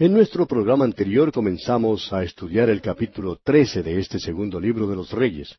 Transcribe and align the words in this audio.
En 0.00 0.14
nuestro 0.14 0.46
programa 0.46 0.86
anterior 0.86 1.30
comenzamos 1.30 2.10
a 2.10 2.22
estudiar 2.22 2.70
el 2.70 2.80
capítulo 2.80 3.36
trece 3.36 3.82
de 3.82 4.00
este 4.00 4.18
segundo 4.18 4.58
libro 4.58 4.86
de 4.86 4.96
los 4.96 5.12
Reyes. 5.12 5.58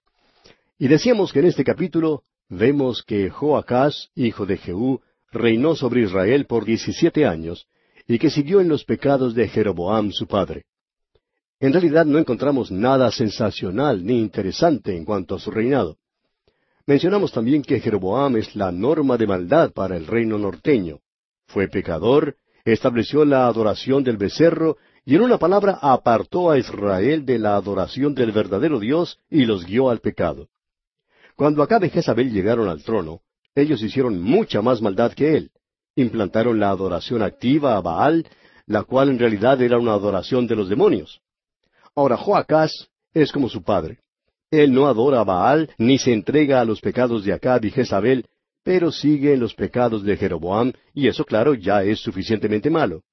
Y 0.80 0.88
decíamos 0.88 1.32
que 1.32 1.42
en 1.42 1.46
este 1.46 1.64
capítulo 1.64 2.24
vemos 2.50 3.04
que 3.04 3.30
Joacás, 3.30 4.10
hijo 4.16 4.48
de 4.48 4.58
Jehú, 4.58 5.00
reinó 5.32 5.76
sobre 5.76 6.02
Israel 6.02 6.48
por 6.48 6.66
diecisiete 6.66 7.28
años, 7.28 7.68
y 8.08 8.18
que 8.18 8.32
siguió 8.32 8.62
en 8.62 8.68
los 8.68 8.84
pecados 8.84 9.36
de 9.36 9.48
Jeroboam 9.48 10.12
su 10.12 10.26
padre. 10.26 10.64
En 11.60 11.72
realidad 11.72 12.08
no 12.08 12.18
encontramos 12.18 12.72
nada 12.72 13.12
sensacional 13.12 14.04
ni 14.04 14.20
interesante 14.20 14.98
en 14.98 15.06
cuanto 15.06 15.36
a 15.36 15.40
su 15.40 15.52
reinado. 15.52 15.98
Mencionamos 16.88 17.32
también 17.32 17.62
que 17.62 17.80
Jeroboam 17.80 18.38
es 18.38 18.56
la 18.56 18.72
norma 18.72 19.20
de 19.20 19.28
maldad 19.28 19.72
para 19.72 19.96
el 19.96 20.08
reino 20.08 20.40
norteño. 20.40 20.98
Fue 21.46 21.68
pecador, 21.68 22.38
estableció 22.66 23.26
la 23.26 23.48
adoración 23.48 24.04
del 24.04 24.18
becerro 24.18 24.78
y 25.06 25.16
en 25.16 25.22
una 25.22 25.38
palabra 25.38 25.80
apartó 25.82 26.52
a 26.52 26.58
Israel 26.58 27.26
de 27.26 27.40
la 27.40 27.56
adoración 27.56 28.14
del 28.14 28.32
verdadero 28.32 28.80
Dios 28.80 29.18
y 29.30 29.46
los 29.46 29.66
guió 29.66 29.90
al 29.90 30.00
pecado. 30.00 30.48
Cuando 31.36 31.64
Acabe 31.64 31.88
y 31.88 31.90
Jezabel 31.90 32.32
llegaron 32.32 32.70
al 32.70 32.84
trono, 32.84 33.22
ellos 33.56 33.82
hicieron 33.82 34.22
mucha 34.22 34.62
más 34.62 34.82
maldad 34.82 35.14
que 35.14 35.36
él. 35.36 35.52
Implantaron 35.96 36.60
la 36.60 36.70
adoración 36.70 37.22
activa 37.22 37.76
a 37.76 37.82
Baal, 37.82 38.26
la 38.66 38.84
cual 38.84 39.10
en 39.10 39.20
realidad 39.20 39.62
era 39.62 39.78
una 39.78 39.94
adoración 39.94 40.48
de 40.48 40.56
los 40.56 40.70
demonios. 40.70 41.20
Ahora 41.96 42.16
Joacás 42.16 42.90
es 43.14 43.32
como 43.32 43.50
su 43.50 43.64
padre. 43.64 44.00
Él 44.52 44.74
no 44.74 44.88
adora 44.88 45.22
a 45.22 45.24
Baal 45.24 45.70
ni 45.78 45.98
se 45.98 46.14
entrega 46.14 46.62
a 46.62 46.66
los 46.66 46.80
pecados 46.80 47.24
de 47.24 47.34
Acab 47.34 47.66
y 47.66 47.72
Jezabel, 47.72 48.26
pero 48.64 48.92
sigue 48.92 49.34
en 49.34 49.40
los 49.40 49.54
pecados 49.54 50.04
de 50.04 50.18
Jeroboam, 50.18 50.74
y 50.94 51.08
eso, 51.08 51.26
claro, 51.26 51.54
ya 51.54 51.84
es 51.84 52.00
suficientemente 52.00 52.70
malo. 52.70 53.04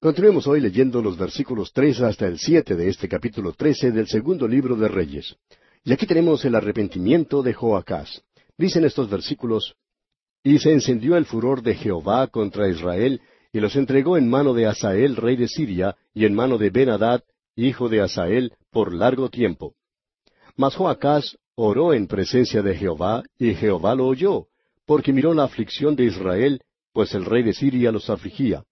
Continuemos 0.00 0.46
hoy 0.46 0.60
leyendo 0.60 1.02
los 1.02 1.18
versículos 1.18 1.72
tres 1.72 2.00
hasta 2.00 2.26
el 2.26 2.38
siete 2.38 2.76
de 2.76 2.88
este 2.88 3.08
capítulo 3.08 3.52
trece 3.52 3.90
del 3.90 4.06
segundo 4.06 4.46
libro 4.46 4.76
de 4.76 4.86
Reyes. 4.86 5.34
Y 5.84 5.92
aquí 5.92 6.06
tenemos 6.06 6.44
el 6.44 6.54
arrepentimiento 6.54 7.42
de 7.42 7.52
Joacás. 7.52 8.22
Dicen 8.56 8.84
estos 8.84 9.10
versículos, 9.10 9.74
Y 10.44 10.58
se 10.60 10.72
encendió 10.72 11.16
el 11.16 11.24
furor 11.24 11.62
de 11.62 11.74
Jehová 11.74 12.28
contra 12.28 12.68
Israel, 12.68 13.20
y 13.52 13.58
los 13.58 13.74
entregó 13.74 14.16
en 14.16 14.28
mano 14.28 14.54
de 14.54 14.66
Asael, 14.66 15.16
rey 15.16 15.36
de 15.36 15.48
Siria, 15.48 15.96
y 16.14 16.26
en 16.26 16.34
mano 16.34 16.58
de 16.58 16.70
Ben-Hadad, 16.70 17.22
hijo 17.56 17.88
de 17.88 18.00
Asael, 18.00 18.52
por 18.70 18.94
largo 18.94 19.30
tiempo. 19.30 19.74
Mas 20.56 20.76
Joacás 20.76 21.36
oró 21.56 21.92
en 21.92 22.06
presencia 22.06 22.62
de 22.62 22.76
Jehová, 22.76 23.24
y 23.36 23.54
Jehová 23.54 23.96
lo 23.96 24.06
oyó, 24.06 24.46
porque 24.88 25.12
miró 25.12 25.34
la 25.34 25.44
aflicción 25.44 25.94
de 25.96 26.04
Israel, 26.04 26.62
pues 26.94 27.14
el 27.14 27.26
rey 27.26 27.42
de 27.42 27.52
Siria 27.52 27.92
los 27.92 28.08
afligía. 28.08 28.64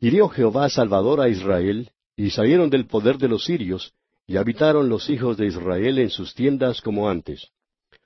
Hirió 0.00 0.26
Jehová 0.30 0.70
Salvador 0.70 1.20
a 1.20 1.28
Israel, 1.28 1.90
y 2.16 2.30
salieron 2.30 2.70
del 2.70 2.86
poder 2.86 3.18
de 3.18 3.28
los 3.28 3.44
sirios, 3.44 3.92
y 4.26 4.38
habitaron 4.38 4.88
los 4.88 5.10
hijos 5.10 5.36
de 5.36 5.48
Israel 5.48 5.98
en 5.98 6.08
sus 6.08 6.34
tiendas 6.34 6.80
como 6.80 7.10
antes. 7.10 7.50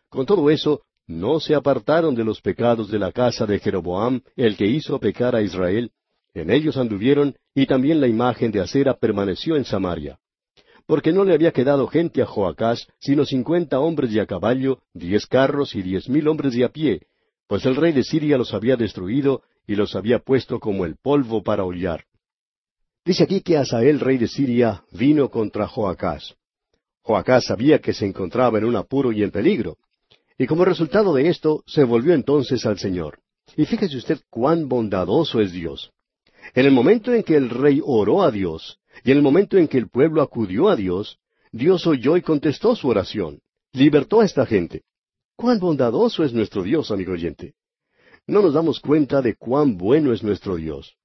Con 0.09 0.27
todo 0.27 0.51
eso, 0.51 0.83
no 1.07 1.39
se 1.39 1.55
apartaron 1.55 2.13
de 2.17 2.25
los 2.25 2.41
pecados 2.41 2.91
de 2.91 2.99
la 2.99 3.13
casa 3.13 3.47
de 3.47 3.61
Jeroboam, 3.61 4.21
el 4.35 4.57
que 4.57 4.67
hizo 4.67 4.99
pecar 4.99 5.37
a 5.37 5.43
Israel, 5.43 5.93
en 6.35 6.51
ellos 6.51 6.77
anduvieron, 6.77 7.37
y 7.55 7.67
también 7.67 8.01
la 8.01 8.09
imagen 8.09 8.51
de 8.51 8.63
acera 8.63 8.95
permaneció 8.95 9.55
en 9.55 9.65
Samaria 9.65 10.19
porque 10.87 11.13
no 11.13 11.25
le 11.25 11.35
había 11.35 11.53
quedado 11.53 11.89
gente 11.89 12.23
a 12.23 12.27
Joacás, 12.27 12.87
sino 13.01 13.25
cincuenta 13.25 13.81
hombres 13.81 14.13
de 14.13 14.21
a 14.21 14.27
caballo, 14.27 14.81
diez 14.95 15.27
carros 15.27 15.75
y 15.75 15.83
diez 15.83 16.09
mil 16.09 16.29
hombres 16.29 16.55
de 16.55 16.65
a 16.65 16.69
pie, 16.69 17.03
pues 17.49 17.65
el 17.67 17.77
rey 17.77 17.93
de 17.93 18.05
Siria 18.05 18.39
los 18.39 18.55
había 18.55 18.77
destruido 18.77 19.43
y 19.67 19.75
los 19.75 19.95
había 19.97 20.21
puesto 20.21 20.61
como 20.61 20.85
el 20.85 20.97
polvo 20.97 21.43
para 21.43 21.65
hollar. 21.65 22.05
Dice 23.05 23.25
aquí 23.25 23.41
que 23.41 23.57
Asael, 23.57 24.01
rey 24.01 24.19
de 24.19 24.29
Siria, 24.29 24.83
vino 24.93 25.29
contra 25.31 25.69
Joacás. 25.69 26.35
Joacás 27.03 27.45
sabía 27.47 27.81
que 27.81 27.93
se 27.93 28.05
encontraba 28.05 28.59
en 28.59 28.65
un 28.65 28.75
apuro 28.75 29.13
y 29.13 29.23
en 29.23 29.31
peligro. 29.31 29.77
Y 30.39 30.47
como 30.47 30.65
resultado 30.65 31.15
de 31.15 31.29
esto, 31.29 31.63
se 31.67 31.85
volvió 31.85 32.15
entonces 32.15 32.67
al 32.67 32.79
Señor. 32.79 33.21
Y 33.57 33.65
fíjese 33.65 33.97
usted 33.97 34.19
cuán 34.29 34.69
bondadoso 34.69 35.41
es 35.41 35.53
Dios. 35.53 35.93
En 36.53 36.67
el 36.67 36.73
momento 36.73 37.13
en 37.15 37.23
que 37.23 37.37
el 37.37 37.49
rey 37.49 37.81
oró 37.85 38.23
a 38.23 38.31
Dios, 38.31 38.79
y 39.05 39.11
en 39.11 39.19
el 39.19 39.23
momento 39.23 39.57
en 39.57 39.69
que 39.69 39.79
el 39.79 39.89
pueblo 39.89 40.23
acudió 40.23 40.69
a 40.69 40.77
Dios, 40.77 41.19
Dios 41.53 41.87
oyó 41.87 42.17
y 42.17 42.23
contestó 42.23 42.75
su 42.77 42.89
oración. 42.89 43.41
Libertó 43.73 44.21
a 44.21 44.25
esta 44.25 44.47
gente. 44.47 44.83
Cuán 45.37 45.59
bondadoso 45.59 46.25
es 46.25 46.33
nuestro 46.33 46.63
Dios, 46.63 46.91
amigo 46.91 47.13
oyente. 47.13 47.55
No 48.27 48.43
nos 48.43 48.55
damos 48.55 48.81
cuenta 48.81 49.23
de 49.23 49.37
cuán 49.37 49.77
bueno 49.77 50.13
es 50.13 50.23
nuestro 50.23 50.57
Dios. 50.57 50.97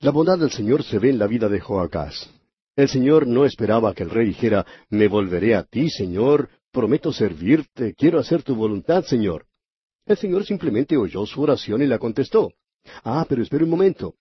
La 0.00 0.10
bondad 0.10 0.38
del 0.38 0.50
Señor 0.50 0.82
se 0.82 0.98
ve 0.98 1.10
en 1.10 1.18
la 1.18 1.26
vida 1.26 1.48
de 1.48 1.60
Joacás. 1.60 2.30
El 2.76 2.88
Señor 2.88 3.26
no 3.26 3.44
esperaba 3.44 3.94
que 3.94 4.04
el 4.04 4.10
rey 4.10 4.26
dijera, 4.26 4.64
me 4.90 5.08
volveré 5.08 5.54
a 5.54 5.64
ti, 5.64 5.90
Señor, 5.90 6.48
prometo 6.70 7.12
servirte, 7.12 7.94
quiero 7.94 8.20
hacer 8.20 8.42
tu 8.42 8.54
voluntad, 8.54 9.04
Señor. 9.04 9.46
El 10.06 10.16
Señor 10.16 10.44
simplemente 10.44 10.96
oyó 10.96 11.26
su 11.26 11.42
oración 11.42 11.82
y 11.82 11.86
la 11.86 11.98
contestó. 11.98 12.52
Ah, 13.02 13.26
pero 13.28 13.42
espere 13.42 13.64
un 13.64 13.70
momento. 13.70 14.14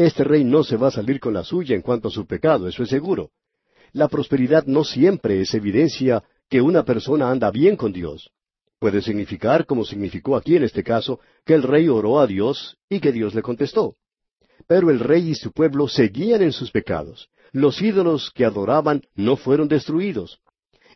Este 0.00 0.24
rey 0.24 0.44
no 0.44 0.64
se 0.64 0.78
va 0.78 0.88
a 0.88 0.90
salir 0.90 1.20
con 1.20 1.34
la 1.34 1.44
suya 1.44 1.74
en 1.74 1.82
cuanto 1.82 2.08
a 2.08 2.10
su 2.10 2.26
pecado, 2.26 2.66
eso 2.66 2.82
es 2.82 2.88
seguro. 2.88 3.32
La 3.92 4.08
prosperidad 4.08 4.64
no 4.64 4.82
siempre 4.82 5.42
es 5.42 5.52
evidencia 5.52 6.24
que 6.48 6.62
una 6.62 6.86
persona 6.86 7.30
anda 7.30 7.50
bien 7.50 7.76
con 7.76 7.92
Dios. 7.92 8.30
Puede 8.78 9.02
significar, 9.02 9.66
como 9.66 9.84
significó 9.84 10.36
aquí 10.36 10.56
en 10.56 10.64
este 10.64 10.82
caso, 10.82 11.20
que 11.44 11.52
el 11.52 11.62
rey 11.62 11.86
oró 11.88 12.18
a 12.18 12.26
Dios 12.26 12.78
y 12.88 12.98
que 12.98 13.12
Dios 13.12 13.34
le 13.34 13.42
contestó. 13.42 13.94
Pero 14.66 14.88
el 14.88 15.00
rey 15.00 15.32
y 15.32 15.34
su 15.34 15.52
pueblo 15.52 15.86
seguían 15.86 16.40
en 16.40 16.52
sus 16.52 16.70
pecados. 16.70 17.28
Los 17.52 17.82
ídolos 17.82 18.30
que 18.34 18.46
adoraban 18.46 19.02
no 19.16 19.36
fueron 19.36 19.68
destruidos. 19.68 20.40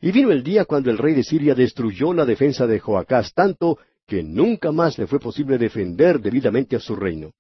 Y 0.00 0.12
vino 0.12 0.31
el 0.31 0.43
día 0.43 0.64
cuando 0.64 0.91
el 0.91 0.97
rey 0.97 1.12
de 1.12 1.25
Siria 1.25 1.54
destruyó 1.54 2.14
la 2.14 2.25
defensa 2.25 2.66
de 2.66 2.81
Joacás 2.81 3.34
tanto 3.34 3.78
que 4.06 4.22
nunca 4.22 4.72
más 4.72 4.97
le 4.97 5.06
fue 5.06 5.20
posible 5.20 5.59
defender 5.59 6.20
debidamente 6.20 6.75
a 6.75 6.81
su 6.81 6.97
reino. 6.97 7.34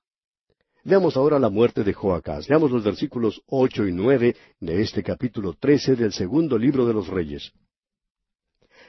Veamos 0.84 1.16
ahora 1.16 1.38
la 1.38 1.48
muerte 1.48 1.82
de 1.82 1.94
Joacás. 1.94 2.46
Veamos 2.46 2.70
los 2.70 2.84
versículos 2.84 3.40
ocho 3.46 3.86
y 3.86 3.92
nueve 3.92 4.36
de 4.60 4.82
este 4.82 5.02
capítulo 5.02 5.54
trece 5.58 5.96
del 5.96 6.12
segundo 6.12 6.58
libro 6.58 6.84
de 6.84 6.92
los 6.92 7.08
Reyes. 7.08 7.52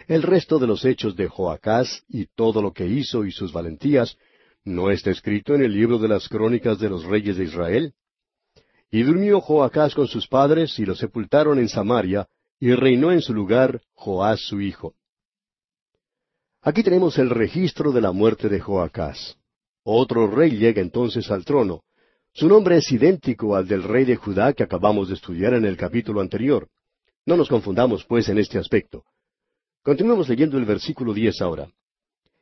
El 0.07 0.21
resto 0.21 0.59
de 0.59 0.67
los 0.67 0.83
hechos 0.83 1.15
de 1.15 1.29
Joacás 1.29 2.03
y 2.09 2.25
todo 2.25 2.61
lo 2.61 2.73
que 2.73 2.85
hizo 2.85 3.23
y 3.23 3.31
sus 3.31 3.53
valentías, 3.53 4.17
¿no 4.65 4.91
está 4.91 5.09
escrito 5.09 5.55
en 5.55 5.63
el 5.63 5.73
libro 5.73 5.97
de 5.97 6.09
las 6.09 6.27
crónicas 6.27 6.79
de 6.79 6.89
los 6.89 7.05
reyes 7.05 7.37
de 7.37 7.45
Israel? 7.45 7.93
Y 8.91 9.03
durmió 9.03 9.39
Joacás 9.39 9.95
con 9.95 10.07
sus 10.07 10.27
padres 10.27 10.77
y 10.77 10.85
lo 10.85 10.95
sepultaron 10.95 11.59
en 11.59 11.69
Samaria, 11.69 12.27
y 12.59 12.73
reinó 12.73 13.13
en 13.13 13.21
su 13.21 13.33
lugar 13.33 13.81
Joás 13.93 14.41
su 14.41 14.59
hijo. 14.59 14.95
Aquí 16.61 16.83
tenemos 16.83 17.17
el 17.19 17.29
registro 17.29 17.93
de 17.93 18.01
la 18.01 18.11
muerte 18.11 18.49
de 18.49 18.59
Joacás. 18.59 19.37
Otro 19.87 20.25
rey 20.25 20.57
llega 20.57 20.81
entonces 20.81 21.29
al 21.29 21.45
trono. 21.45 21.83
Su 22.33 22.47
nombre 22.47 22.77
es 22.77 22.91
idéntico 22.91 23.55
al 23.55 23.67
del 23.67 23.83
rey 23.83 24.03
de 24.03 24.15
Judá 24.15 24.51
que 24.53 24.63
acabamos 24.63 25.09
de 25.09 25.13
estudiar 25.13 25.53
en 25.53 25.63
el 25.63 25.77
capítulo 25.77 26.21
anterior. 26.21 26.67
No 27.23 27.37
nos 27.37 27.47
confundamos, 27.47 28.03
pues, 28.03 28.27
en 28.29 28.39
este 28.39 28.57
aspecto. 28.57 29.03
Continuemos 29.83 30.27
leyendo 30.27 30.57
el 30.57 30.65
versículo 30.65 31.13
diez 31.13 31.39
ahora. 31.39 31.69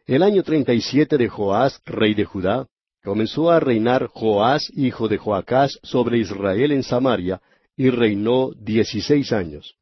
El 0.06 0.24
año 0.24 0.42
treinta 0.42 0.74
y 0.74 0.80
siete 0.80 1.18
de 1.18 1.28
Joás, 1.28 1.82
rey 1.86 2.14
de 2.14 2.24
Judá, 2.24 2.66
comenzó 3.04 3.52
a 3.52 3.60
reinar 3.60 4.08
Joás, 4.08 4.72
hijo 4.74 5.10
de 5.10 5.18
Joacás, 5.18 5.78
sobre 5.84 6.20
Israel 6.20 6.72
en 6.72 6.84
Samaria, 6.84 7.42
y 7.76 7.90
reinó 7.90 8.52
dieciséis 8.54 9.34
años. 9.34 9.76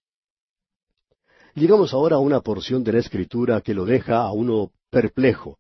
Llegamos 1.53 1.93
ahora 1.93 2.15
a 2.15 2.19
una 2.19 2.41
porción 2.41 2.83
de 2.83 2.93
la 2.93 2.99
Escritura 2.99 3.61
que 3.61 3.75
lo 3.75 3.85
deja 3.85 4.17
a 4.17 4.31
uno 4.31 4.71
perplejo. 4.89 5.59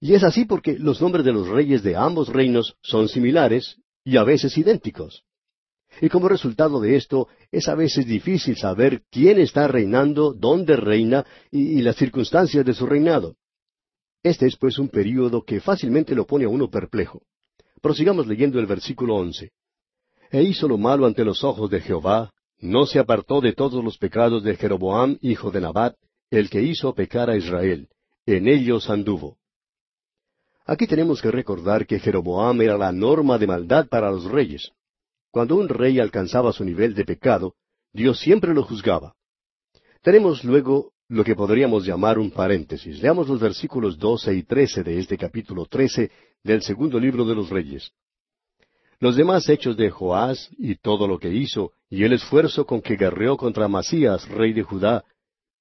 Y 0.00 0.14
es 0.14 0.24
así 0.24 0.44
porque 0.44 0.78
los 0.78 1.00
nombres 1.00 1.24
de 1.24 1.32
los 1.32 1.48
reyes 1.48 1.82
de 1.82 1.96
ambos 1.96 2.28
reinos 2.28 2.76
son 2.82 3.08
similares 3.08 3.76
y 4.04 4.16
a 4.16 4.24
veces 4.24 4.56
idénticos. 4.58 5.24
Y 6.00 6.08
como 6.08 6.28
resultado 6.28 6.80
de 6.80 6.96
esto, 6.96 7.28
es 7.50 7.68
a 7.68 7.74
veces 7.74 8.06
difícil 8.06 8.56
saber 8.56 9.02
quién 9.10 9.38
está 9.38 9.66
reinando, 9.66 10.34
dónde 10.34 10.76
reina 10.76 11.24
y, 11.50 11.80
las 11.80 11.96
circunstancias 11.96 12.64
de 12.64 12.74
su 12.74 12.86
reinado. 12.86 13.36
Este 14.22 14.46
es 14.46 14.56
pues 14.56 14.78
un 14.78 14.88
período 14.88 15.42
que 15.42 15.60
fácilmente 15.60 16.14
lo 16.14 16.26
pone 16.26 16.44
a 16.44 16.48
uno 16.48 16.68
perplejo. 16.68 17.22
Prosigamos 17.80 18.26
leyendo 18.26 18.58
el 18.58 18.66
versículo 18.66 19.14
once. 19.14 19.52
E 20.30 20.42
hizo 20.42 20.68
lo 20.68 20.76
malo 20.76 21.06
ante 21.06 21.24
los 21.24 21.44
ojos 21.44 21.70
de 21.70 21.80
Jehová, 21.80 22.30
no 22.58 22.86
se 22.86 22.98
apartó 22.98 23.40
de 23.40 23.52
todos 23.52 23.82
los 23.82 23.96
pecados 23.96 24.42
de 24.42 24.56
Jeroboam, 24.56 25.18
hijo 25.20 25.50
de 25.50 25.60
Nabat, 25.60 25.96
el 26.30 26.50
que 26.50 26.62
hizo 26.62 26.94
pecar 26.94 27.30
a 27.30 27.36
Israel. 27.36 27.88
En 28.26 28.48
ellos 28.48 28.90
anduvo. 28.90 29.38
Aquí 30.66 30.88
tenemos 30.88 31.22
que 31.22 31.30
recordar 31.30 31.86
que 31.86 32.00
Jeroboam 32.00 32.60
era 32.60 32.76
la 32.76 32.90
norma 32.90 33.38
de 33.38 33.46
maldad 33.46 33.86
para 33.88 34.10
los 34.10 34.24
reyes. 34.24 34.72
Cuando 35.30 35.54
un 35.54 35.68
rey 35.68 36.00
alcanzaba 36.00 36.52
su 36.52 36.64
nivel 36.64 36.92
de 36.92 37.04
pecado, 37.04 37.54
Dios 37.92 38.18
siempre 38.18 38.52
lo 38.52 38.64
juzgaba. 38.64 39.14
Tenemos 40.02 40.42
luego 40.42 40.92
lo 41.08 41.22
que 41.22 41.36
podríamos 41.36 41.86
llamar 41.86 42.18
un 42.18 42.32
paréntesis. 42.32 43.00
Leamos 43.00 43.28
los 43.28 43.40
versículos 43.40 43.96
doce 43.96 44.34
y 44.34 44.42
trece 44.42 44.82
de 44.82 44.98
este 44.98 45.16
capítulo 45.16 45.66
trece 45.66 46.10
del 46.42 46.62
segundo 46.62 46.98
libro 46.98 47.24
de 47.24 47.36
los 47.36 47.48
Reyes. 47.48 47.92
Los 48.98 49.14
demás 49.14 49.48
hechos 49.48 49.76
de 49.76 49.90
Joás 49.90 50.50
y 50.58 50.76
todo 50.76 51.06
lo 51.06 51.18
que 51.18 51.32
hizo, 51.32 51.72
y 51.88 52.02
el 52.02 52.12
esfuerzo 52.12 52.66
con 52.66 52.80
que 52.80 52.96
guerreó 52.96 53.36
contra 53.36 53.68
Masías, 53.68 54.26
rey 54.28 54.52
de 54.52 54.62
Judá, 54.62 55.04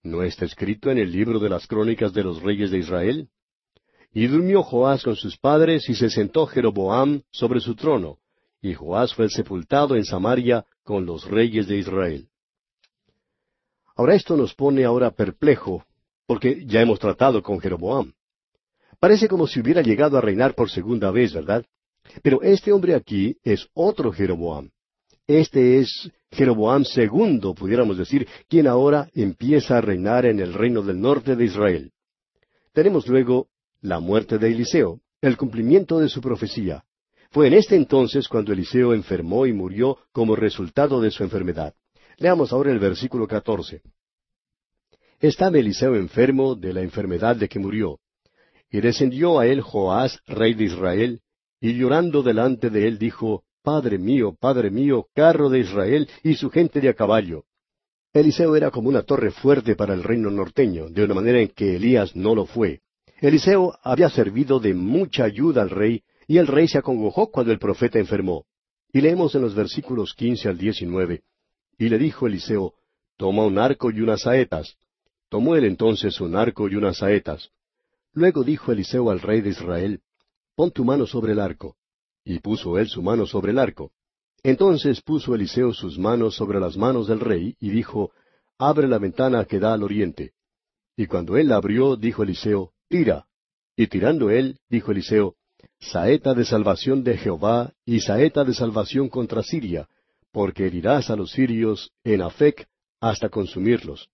¿no 0.01 0.23
está 0.23 0.45
escrito 0.45 0.89
en 0.89 0.97
el 0.97 1.11
libro 1.11 1.37
de 1.39 1.49
las 1.49 1.67
crónicas 1.67 2.13
de 2.13 2.23
los 2.23 2.41
reyes 2.41 2.71
de 2.71 2.79
Israel? 2.79 3.29
Y 4.15 4.27
durmió 4.27 4.63
Joás 4.63 5.03
con 5.03 5.17
sus 5.17 5.37
padres, 5.37 5.89
y 5.89 5.93
se 5.93 6.09
sentó 6.09 6.47
Jeroboam 6.47 7.21
sobre 7.31 7.59
su 7.59 7.75
trono, 7.75 8.17
y 8.61 8.73
Joás 8.73 9.13
fue 9.13 9.29
sepultado 9.29 9.97
en 9.97 10.05
Samaria 10.05 10.65
con 10.85 11.05
los 11.05 11.29
reyes 11.29 11.67
de 11.67 11.79
Israel. 11.79 12.29
Ahora 13.93 14.15
esto 14.15 14.37
nos 14.37 14.53
pone 14.55 14.85
ahora 14.85 15.11
perplejo, 15.11 15.83
porque 16.25 16.65
ya 16.65 16.81
hemos 16.81 16.97
tratado 16.97 17.43
con 17.43 17.59
Jeroboam. 17.59 18.13
Parece 19.01 19.27
como 19.27 19.47
si 19.47 19.59
hubiera 19.59 19.81
llegado 19.81 20.17
a 20.17 20.21
reinar 20.21 20.55
por 20.55 20.69
segunda 20.69 21.11
vez, 21.11 21.33
¿verdad? 21.33 21.65
Pero 22.21 22.41
este 22.41 22.71
hombre 22.71 22.95
aquí 22.95 23.37
es 23.43 23.67
otro 23.73 24.13
Jeroboam. 24.13 24.69
Este 25.27 25.79
es 25.79 26.09
Jeroboam 26.31 26.85
II, 26.95 27.53
pudiéramos 27.53 27.97
decir, 27.97 28.25
quien 28.47 28.67
ahora 28.67 29.09
empieza 29.13 29.77
a 29.77 29.81
reinar 29.81 30.25
en 30.25 30.39
el 30.39 30.53
reino 30.53 30.81
del 30.81 31.01
norte 31.01 31.35
de 31.35 31.43
Israel. 31.43 31.91
Tenemos 32.71 33.07
luego 33.07 33.49
la 33.85 33.99
muerte 33.99 34.39
de 34.39 34.47
Eliseo, 34.47 34.99
el 35.21 35.37
cumplimiento 35.37 35.99
de 35.99 36.09
su 36.09 36.19
profecía. 36.19 36.83
Fue 37.29 37.47
en 37.47 37.53
este 37.53 37.75
entonces 37.75 38.27
cuando 38.27 38.51
Eliseo 38.51 38.93
enfermó 38.93 39.45
y 39.45 39.53
murió 39.53 39.99
como 40.11 40.35
resultado 40.35 40.99
de 40.99 41.11
su 41.11 41.23
enfermedad. 41.23 41.75
Leamos 42.17 42.51
ahora 42.51 42.71
el 42.71 42.79
versículo 42.79 43.27
14. 43.27 43.81
Estaba 45.19 45.59
Eliseo 45.59 45.95
enfermo 45.95 46.55
de 46.55 46.73
la 46.73 46.81
enfermedad 46.81 47.35
de 47.35 47.47
que 47.47 47.59
murió. 47.59 47.99
Y 48.71 48.81
descendió 48.81 49.39
a 49.39 49.45
él 49.45 49.61
Joás, 49.61 50.19
rey 50.25 50.55
de 50.55 50.63
Israel, 50.63 51.21
y 51.61 51.73
llorando 51.73 52.23
delante 52.23 52.71
de 52.71 52.87
él 52.87 52.97
dijo, 52.97 53.43
Padre 53.61 53.99
mío, 53.99 54.35
Padre 54.39 54.71
mío, 54.71 55.07
carro 55.13 55.49
de 55.49 55.59
Israel 55.59 56.09
y 56.23 56.33
su 56.35 56.49
gente 56.49 56.81
de 56.81 56.89
a 56.89 56.93
caballo. 56.95 57.43
Eliseo 58.13 58.55
era 58.55 58.71
como 58.71 58.89
una 58.89 59.03
torre 59.03 59.29
fuerte 59.29 59.75
para 59.75 59.93
el 59.93 60.03
reino 60.03 60.31
norteño, 60.31 60.89
de 60.89 61.03
una 61.03 61.13
manera 61.13 61.39
en 61.39 61.49
que 61.49 61.75
Elías 61.75 62.15
no 62.15 62.33
lo 62.33 62.45
fue. 62.45 62.81
Eliseo 63.21 63.77
había 63.81 64.09
servido 64.09 64.59
de 64.59 64.73
mucha 64.73 65.23
ayuda 65.23 65.61
al 65.61 65.69
rey, 65.69 66.03
y 66.27 66.37
el 66.37 66.47
rey 66.47 66.67
se 66.67 66.77
acongojó 66.77 67.31
cuando 67.31 67.51
el 67.51 67.59
profeta 67.59 67.99
enfermó. 67.99 68.45
Y 68.91 69.01
leemos 69.01 69.35
en 69.35 69.41
los 69.41 69.55
versículos 69.55 70.13
quince 70.13 70.49
al 70.49 70.57
diecinueve. 70.57 71.23
Y 71.77 71.89
le 71.89 71.97
dijo 71.97 72.27
Eliseo, 72.27 72.73
Toma 73.17 73.45
un 73.45 73.57
arco 73.57 73.91
y 73.91 74.01
unas 74.01 74.21
saetas. 74.21 74.75
Tomó 75.29 75.55
él 75.55 75.65
entonces 75.65 76.19
un 76.19 76.35
arco 76.35 76.67
y 76.67 76.75
unas 76.75 76.97
saetas. 76.97 77.51
Luego 78.13 78.43
dijo 78.43 78.71
Eliseo 78.71 79.09
al 79.09 79.21
rey 79.21 79.41
de 79.41 79.49
Israel, 79.49 80.01
Pon 80.55 80.71
tu 80.71 80.83
mano 80.83 81.05
sobre 81.05 81.33
el 81.33 81.39
arco. 81.39 81.75
Y 82.23 82.39
puso 82.39 82.77
él 82.77 82.87
su 82.87 83.01
mano 83.01 83.25
sobre 83.25 83.51
el 83.51 83.59
arco. 83.59 83.91
Entonces 84.43 85.01
puso 85.01 85.35
Eliseo 85.35 85.73
sus 85.73 85.97
manos 85.97 86.35
sobre 86.35 86.59
las 86.59 86.77
manos 86.77 87.07
del 87.07 87.19
rey, 87.19 87.55
y 87.59 87.69
dijo, 87.69 88.11
Abre 88.57 88.87
la 88.87 88.97
ventana 88.97 89.45
que 89.45 89.59
da 89.59 89.73
al 89.73 89.83
oriente. 89.83 90.33
Y 90.97 91.07
cuando 91.07 91.37
él 91.37 91.49
la 91.49 91.57
abrió, 91.57 91.95
dijo 91.95 92.23
Eliseo, 92.23 92.71
Y 93.75 93.87
tirando 93.87 94.29
él, 94.29 94.59
dijo 94.69 94.91
Eliseo, 94.91 95.35
Saeta 95.79 96.33
de 96.33 96.45
salvación 96.45 97.03
de 97.03 97.17
Jehová, 97.17 97.73
y 97.85 97.99
saeta 97.99 98.43
de 98.43 98.53
salvación 98.53 99.09
contra 99.09 99.43
Siria, 99.43 99.87
porque 100.31 100.67
herirás 100.67 101.09
a 101.09 101.15
los 101.15 101.31
sirios 101.31 101.91
en 102.03 102.21
Afec 102.21 102.67
hasta 103.01 103.29
consumirlos. 103.29 104.09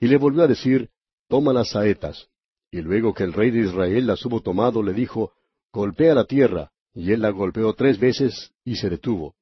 Y 0.00 0.08
le 0.08 0.16
volvió 0.16 0.42
a 0.42 0.46
decir, 0.46 0.90
Toma 1.28 1.52
las 1.52 1.70
saetas. 1.70 2.28
Y 2.70 2.80
luego 2.80 3.12
que 3.12 3.24
el 3.24 3.32
rey 3.32 3.50
de 3.50 3.60
Israel 3.60 4.06
las 4.06 4.24
hubo 4.24 4.40
tomado, 4.40 4.82
le 4.82 4.92
dijo, 4.92 5.32
Golpea 5.72 6.14
la 6.14 6.24
tierra, 6.24 6.70
y 6.94 7.12
él 7.12 7.20
la 7.20 7.30
golpeó 7.30 7.74
tres 7.74 7.98
veces 7.98 8.52
y 8.64 8.76
se 8.76 8.88
detuvo. 8.88 9.34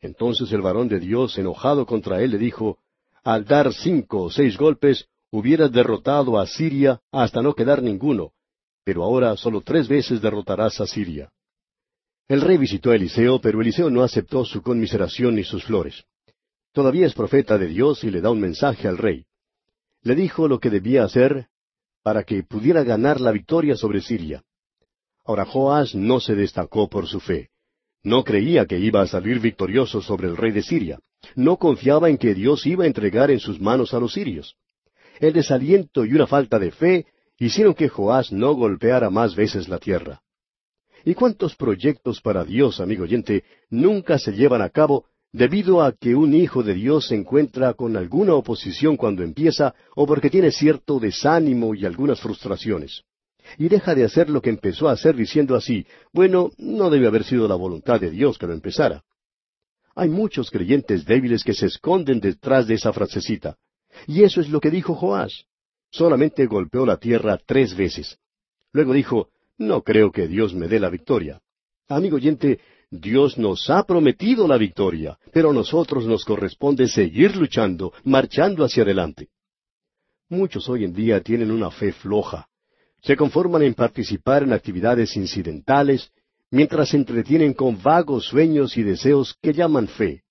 Entonces 0.00 0.50
el 0.52 0.62
varón 0.62 0.88
de 0.88 0.98
Dios, 0.98 1.36
enojado 1.38 1.86
contra 1.86 2.22
él, 2.22 2.32
le 2.32 2.38
dijo, 2.38 2.78
Al 3.22 3.44
dar 3.44 3.72
cinco 3.72 4.22
o 4.22 4.30
seis 4.30 4.56
golpes, 4.56 5.09
hubieras 5.30 5.72
derrotado 5.72 6.38
a 6.38 6.46
Siria 6.46 7.00
hasta 7.12 7.42
no 7.42 7.54
quedar 7.54 7.82
ninguno, 7.82 8.32
pero 8.84 9.02
ahora 9.04 9.36
solo 9.36 9.60
tres 9.60 9.88
veces 9.88 10.20
derrotarás 10.20 10.80
a 10.80 10.86
Siria. 10.86 11.30
El 12.28 12.40
rey 12.40 12.58
visitó 12.58 12.90
a 12.90 12.96
Eliseo, 12.96 13.40
pero 13.40 13.60
Eliseo 13.60 13.90
no 13.90 14.02
aceptó 14.02 14.44
su 14.44 14.62
conmiseración 14.62 15.34
ni 15.34 15.44
sus 15.44 15.64
flores. 15.64 16.04
Todavía 16.72 17.06
es 17.06 17.14
profeta 17.14 17.58
de 17.58 17.66
Dios 17.66 18.04
y 18.04 18.10
le 18.10 18.20
da 18.20 18.30
un 18.30 18.40
mensaje 18.40 18.86
al 18.86 18.98
rey. 18.98 19.24
Le 20.02 20.14
dijo 20.14 20.46
lo 20.46 20.60
que 20.60 20.70
debía 20.70 21.04
hacer 21.04 21.48
para 22.02 22.22
que 22.22 22.42
pudiera 22.42 22.82
ganar 22.84 23.20
la 23.20 23.32
victoria 23.32 23.76
sobre 23.76 24.00
Siria. 24.00 24.42
Ahora 25.24 25.44
Joás 25.44 25.94
no 25.94 26.20
se 26.20 26.34
destacó 26.34 26.88
por 26.88 27.06
su 27.06 27.20
fe. 27.20 27.50
No 28.02 28.24
creía 28.24 28.64
que 28.64 28.78
iba 28.78 29.02
a 29.02 29.06
salir 29.06 29.40
victorioso 29.40 30.00
sobre 30.00 30.28
el 30.28 30.36
rey 30.36 30.52
de 30.52 30.62
Siria. 30.62 30.98
No 31.34 31.58
confiaba 31.58 32.08
en 32.08 32.16
que 32.16 32.34
Dios 32.34 32.64
iba 32.64 32.84
a 32.84 32.86
entregar 32.86 33.30
en 33.30 33.40
sus 33.40 33.60
manos 33.60 33.92
a 33.92 34.00
los 34.00 34.14
sirios. 34.14 34.56
El 35.20 35.34
desaliento 35.34 36.04
y 36.04 36.14
una 36.14 36.26
falta 36.26 36.58
de 36.58 36.72
fe 36.72 37.06
hicieron 37.38 37.74
que 37.74 37.88
Joás 37.88 38.32
no 38.32 38.54
golpeara 38.54 39.10
más 39.10 39.36
veces 39.36 39.68
la 39.68 39.78
tierra. 39.78 40.22
¿Y 41.04 41.14
cuántos 41.14 41.54
proyectos 41.54 42.20
para 42.20 42.44
Dios, 42.44 42.80
amigo 42.80 43.04
oyente, 43.04 43.44
nunca 43.68 44.18
se 44.18 44.32
llevan 44.32 44.62
a 44.62 44.70
cabo 44.70 45.04
debido 45.30 45.82
a 45.82 45.92
que 45.92 46.14
un 46.14 46.34
hijo 46.34 46.62
de 46.62 46.74
Dios 46.74 47.08
se 47.08 47.14
encuentra 47.14 47.74
con 47.74 47.96
alguna 47.96 48.34
oposición 48.34 48.96
cuando 48.96 49.22
empieza 49.22 49.74
o 49.94 50.06
porque 50.06 50.30
tiene 50.30 50.50
cierto 50.50 50.98
desánimo 50.98 51.74
y 51.74 51.84
algunas 51.84 52.18
frustraciones? 52.20 53.04
y 53.58 53.68
deja 53.68 53.94
de 53.94 54.04
hacer 54.04 54.30
lo 54.30 54.40
que 54.40 54.50
empezó 54.50 54.88
a 54.88 54.92
hacer 54.92 55.16
diciendo 55.16 55.56
así, 55.56 55.86
bueno, 56.12 56.50
no 56.58 56.90
debe 56.90 57.06
haber 57.06 57.24
sido 57.24 57.48
la 57.48 57.54
voluntad 57.54 58.00
de 58.00 58.10
Dios 58.10 58.38
que 58.38 58.46
lo 58.46 58.52
empezara. 58.52 59.02
Hay 59.94 60.08
muchos 60.08 60.50
creyentes 60.50 61.04
débiles 61.04 61.42
que 61.42 61.52
se 61.52 61.66
esconden 61.66 62.20
detrás 62.20 62.66
de 62.66 62.74
esa 62.74 62.92
frasecita. 62.92 63.56
Y 64.06 64.22
eso 64.22 64.40
es 64.40 64.48
lo 64.48 64.60
que 64.60 64.70
dijo 64.70 64.94
Joás. 64.94 65.44
Solamente 65.90 66.46
golpeó 66.46 66.86
la 66.86 66.98
tierra 66.98 67.38
tres 67.44 67.76
veces. 67.76 68.18
Luego 68.72 68.92
dijo, 68.92 69.28
no 69.58 69.82
creo 69.82 70.12
que 70.12 70.28
Dios 70.28 70.54
me 70.54 70.68
dé 70.68 70.78
la 70.78 70.88
victoria. 70.88 71.40
Amigo 71.88 72.16
oyente, 72.16 72.60
Dios 72.90 73.38
nos 73.38 73.68
ha 73.70 73.84
prometido 73.84 74.48
la 74.48 74.56
victoria, 74.56 75.18
pero 75.32 75.50
a 75.50 75.52
nosotros 75.52 76.06
nos 76.06 76.24
corresponde 76.24 76.88
seguir 76.88 77.36
luchando, 77.36 77.92
marchando 78.04 78.64
hacia 78.64 78.84
adelante. 78.84 79.28
Muchos 80.28 80.68
hoy 80.68 80.84
en 80.84 80.92
día 80.92 81.20
tienen 81.20 81.50
una 81.50 81.70
fe 81.70 81.92
floja, 81.92 82.48
se 83.02 83.16
conforman 83.16 83.62
en 83.62 83.74
participar 83.74 84.42
en 84.42 84.52
actividades 84.52 85.16
incidentales, 85.16 86.10
mientras 86.50 86.90
se 86.90 86.96
entretienen 86.96 87.54
con 87.54 87.82
vagos 87.82 88.26
sueños 88.26 88.76
y 88.76 88.82
deseos 88.82 89.36
que 89.40 89.52
llaman 89.52 89.88
fe. 89.88 90.22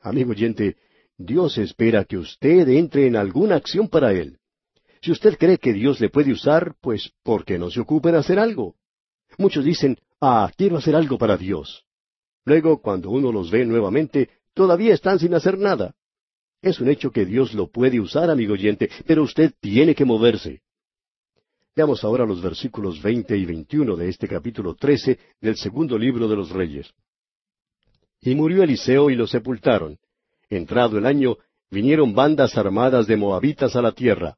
Amigo 0.00 0.30
oyente, 0.30 0.76
Dios 1.16 1.58
espera 1.58 2.04
que 2.04 2.16
usted 2.16 2.68
entre 2.68 3.06
en 3.06 3.16
alguna 3.16 3.56
acción 3.56 3.88
para 3.88 4.12
Él. 4.12 4.38
Si 5.00 5.12
usted 5.12 5.36
cree 5.38 5.58
que 5.58 5.72
Dios 5.72 6.00
le 6.00 6.08
puede 6.08 6.32
usar, 6.32 6.74
pues, 6.80 7.12
¿por 7.22 7.44
qué 7.44 7.58
no 7.58 7.70
se 7.70 7.80
ocupe 7.80 8.08
en 8.08 8.16
hacer 8.16 8.38
algo? 8.38 8.74
Muchos 9.38 9.64
dicen, 9.64 9.98
ah, 10.20 10.50
quiero 10.56 10.78
hacer 10.78 10.96
algo 10.96 11.18
para 11.18 11.36
Dios. 11.36 11.84
Luego, 12.44 12.80
cuando 12.80 13.10
uno 13.10 13.30
los 13.30 13.50
ve 13.50 13.64
nuevamente, 13.64 14.30
todavía 14.54 14.94
están 14.94 15.18
sin 15.18 15.34
hacer 15.34 15.58
nada. 15.58 15.94
Es 16.62 16.80
un 16.80 16.88
hecho 16.88 17.10
que 17.10 17.26
Dios 17.26 17.52
lo 17.52 17.68
puede 17.68 18.00
usar, 18.00 18.30
amigo 18.30 18.54
oyente, 18.54 18.90
pero 19.06 19.22
usted 19.22 19.52
tiene 19.60 19.94
que 19.94 20.04
moverse. 20.04 20.62
Veamos 21.76 22.04
ahora 22.04 22.24
los 22.24 22.40
versículos 22.40 23.02
veinte 23.02 23.36
y 23.36 23.44
veintiuno 23.44 23.96
de 23.96 24.08
este 24.08 24.26
capítulo 24.26 24.74
trece 24.74 25.18
del 25.40 25.56
segundo 25.56 25.98
libro 25.98 26.28
de 26.28 26.36
los 26.36 26.50
Reyes. 26.50 26.90
Y 28.20 28.34
murió 28.34 28.62
Eliseo 28.62 29.10
y 29.10 29.16
lo 29.16 29.26
sepultaron. 29.26 29.98
Entrado 30.50 30.98
el 30.98 31.06
año, 31.06 31.36
vinieron 31.70 32.14
bandas 32.14 32.56
armadas 32.56 33.06
de 33.06 33.16
moabitas 33.16 33.76
a 33.76 33.82
la 33.82 33.92
tierra. 33.92 34.36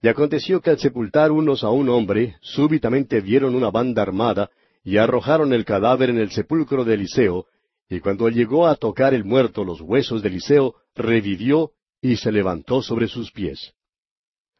Y 0.00 0.08
aconteció 0.08 0.60
que 0.60 0.70
al 0.70 0.78
sepultar 0.78 1.32
unos 1.32 1.64
a 1.64 1.70
un 1.70 1.88
hombre, 1.88 2.36
súbitamente 2.40 3.20
vieron 3.20 3.54
una 3.54 3.70
banda 3.70 4.02
armada, 4.02 4.50
y 4.84 4.96
arrojaron 4.96 5.52
el 5.52 5.64
cadáver 5.64 6.10
en 6.10 6.18
el 6.18 6.30
sepulcro 6.30 6.84
de 6.84 6.94
Eliseo, 6.94 7.46
y 7.90 8.00
cuando 8.00 8.28
llegó 8.28 8.66
a 8.66 8.76
tocar 8.76 9.14
el 9.14 9.24
muerto 9.24 9.64
los 9.64 9.80
huesos 9.80 10.22
de 10.22 10.28
Eliseo, 10.28 10.76
revivió 10.94 11.72
y 12.00 12.16
se 12.16 12.30
levantó 12.30 12.82
sobre 12.82 13.08
sus 13.08 13.32
pies. 13.32 13.72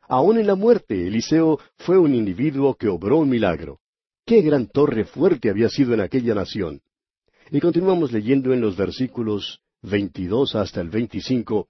Aún 0.08 0.38
en 0.38 0.46
la 0.46 0.54
muerte, 0.54 1.06
Eliseo 1.06 1.58
fue 1.76 1.98
un 1.98 2.14
individuo 2.14 2.74
que 2.74 2.88
obró 2.88 3.18
un 3.18 3.28
milagro. 3.28 3.80
Qué 4.24 4.40
gran 4.40 4.66
torre 4.66 5.04
fuerte 5.04 5.50
había 5.50 5.68
sido 5.68 5.94
en 5.94 6.00
aquella 6.00 6.34
nación. 6.34 6.80
Y 7.50 7.60
continuamos 7.60 8.12
leyendo 8.12 8.52
en 8.52 8.60
los 8.60 8.76
versículos 8.76 9.60
22 9.82 10.54
hasta 10.54 10.80
el 10.80 10.90
25. 10.90 11.68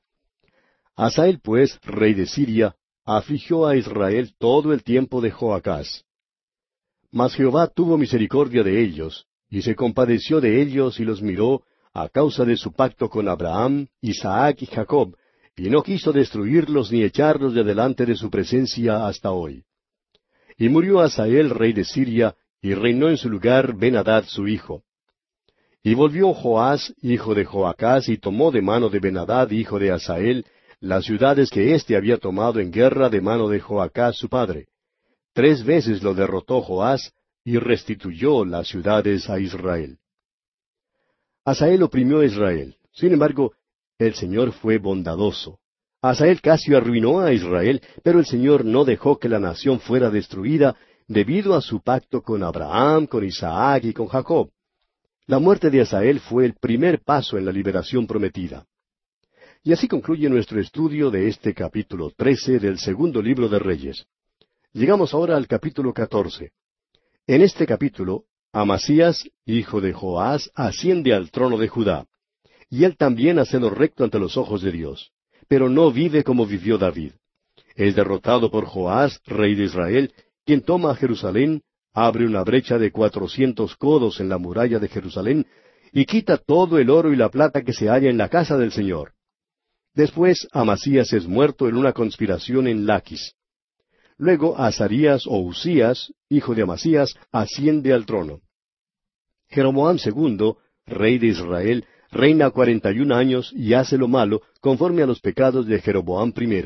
Asael, 0.96 1.40
pues, 1.40 1.78
rey 1.82 2.14
de 2.14 2.26
Siria, 2.26 2.74
afligió 3.04 3.66
a 3.66 3.76
Israel 3.76 4.34
todo 4.38 4.72
el 4.72 4.82
tiempo 4.82 5.20
de 5.20 5.30
Joacás. 5.30 6.04
Mas 7.10 7.34
Jehová 7.34 7.68
tuvo 7.68 7.96
misericordia 7.96 8.62
de 8.62 8.82
ellos, 8.82 9.26
y 9.48 9.62
se 9.62 9.74
compadeció 9.74 10.40
de 10.40 10.60
ellos 10.60 11.00
y 11.00 11.04
los 11.04 11.22
miró, 11.22 11.62
a 11.94 12.08
causa 12.08 12.44
de 12.44 12.56
su 12.56 12.72
pacto 12.72 13.08
con 13.08 13.28
Abraham, 13.28 13.88
Isaac 14.00 14.62
y 14.62 14.66
Jacob, 14.66 15.16
y 15.56 15.70
no 15.70 15.82
quiso 15.82 16.12
destruirlos 16.12 16.92
ni 16.92 17.02
echarlos 17.02 17.54
de 17.54 17.64
delante 17.64 18.06
de 18.06 18.14
su 18.14 18.30
presencia 18.30 19.06
hasta 19.06 19.32
hoy. 19.32 19.64
Y 20.56 20.68
murió 20.68 21.00
Asael, 21.00 21.50
rey 21.50 21.72
de 21.72 21.84
Siria, 21.84 22.36
y 22.60 22.74
reinó 22.74 23.08
en 23.08 23.16
su 23.16 23.28
lugar 23.28 23.76
Ben-Hadad 23.76 24.24
su 24.24 24.46
hijo. 24.48 24.82
Y 25.82 25.94
volvió 25.94 26.34
Joás, 26.34 26.94
hijo 27.02 27.34
de 27.34 27.44
Joacás, 27.44 28.08
y 28.08 28.18
tomó 28.18 28.50
de 28.50 28.62
mano 28.62 28.88
de 28.88 28.98
Benadad, 28.98 29.50
hijo 29.50 29.78
de 29.78 29.92
Asael, 29.92 30.44
las 30.80 31.04
ciudades 31.04 31.50
que 31.50 31.74
éste 31.74 31.96
había 31.96 32.18
tomado 32.18 32.60
en 32.60 32.70
guerra 32.70 33.08
de 33.08 33.20
mano 33.20 33.48
de 33.48 33.60
Joacás 33.60 34.16
su 34.16 34.28
padre. 34.28 34.68
Tres 35.32 35.64
veces 35.64 36.02
lo 36.02 36.14
derrotó 36.14 36.60
Joás, 36.62 37.12
y 37.44 37.58
restituyó 37.58 38.44
las 38.44 38.68
ciudades 38.68 39.30
a 39.30 39.38
Israel. 39.40 39.98
Asael 41.44 41.82
oprimió 41.82 42.20
a 42.20 42.26
Israel. 42.26 42.76
Sin 42.92 43.12
embargo, 43.12 43.54
el 43.98 44.14
Señor 44.14 44.52
fue 44.52 44.78
bondadoso. 44.78 45.58
Asael 46.02 46.40
casi 46.40 46.74
arruinó 46.74 47.20
a 47.20 47.32
Israel, 47.32 47.80
pero 48.02 48.18
el 48.18 48.26
Señor 48.26 48.64
no 48.64 48.84
dejó 48.84 49.18
que 49.18 49.28
la 49.28 49.38
nación 49.38 49.80
fuera 49.80 50.10
destruida 50.10 50.76
debido 51.06 51.54
a 51.54 51.62
su 51.62 51.80
pacto 51.80 52.22
con 52.22 52.42
Abraham, 52.42 53.06
con 53.06 53.24
Isaac 53.24 53.84
y 53.84 53.92
con 53.92 54.08
Jacob. 54.08 54.50
La 55.28 55.38
muerte 55.38 55.68
de 55.68 55.82
Asael 55.82 56.20
fue 56.20 56.46
el 56.46 56.54
primer 56.54 57.02
paso 57.04 57.36
en 57.36 57.44
la 57.44 57.52
liberación 57.52 58.06
prometida. 58.06 58.64
Y 59.62 59.74
así 59.74 59.86
concluye 59.86 60.26
nuestro 60.30 60.58
estudio 60.58 61.10
de 61.10 61.28
este 61.28 61.52
capítulo 61.52 62.10
trece 62.16 62.58
del 62.58 62.78
segundo 62.78 63.20
libro 63.20 63.46
de 63.46 63.58
Reyes. 63.58 64.06
Llegamos 64.72 65.12
ahora 65.12 65.36
al 65.36 65.46
capítulo 65.46 65.92
catorce. 65.92 66.52
En 67.26 67.42
este 67.42 67.66
capítulo, 67.66 68.24
Amasías, 68.54 69.28
hijo 69.44 69.82
de 69.82 69.92
Joás, 69.92 70.50
asciende 70.54 71.12
al 71.12 71.30
trono 71.30 71.58
de 71.58 71.68
Judá. 71.68 72.06
Y 72.70 72.84
él 72.84 72.96
también 72.96 73.38
hace 73.38 73.60
lo 73.60 73.68
recto 73.68 74.04
ante 74.04 74.18
los 74.18 74.38
ojos 74.38 74.62
de 74.62 74.72
Dios. 74.72 75.12
Pero 75.46 75.68
no 75.68 75.92
vive 75.92 76.24
como 76.24 76.46
vivió 76.46 76.78
David. 76.78 77.12
Es 77.74 77.94
derrotado 77.94 78.50
por 78.50 78.64
Joás, 78.64 79.20
rey 79.26 79.54
de 79.54 79.64
Israel, 79.64 80.10
quien 80.46 80.62
toma 80.62 80.92
a 80.92 80.94
Jerusalén, 80.94 81.60
abre 82.06 82.26
una 82.26 82.42
brecha 82.42 82.78
de 82.78 82.90
cuatrocientos 82.90 83.76
codos 83.76 84.20
en 84.20 84.28
la 84.28 84.38
muralla 84.38 84.78
de 84.78 84.88
Jerusalén, 84.88 85.46
y 85.92 86.04
quita 86.04 86.36
todo 86.36 86.78
el 86.78 86.90
oro 86.90 87.12
y 87.12 87.16
la 87.16 87.30
plata 87.30 87.62
que 87.62 87.72
se 87.72 87.88
halla 87.88 88.10
en 88.10 88.18
la 88.18 88.28
casa 88.28 88.56
del 88.56 88.72
Señor. 88.72 89.12
Después 89.94 90.46
Amasías 90.52 91.12
es 91.12 91.26
muerto 91.26 91.68
en 91.68 91.76
una 91.76 91.92
conspiración 91.92 92.68
en 92.68 92.86
Laquis. 92.86 93.34
Luego 94.16 94.58
Azarías 94.58 95.26
o 95.26 95.38
Usías, 95.38 96.12
hijo 96.28 96.54
de 96.54 96.62
Amasías, 96.62 97.14
asciende 97.32 97.92
al 97.92 98.04
trono. 98.04 98.40
Jeroboam 99.48 99.96
II, 100.04 100.54
rey 100.86 101.18
de 101.18 101.28
Israel, 101.28 101.84
reina 102.10 102.50
cuarenta 102.50 102.92
y 102.92 103.00
un 103.00 103.12
años 103.12 103.52
y 103.54 103.74
hace 103.74 103.96
lo 103.96 104.08
malo 104.08 104.42
conforme 104.60 105.02
a 105.02 105.06
los 105.06 105.20
pecados 105.20 105.66
de 105.66 105.80
Jeroboam 105.80 106.32
I 106.36 106.64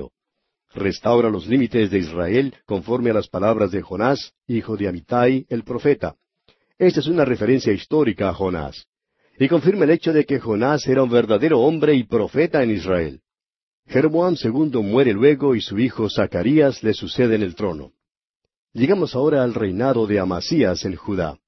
restaura 0.75 1.29
los 1.29 1.47
límites 1.47 1.91
de 1.91 1.99
Israel 1.99 2.55
conforme 2.67 3.11
a 3.11 3.15
las 3.15 3.29
palabras 3.29 3.71
de 3.71 3.83
Jonás, 3.83 4.33
hijo 4.47 4.77
de 4.77 4.89
Amitai, 4.89 5.47
el 5.49 5.65
profeta. 5.65 6.17
Esta 6.79 7.01
es 7.01 7.07
una 7.07 7.25
referencia 7.25 7.73
histórica 7.73 8.29
a 8.29 8.35
Jonás. 8.35 8.87
Y 9.39 9.49
confirma 9.49 9.85
el 9.85 9.91
hecho 9.91 10.13
de 10.13 10.25
que 10.25 10.41
Jonás 10.41 10.87
era 10.87 11.03
un 11.03 11.11
verdadero 11.11 11.61
hombre 11.61 11.95
y 11.95 12.05
profeta 12.05 12.63
en 12.63 12.71
Israel. 12.71 13.21
Jeroboam 13.87 14.37
II 14.43 14.83
muere 14.83 15.13
luego 15.13 15.55
y 15.55 15.61
su 15.61 15.79
hijo 15.79 16.09
Zacarías 16.09 16.83
le 16.83 16.95
sucede 16.95 17.35
en 17.35 17.43
el 17.43 17.55
trono. 17.55 17.93
Llegamos 18.73 19.15
ahora 19.15 19.43
al 19.43 19.55
reinado 19.55 20.07
de 20.07 20.19
Amasías 20.19 20.85
en 20.85 20.97
Judá. 20.97 21.39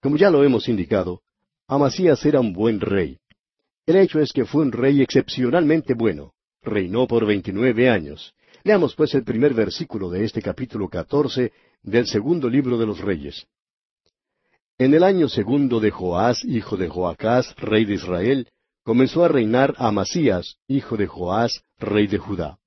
Como 0.00 0.16
ya 0.16 0.30
lo 0.30 0.44
hemos 0.44 0.68
indicado, 0.68 1.22
Amasías 1.66 2.24
era 2.24 2.40
un 2.40 2.52
buen 2.52 2.80
rey. 2.80 3.18
El 3.86 3.96
hecho 3.96 4.20
es 4.20 4.32
que 4.32 4.44
fue 4.44 4.62
un 4.62 4.72
rey 4.72 5.00
excepcionalmente 5.02 5.94
bueno 5.94 6.34
reinó 6.62 7.06
por 7.06 7.26
veintinueve 7.26 7.88
años. 7.88 8.34
Leamos 8.62 8.94
pues 8.94 9.14
el 9.14 9.24
primer 9.24 9.54
versículo 9.54 10.10
de 10.10 10.24
este 10.24 10.42
capítulo 10.42 10.88
catorce 10.88 11.52
del 11.82 12.06
segundo 12.06 12.48
libro 12.48 12.76
de 12.78 12.86
los 12.86 13.00
Reyes. 13.00 13.46
En 14.78 14.94
el 14.94 15.02
año 15.02 15.28
segundo 15.28 15.80
de 15.80 15.90
Joás, 15.90 16.44
hijo 16.44 16.76
de 16.76 16.88
Joacás, 16.88 17.54
rey 17.56 17.84
de 17.84 17.94
Israel, 17.94 18.48
comenzó 18.82 19.24
a 19.24 19.28
reinar 19.28 19.74
Amasías, 19.78 20.56
hijo 20.68 20.96
de 20.96 21.06
Joás, 21.06 21.62
rey 21.78 22.06
de 22.06 22.18
Judá. 22.18 22.58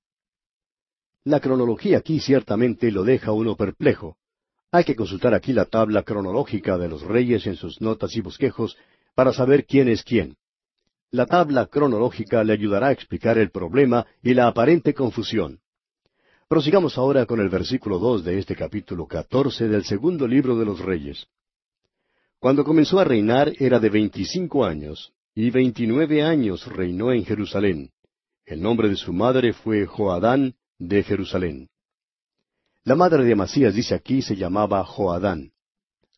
La 1.23 1.39
cronología 1.39 1.99
aquí 1.99 2.19
ciertamente 2.19 2.91
lo 2.91 3.03
deja 3.03 3.31
uno 3.31 3.55
perplejo. 3.55 4.17
Hay 4.71 4.83
que 4.83 4.95
consultar 4.95 5.33
aquí 5.33 5.53
la 5.53 5.65
tabla 5.65 6.03
cronológica 6.03 6.77
de 6.77 6.89
los 6.89 7.01
reyes 7.01 7.47
en 7.47 7.55
sus 7.55 7.79
notas 7.81 8.15
y 8.15 8.21
bosquejos 8.21 8.75
para 9.15 9.31
saber 9.31 9.65
quién 9.65 9.87
es 9.87 10.03
quién. 10.03 10.35
La 11.13 11.27
tabla 11.27 11.67
cronológica 11.67 12.43
le 12.43 12.53
ayudará 12.53 12.87
a 12.87 12.91
explicar 12.91 13.37
el 13.37 13.51
problema 13.51 14.03
y 14.23 14.33
la 14.33 14.47
aparente 14.47 14.95
confusión. 14.95 15.59
Prosigamos 16.47 16.97
ahora 16.97 17.27
con 17.27 17.39
el 17.39 17.49
versículo 17.49 17.99
dos 17.99 18.23
de 18.23 18.39
este 18.39 18.55
capítulo 18.55 19.05
catorce 19.05 19.67
del 19.67 19.83
segundo 19.83 20.27
libro 20.27 20.57
de 20.57 20.65
los 20.65 20.79
Reyes. 20.79 21.27
Cuando 22.39 22.63
comenzó 22.63 22.99
a 22.99 23.03
reinar 23.03 23.53
era 23.59 23.79
de 23.79 23.89
veinticinco 23.89 24.65
años, 24.65 25.13
y 25.35 25.51
veintinueve 25.51 26.23
años 26.23 26.65
reinó 26.65 27.11
en 27.11 27.23
Jerusalén. 27.25 27.91
El 28.43 28.63
nombre 28.63 28.89
de 28.89 28.95
su 28.95 29.13
madre 29.13 29.53
fue 29.53 29.85
Joadán 29.85 30.55
de 30.79 31.03
Jerusalén. 31.03 31.69
La 32.85 32.95
madre 32.95 33.23
de 33.23 33.35
Masías 33.35 33.75
dice 33.75 33.93
aquí 33.93 34.23
se 34.23 34.35
llamaba 34.35 34.83
Joadán. 34.83 35.51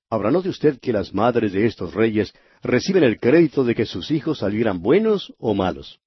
Ahora 0.09 0.31
note 0.31 0.47
usted 0.47 0.79
que 0.79 0.93
las 0.93 1.13
madres 1.13 1.51
de 1.51 1.65
estos 1.65 1.93
reyes 1.93 2.33
reciben 2.65 3.03
el 3.03 3.19
crédito 3.19 3.63
de 3.63 3.75
que 3.75 3.85
sus 3.85 4.11
hijos 4.11 4.39
salieran 4.39 4.81
buenos 4.81 5.33
o 5.37 5.53
malos. 5.53 5.99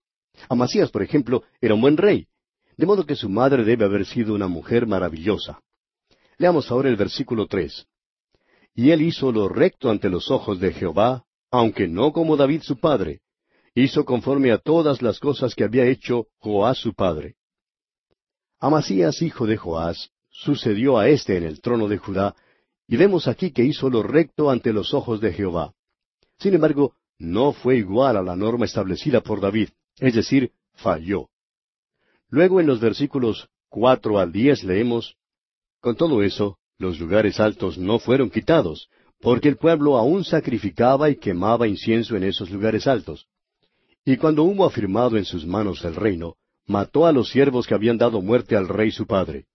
Amasías, 0.49 0.91
por 0.91 1.03
ejemplo, 1.03 1.43
era 1.61 1.75
un 1.75 1.81
buen 1.81 1.97
rey, 1.97 2.27
de 2.77 2.87
modo 2.87 3.07
que 3.07 3.17
su 3.17 3.29
madre 3.29 3.65
debe 3.65 3.85
haber 3.85 4.05
sido 4.05 4.35
una 4.35 4.49
mujer 4.49 4.87
maravillosa. 4.87 5.61
Leamos 6.37 6.71
ahora 6.71 6.89
el 6.89 6.97
versículo 6.97 7.47
tres. 7.47 7.87
Y 8.75 8.91
él 8.91 9.03
hizo 9.03 9.33
lo 9.33 9.49
recto 9.49 9.91
ante 9.91 10.09
los 10.09 10.31
ojos 10.31 10.61
de 10.61 10.73
Jehová, 10.73 11.25
aunque 11.51 11.89
no 11.89 12.13
como 12.13 12.37
David 12.37 12.63
su 12.63 12.79
padre. 12.79 13.21
Hizo 13.75 14.05
conforme 14.05 14.53
a 14.53 14.59
todas 14.59 15.03
las 15.03 15.19
cosas 15.19 15.55
que 15.55 15.65
había 15.65 15.87
hecho 15.87 16.27
Joás 16.39 16.79
su 16.79 16.95
padre. 16.95 17.37
Amasías, 18.61 19.23
hijo 19.23 19.47
de 19.47 19.57
Joás, 19.57 20.11
sucedió 20.31 20.99
a 20.99 21.09
éste 21.09 21.37
en 21.37 21.45
el 21.45 21.61
trono 21.61 21.89
de 21.89 21.99
Judá, 21.99 22.35
y 22.89 22.97
vemos 22.97 23.29
aquí 23.29 23.53
que 23.53 23.65
hizo 23.65 23.91
lo 23.91 24.03
recto 24.03 24.51
ante 24.51 24.73
los 24.73 24.95
ojos 24.95 25.21
de 25.21 25.33
Jehová. 25.33 25.75
Sin 26.39 26.55
embargo, 26.55 26.95
no 27.19 27.53
fue 27.53 27.79
igual 27.79 28.17
a 28.17 28.23
la 28.23 28.37
norma 28.37 28.65
establecida 28.65 29.21
por 29.21 29.41
David, 29.41 29.71
es 29.99 30.15
decir, 30.15 30.53
falló. 30.75 31.29
Luego 32.31 32.61
en 32.61 32.67
los 32.67 32.81
versículos 32.81 33.49
cuatro 33.69 34.19
al 34.19 34.33
diez 34.33 34.63
leemos 34.63 35.17
Con 35.81 35.97
todo 35.97 36.23
eso, 36.23 36.59
los 36.79 37.01
lugares 37.01 37.41
altos 37.41 37.77
no 37.77 37.99
fueron 37.99 38.31
quitados, 38.31 38.89
porque 39.21 39.49
el 39.49 39.57
pueblo 39.57 39.97
aún 39.97 40.25
sacrificaba 40.25 41.11
y 41.11 41.17
quemaba 41.17 41.67
incienso 41.67 42.17
en 42.17 42.25
esos 42.25 42.51
lugares 42.51 42.87
altos. 42.87 43.27
Y 44.05 44.17
cuando 44.17 44.45
hubo 44.45 44.65
afirmado 44.65 45.17
en 45.17 45.25
sus 45.25 45.45
manos 45.45 45.85
el 45.85 45.97
reino, 45.97 46.37
mató 46.67 47.07
a 47.07 47.13
los 47.13 47.31
siervos 47.31 47.67
que 47.67 47.75
habían 47.75 47.99
dado 47.99 48.21
muerte 48.23 48.57
al 48.57 48.69
rey 48.69 48.93
su 48.93 49.07
padre. 49.07 49.47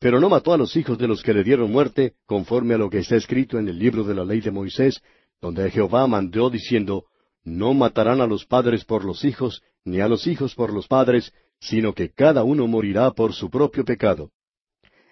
Pero 0.00 0.18
no 0.18 0.28
mató 0.28 0.52
a 0.52 0.56
los 0.56 0.76
hijos 0.76 0.98
de 0.98 1.06
los 1.06 1.22
que 1.22 1.32
le 1.32 1.44
dieron 1.44 1.70
muerte, 1.70 2.14
conforme 2.26 2.74
a 2.74 2.78
lo 2.78 2.90
que 2.90 2.98
está 2.98 3.16
escrito 3.16 3.58
en 3.58 3.68
el 3.68 3.78
libro 3.78 4.02
de 4.02 4.14
la 4.14 4.24
ley 4.24 4.40
de 4.40 4.50
Moisés, 4.50 5.00
donde 5.40 5.70
Jehová 5.70 6.06
mandó 6.06 6.50
diciendo, 6.50 7.04
No 7.42 7.74
matarán 7.74 8.20
a 8.20 8.26
los 8.26 8.44
padres 8.46 8.84
por 8.84 9.04
los 9.04 9.24
hijos, 9.24 9.62
ni 9.84 10.00
a 10.00 10.08
los 10.08 10.26
hijos 10.26 10.54
por 10.54 10.72
los 10.72 10.88
padres, 10.88 11.32
sino 11.60 11.92
que 11.94 12.10
cada 12.10 12.44
uno 12.44 12.66
morirá 12.66 13.10
por 13.12 13.32
su 13.32 13.50
propio 13.50 13.84
pecado. 13.84 14.30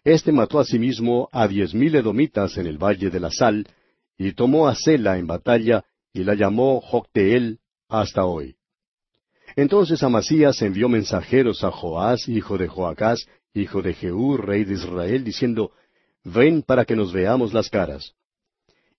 Este 0.04 0.32
mató 0.32 0.58
asimismo 0.58 1.28
a 1.32 1.46
diez 1.46 1.74
mil 1.74 1.94
edomitas 1.94 2.56
en 2.56 2.66
el 2.66 2.78
valle 2.78 3.10
de 3.10 3.20
la 3.20 3.30
sal, 3.30 3.66
y 4.18 4.32
tomó 4.32 4.68
a 4.68 4.74
Sela 4.74 5.18
en 5.18 5.26
batalla, 5.26 5.84
y 6.12 6.24
la 6.24 6.34
llamó 6.34 6.80
Jocteel 6.80 7.60
hasta 7.88 8.24
hoy. 8.24 8.56
Entonces 9.56 10.02
Amasías 10.02 10.60
envió 10.62 10.88
mensajeros 10.88 11.62
a 11.62 11.70
Joás, 11.70 12.28
hijo 12.28 12.58
de 12.58 12.68
Joacás, 12.68 13.26
hijo 13.54 13.82
de 13.82 13.94
Jehú, 13.94 14.36
rey 14.36 14.64
de 14.64 14.74
Israel, 14.74 15.24
diciendo, 15.24 15.72
Ven 16.24 16.62
para 16.62 16.84
que 16.84 16.96
nos 16.96 17.12
veamos 17.12 17.52
las 17.52 17.68
caras. 17.68 18.14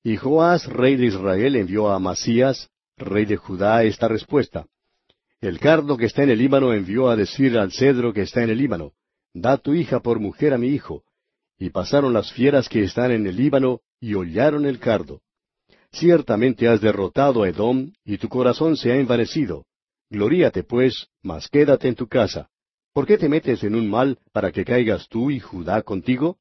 Y 0.03 0.17
Joás, 0.17 0.67
rey 0.67 0.95
de 0.97 1.05
Israel, 1.05 1.55
envió 1.55 1.89
a 1.89 1.95
Amasías, 1.95 2.69
rey 2.97 3.25
de 3.25 3.37
Judá, 3.37 3.83
esta 3.83 4.07
respuesta. 4.07 4.67
El 5.39 5.59
cardo 5.59 5.97
que 5.97 6.05
está 6.05 6.23
en 6.23 6.29
el 6.29 6.39
Líbano 6.39 6.73
envió 6.73 7.09
a 7.09 7.15
decir 7.15 7.57
al 7.57 7.71
cedro 7.71 8.13
que 8.13 8.21
está 8.21 8.43
en 8.43 8.49
el 8.49 8.57
Líbano, 8.57 8.93
Da 9.33 9.57
tu 9.57 9.73
hija 9.73 9.99
por 9.99 10.19
mujer 10.19 10.53
a 10.53 10.57
mi 10.57 10.67
hijo. 10.67 11.03
Y 11.57 11.71
pasaron 11.71 12.13
las 12.13 12.31
fieras 12.33 12.69
que 12.69 12.83
están 12.83 13.11
en 13.11 13.25
el 13.25 13.35
Líbano 13.35 13.79
y 13.99 14.13
hollaron 14.13 14.65
el 14.65 14.79
cardo. 14.79 15.21
Ciertamente 15.91 16.67
has 16.67 16.81
derrotado 16.81 17.43
a 17.43 17.49
Edom, 17.49 17.93
y 18.03 18.17
tu 18.17 18.29
corazón 18.29 18.77
se 18.77 18.91
ha 18.91 18.95
envanecido. 18.95 19.65
Gloríate, 20.09 20.63
pues, 20.63 21.07
mas 21.21 21.47
quédate 21.47 21.87
en 21.87 21.95
tu 21.95 22.07
casa. 22.07 22.49
¿Por 22.93 23.07
qué 23.07 23.17
te 23.17 23.29
metes 23.29 23.63
en 23.63 23.73
un 23.73 23.89
mal 23.89 24.19
para 24.31 24.51
que 24.51 24.65
caigas 24.65 25.07
tú 25.07 25.31
y 25.31 25.39
Judá 25.39 25.81
contigo? 25.81 26.37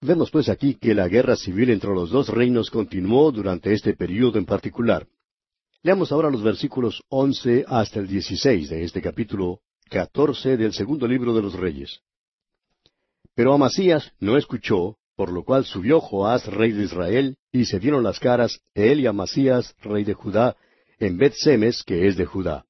Vemos 0.00 0.30
pues 0.30 0.48
aquí 0.48 0.74
que 0.74 0.94
la 0.94 1.08
guerra 1.08 1.34
civil 1.34 1.70
entre 1.70 1.90
los 1.90 2.10
dos 2.10 2.28
reinos 2.28 2.70
continuó 2.70 3.32
durante 3.32 3.72
este 3.72 3.94
período 3.94 4.38
en 4.38 4.44
particular. 4.44 5.06
Leamos 5.82 6.12
ahora 6.12 6.30
los 6.30 6.42
versículos 6.42 7.02
once 7.08 7.64
hasta 7.66 7.98
el 7.98 8.06
dieciséis 8.06 8.68
de 8.68 8.84
este 8.84 9.02
capítulo 9.02 9.60
catorce 9.90 10.56
del 10.56 10.72
segundo 10.72 11.08
libro 11.08 11.34
de 11.34 11.42
los 11.42 11.54
Reyes. 11.54 12.00
Pero 13.34 13.54
Amasías 13.54 14.12
no 14.20 14.36
escuchó, 14.36 14.98
por 15.16 15.32
lo 15.32 15.42
cual 15.42 15.64
subió 15.64 16.00
Joás, 16.00 16.46
rey 16.46 16.72
de 16.72 16.84
Israel, 16.84 17.36
y 17.50 17.64
se 17.64 17.80
dieron 17.80 18.04
las 18.04 18.20
caras 18.20 18.60
él 18.74 19.00
y 19.00 19.06
Amasías, 19.06 19.74
rey 19.80 20.04
de 20.04 20.14
Judá, 20.14 20.56
en 21.00 21.16
Bet-Semes, 21.16 21.82
que 21.82 22.06
es 22.06 22.16
de 22.16 22.24
Judá. 22.24 22.66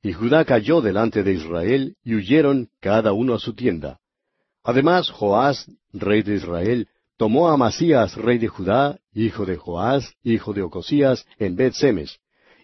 Y 0.00 0.12
Judá 0.12 0.44
cayó 0.44 0.80
delante 0.80 1.22
de 1.24 1.32
Israel, 1.32 1.96
y 2.04 2.14
huyeron 2.14 2.68
cada 2.80 3.12
uno 3.12 3.34
a 3.34 3.40
su 3.40 3.54
tienda. 3.54 4.00
Además, 4.64 5.10
Joás, 5.10 5.70
rey 5.92 6.22
de 6.22 6.36
Israel, 6.36 6.88
tomó 7.16 7.48
a 7.48 7.54
Amasías, 7.54 8.16
rey 8.16 8.38
de 8.38 8.48
Judá, 8.48 8.98
hijo 9.12 9.44
de 9.44 9.56
Joás, 9.56 10.14
hijo 10.22 10.52
de 10.52 10.62
Ocosías, 10.62 11.26
en 11.38 11.56
Bet-Semes, 11.56 12.18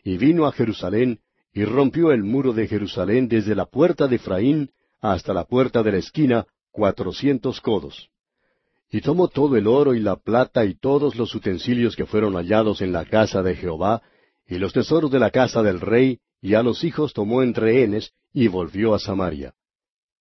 y 0.04 0.16
vino 0.16 0.46
a 0.46 0.52
Jerusalén, 0.52 1.20
y 1.52 1.64
rompió 1.64 2.12
el 2.12 2.22
muro 2.22 2.52
de 2.52 2.68
Jerusalén 2.68 3.28
desde 3.28 3.54
la 3.54 3.66
puerta 3.66 4.06
de 4.06 4.16
Efraín 4.16 4.70
hasta 5.00 5.32
la 5.32 5.44
puerta 5.44 5.82
de 5.82 5.92
la 5.92 5.98
esquina, 5.98 6.46
cuatrocientos 6.70 7.60
codos. 7.60 8.10
Y 8.90 9.00
tomó 9.00 9.28
todo 9.28 9.56
el 9.56 9.66
oro 9.66 9.94
y 9.94 10.00
la 10.00 10.16
plata 10.16 10.64
y 10.64 10.74
todos 10.74 11.16
los 11.16 11.34
utensilios 11.34 11.96
que 11.96 12.06
fueron 12.06 12.34
hallados 12.34 12.80
en 12.80 12.92
la 12.92 13.04
casa 13.04 13.42
de 13.42 13.56
Jehová, 13.56 14.02
y 14.46 14.58
los 14.58 14.72
tesoros 14.72 15.10
de 15.10 15.18
la 15.18 15.30
casa 15.30 15.62
del 15.62 15.80
rey, 15.80 16.20
y 16.40 16.54
a 16.54 16.62
los 16.62 16.84
hijos 16.84 17.12
tomó 17.12 17.42
en 17.42 17.54
rehenes, 17.54 18.12
y 18.32 18.48
volvió 18.48 18.94
a 18.94 18.98
Samaria. 18.98 19.54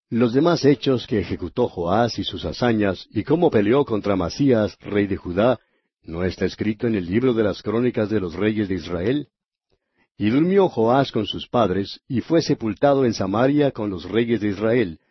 Los 0.09 0.31
demás 0.31 0.63
hechos 0.63 1.05
que 1.05 1.19
ejecutó 1.19 1.67
Joás 1.67 2.17
y 2.17 2.23
sus 2.23 2.45
hazañas, 2.45 3.09
y 3.11 3.25
cómo 3.25 3.51
peleó 3.51 3.83
contra 3.83 4.15
Masías, 4.15 4.77
rey 4.79 5.05
de 5.05 5.17
Judá, 5.17 5.59
¿no 6.01 6.23
está 6.23 6.45
escrito 6.45 6.87
en 6.87 6.95
el 6.95 7.05
libro 7.05 7.33
de 7.33 7.43
las 7.43 7.61
crónicas 7.61 8.09
de 8.09 8.21
los 8.21 8.33
reyes 8.33 8.69
de 8.69 8.75
Israel? 8.75 9.27
Y 10.17 10.29
durmió 10.29 10.69
Joás 10.69 11.11
con 11.11 11.25
sus 11.25 11.49
padres, 11.49 11.99
y 12.07 12.21
fue 12.21 12.41
sepultado 12.41 13.03
en 13.03 13.13
Samaria 13.13 13.71
con 13.71 13.89
los 13.89 14.09
reyes 14.09 14.39
de 14.39 14.47
Israel, 14.47 15.01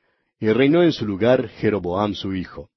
y 0.41 0.49
reinó 0.49 0.83
en 0.83 0.93
su 0.93 1.05
lugar 1.05 1.47
Jeroboam 1.49 2.15
su 2.15 2.35
hijo. 2.35 2.71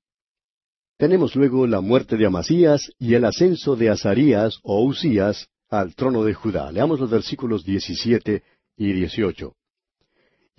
Tenemos 0.97 1.37
luego 1.37 1.67
la 1.67 1.79
muerte 1.79 2.17
de 2.17 2.25
Amasías 2.25 2.91
y 2.99 3.13
el 3.13 3.23
ascenso 3.23 3.77
de 3.77 3.91
Azarías 3.91 4.59
o 4.63 4.83
Usías 4.83 5.47
al 5.69 5.95
trono 5.95 6.25
de 6.25 6.33
Judá. 6.33 6.69
Leamos 6.69 6.99
los 6.99 7.09
versículos 7.09 7.63
17 7.63 8.43
y 8.75 8.91
18. 8.91 9.55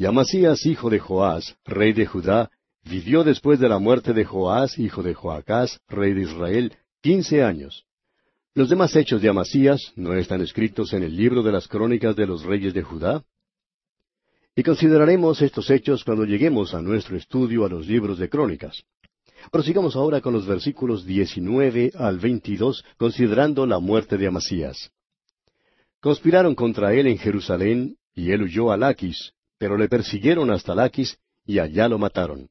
Y 0.01 0.07
Amasías, 0.07 0.65
hijo 0.65 0.89
de 0.89 0.99
Joás, 0.99 1.59
rey 1.63 1.93
de 1.93 2.07
Judá, 2.07 2.51
vivió 2.85 3.23
después 3.23 3.61
de 3.61 3.69
la 3.69 3.79
muerte 3.79 4.15
de 4.15 4.25
Joás, 4.25 4.79
hijo 4.79 5.03
de 5.03 5.13
Joacás, 5.13 5.79
rey 5.89 6.15
de 6.15 6.23
Israel, 6.23 6.73
quince 7.03 7.43
años. 7.43 7.85
Los 8.55 8.71
demás 8.71 8.97
hechos 8.97 9.21
de 9.21 9.29
Amasías 9.29 9.93
no 9.97 10.15
están 10.15 10.41
escritos 10.41 10.95
en 10.95 11.03
el 11.03 11.15
libro 11.15 11.43
de 11.43 11.53
las 11.53 11.69
crónicas 11.69 12.17
de 12.17 12.27
los 12.27 12.45
reyes 12.45 12.73
de 12.73 12.83
Judá. 12.83 13.23
Y 14.57 14.63
consideraremos 14.63 15.43
estos 15.43 15.69
hechos 15.69 16.03
cuando 16.03 16.25
lleguemos 16.25 16.73
a 16.73 16.81
nuestro 16.81 17.19
estudio 17.19 17.67
a 17.67 17.69
los 17.69 17.87
libros 17.87 18.17
de 18.17 18.31
crónicas. 18.31 18.83
Prosigamos 19.53 19.97
ahora 19.97 20.23
con 20.23 20.33
los 20.33 20.47
versículos 20.47 21.05
19 21.05 21.93
al 21.95 22.19
22, 22.19 22.87
considerando 22.97 23.67
la 23.67 23.79
muerte 23.79 24.17
de 24.17 24.29
Amasías. 24.29 24.93
Conspiraron 26.01 26.55
contra 26.55 26.95
él 26.95 27.07
en 27.07 27.19
Jerusalén, 27.19 27.99
y 28.15 28.31
él 28.31 28.45
huyó 28.45 28.73
a 28.73 28.79
Laquis, 28.79 29.35
pero 29.61 29.77
le 29.77 29.89
persiguieron 29.89 30.51
hasta 30.51 30.75
Laquis, 30.75 31.19
y 31.45 31.61
allá 31.61 31.87
lo 31.87 31.99
mataron. 31.99 32.49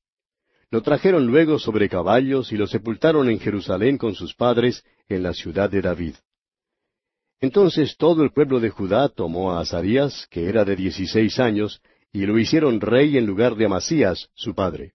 Lo 0.72 0.82
trajeron 0.84 1.26
luego 1.26 1.58
sobre 1.58 1.90
caballos 1.90 2.54
y 2.54 2.56
lo 2.56 2.68
sepultaron 2.68 3.30
en 3.30 3.40
Jerusalén 3.40 3.98
con 3.98 4.14
sus 4.14 4.36
padres, 4.36 4.84
en 5.10 5.24
la 5.24 5.34
ciudad 5.34 5.70
de 5.70 5.82
David. 5.82 6.14
Entonces 7.42 7.98
todo 7.98 8.24
el 8.24 8.32
pueblo 8.32 8.60
de 8.60 8.70
Judá 8.70 9.10
tomó 9.10 9.52
a 9.52 9.62
Azarías, 9.62 10.28
que 10.30 10.48
era 10.48 10.64
de 10.64 10.76
dieciséis 10.76 11.40
años, 11.40 11.82
y 12.14 12.28
lo 12.28 12.38
hicieron 12.38 12.80
rey 12.80 13.18
en 13.18 13.26
lugar 13.26 13.56
de 13.56 13.66
Amasías, 13.66 14.30
su 14.36 14.54
padre 14.54 14.94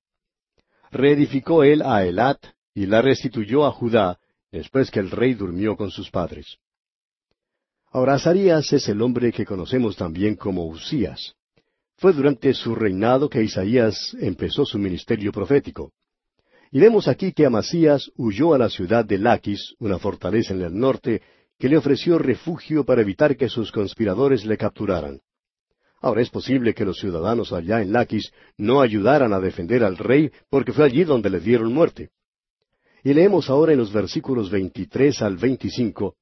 reedificó 0.94 1.64
él 1.64 1.82
a 1.82 2.04
Elat 2.04 2.38
y 2.72 2.86
la 2.86 3.02
restituyó 3.02 3.66
a 3.66 3.72
Judá, 3.72 4.18
después 4.50 4.90
que 4.90 5.00
el 5.00 5.10
rey 5.10 5.34
durmió 5.34 5.76
con 5.76 5.90
sus 5.90 6.10
padres. 6.10 6.58
Ahora 7.90 8.14
Azarías 8.14 8.72
es 8.72 8.88
el 8.88 9.02
hombre 9.02 9.32
que 9.32 9.44
conocemos 9.44 9.96
también 9.96 10.36
como 10.36 10.66
Usías. 10.66 11.34
Fue 11.96 12.12
durante 12.12 12.52
su 12.54 12.74
reinado 12.74 13.28
que 13.28 13.42
Isaías 13.42 14.16
empezó 14.20 14.64
su 14.64 14.78
ministerio 14.78 15.32
profético. 15.32 15.92
Y 16.70 16.80
vemos 16.80 17.06
aquí 17.06 17.32
que 17.32 17.46
Amasías 17.46 18.10
huyó 18.16 18.52
a 18.52 18.58
la 18.58 18.68
ciudad 18.68 19.04
de 19.04 19.18
Laquis, 19.18 19.74
una 19.78 19.98
fortaleza 19.98 20.54
en 20.54 20.62
el 20.62 20.76
norte, 20.76 21.22
que 21.58 21.68
le 21.68 21.76
ofreció 21.76 22.18
refugio 22.18 22.84
para 22.84 23.02
evitar 23.02 23.36
que 23.36 23.48
sus 23.48 23.70
conspiradores 23.70 24.44
le 24.44 24.56
capturaran. 24.56 25.20
Ahora 26.00 26.20
es 26.20 26.30
posible 26.30 26.74
que 26.74 26.84
los 26.84 26.98
ciudadanos 26.98 27.52
allá 27.52 27.80
en 27.80 27.92
Laquis 27.92 28.32
no 28.58 28.80
ayudaran 28.80 29.32
a 29.32 29.40
defender 29.40 29.84
al 29.84 29.96
rey 29.96 30.30
porque 30.50 30.72
fue 30.72 30.84
allí 30.84 31.04
donde 31.04 31.30
le 31.30 31.40
dieron 31.40 31.72
muerte. 31.72 32.10
Y 33.04 33.14
leemos 33.14 33.48
ahora 33.48 33.72
en 33.72 33.78
los 33.78 33.92
versículos 33.92 34.50
23 34.50 35.22
al 35.22 35.36
25, 35.36 36.16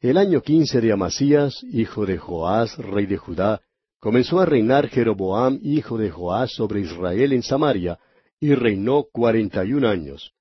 El 0.00 0.18
año 0.18 0.42
quince 0.42 0.80
de 0.80 0.92
Amasías, 0.92 1.64
hijo 1.64 2.04
de 2.04 2.18
Joás, 2.18 2.76
rey 2.76 3.06
de 3.06 3.16
Judá, 3.16 3.62
comenzó 4.02 4.40
a 4.40 4.46
reinar 4.46 4.88
Jeroboam, 4.88 5.60
hijo 5.62 5.96
de 5.96 6.10
Joás, 6.10 6.50
sobre 6.52 6.80
Israel 6.80 7.32
en 7.32 7.44
Samaria, 7.44 8.00
y 8.40 8.52
reinó 8.52 9.04
cuarenta 9.04 9.64
y 9.64 9.74
un 9.74 9.84
años. 9.84 10.32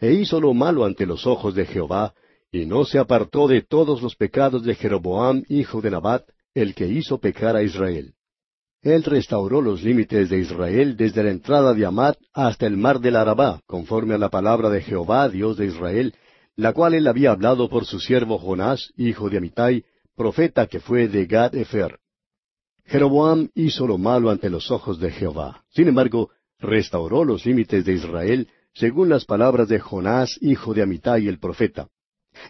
E 0.00 0.12
hizo 0.14 0.40
lo 0.40 0.52
malo 0.54 0.84
ante 0.84 1.06
los 1.06 1.24
ojos 1.24 1.54
de 1.54 1.66
Jehová, 1.66 2.14
y 2.50 2.66
no 2.66 2.84
se 2.84 2.98
apartó 2.98 3.46
de 3.46 3.62
todos 3.62 4.02
los 4.02 4.16
pecados 4.16 4.64
de 4.64 4.74
Jeroboam, 4.74 5.44
hijo 5.48 5.80
de 5.80 5.92
Nabat, 5.92 6.24
el 6.52 6.74
que 6.74 6.88
hizo 6.88 7.18
pecar 7.18 7.54
a 7.54 7.62
Israel. 7.62 8.14
Él 8.82 9.04
restauró 9.04 9.62
los 9.62 9.84
límites 9.84 10.28
de 10.28 10.40
Israel 10.40 10.96
desde 10.96 11.22
la 11.22 11.30
entrada 11.30 11.74
de 11.74 11.86
Amat 11.86 12.18
hasta 12.32 12.66
el 12.66 12.76
mar 12.76 12.98
del 12.98 13.14
Arabá, 13.14 13.60
conforme 13.66 14.14
a 14.14 14.18
la 14.18 14.30
palabra 14.30 14.68
de 14.68 14.82
Jehová, 14.82 15.28
Dios 15.28 15.56
de 15.56 15.66
Israel, 15.66 16.12
la 16.56 16.72
cual 16.72 16.94
él 16.94 17.06
había 17.06 17.30
hablado 17.30 17.68
por 17.68 17.84
su 17.84 18.00
siervo 18.00 18.38
Jonás, 18.38 18.92
hijo 18.96 19.30
de 19.30 19.38
Amitai, 19.38 19.84
profeta 20.16 20.66
que 20.66 20.80
fue 20.80 21.06
de 21.06 21.26
Gad 21.26 21.54
Efer. 21.54 22.00
Jeroboam 22.86 23.48
hizo 23.54 23.86
lo 23.86 23.98
malo 23.98 24.30
ante 24.30 24.48
los 24.48 24.70
ojos 24.70 25.00
de 25.00 25.10
Jehová. 25.10 25.64
Sin 25.70 25.88
embargo, 25.88 26.30
restauró 26.58 27.24
los 27.24 27.44
límites 27.44 27.84
de 27.84 27.94
Israel 27.94 28.48
según 28.74 29.08
las 29.08 29.24
palabras 29.24 29.68
de 29.68 29.80
Jonás, 29.80 30.38
hijo 30.40 30.74
de 30.74 30.82
Amitai 30.82 31.26
el 31.26 31.38
profeta. 31.38 31.88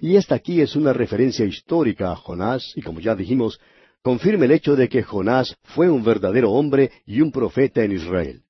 Y 0.01 0.17
esta 0.17 0.35
aquí 0.35 0.61
es 0.61 0.77
una 0.77 0.93
referencia 0.93 1.47
histórica 1.47 2.11
a 2.11 2.17
Jonás, 2.17 2.73
y 2.75 2.83
como 2.83 3.01
ya 3.01 3.15
dijimos, 3.15 3.61
confirma 4.03 4.45
el 4.45 4.51
hecho 4.51 4.77
de 4.77 4.89
que 4.89 5.03
Jonás 5.03 5.57
fue 5.63 5.89
un 5.89 6.03
verdadero 6.03 6.51
hombre 6.51 6.91
y 7.07 7.21
un 7.21 7.31
profeta 7.31 7.83
en 7.85 7.93
Israel. 7.93 8.43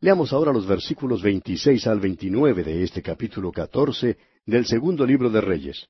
Leamos 0.00 0.32
ahora 0.32 0.52
los 0.52 0.66
versículos 0.66 1.22
26 1.22 1.86
al 1.86 2.00
29 2.00 2.62
de 2.64 2.82
este 2.82 3.00
capítulo 3.02 3.52
14 3.52 4.18
del 4.44 4.66
segundo 4.66 5.06
libro 5.06 5.30
de 5.30 5.40
Reyes. 5.40 5.86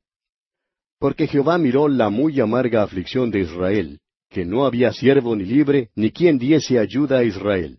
Porque 0.98 1.26
Jehová 1.26 1.58
miró 1.58 1.88
la 1.88 2.10
muy 2.10 2.38
amarga 2.40 2.82
aflicción 2.82 3.30
de 3.30 3.40
Israel, 3.40 4.00
que 4.36 4.44
no 4.44 4.66
había 4.66 4.92
siervo 4.92 5.34
ni 5.34 5.46
libre, 5.46 5.88
ni 5.94 6.10
quien 6.10 6.36
diese 6.36 6.78
ayuda 6.78 7.20
a 7.20 7.24
Israel. 7.24 7.78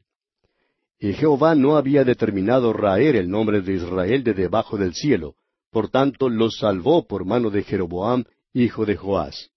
Y 1.00 1.14
Jehová 1.14 1.54
no 1.54 1.78
había 1.78 2.04
determinado 2.04 2.74
raer 2.74 3.16
el 3.16 3.30
nombre 3.30 3.62
de 3.62 3.76
Israel 3.76 4.24
de 4.24 4.34
debajo 4.34 4.76
del 4.76 4.96
cielo, 4.96 5.36
por 5.70 5.90
tanto 5.90 6.30
los 6.30 6.58
salvó 6.58 7.06
por 7.06 7.26
mano 7.26 7.52
de 7.52 7.62
Jeroboam, 7.62 8.24
hijo 8.54 8.88
de 8.88 8.96
Joás. 8.96 9.52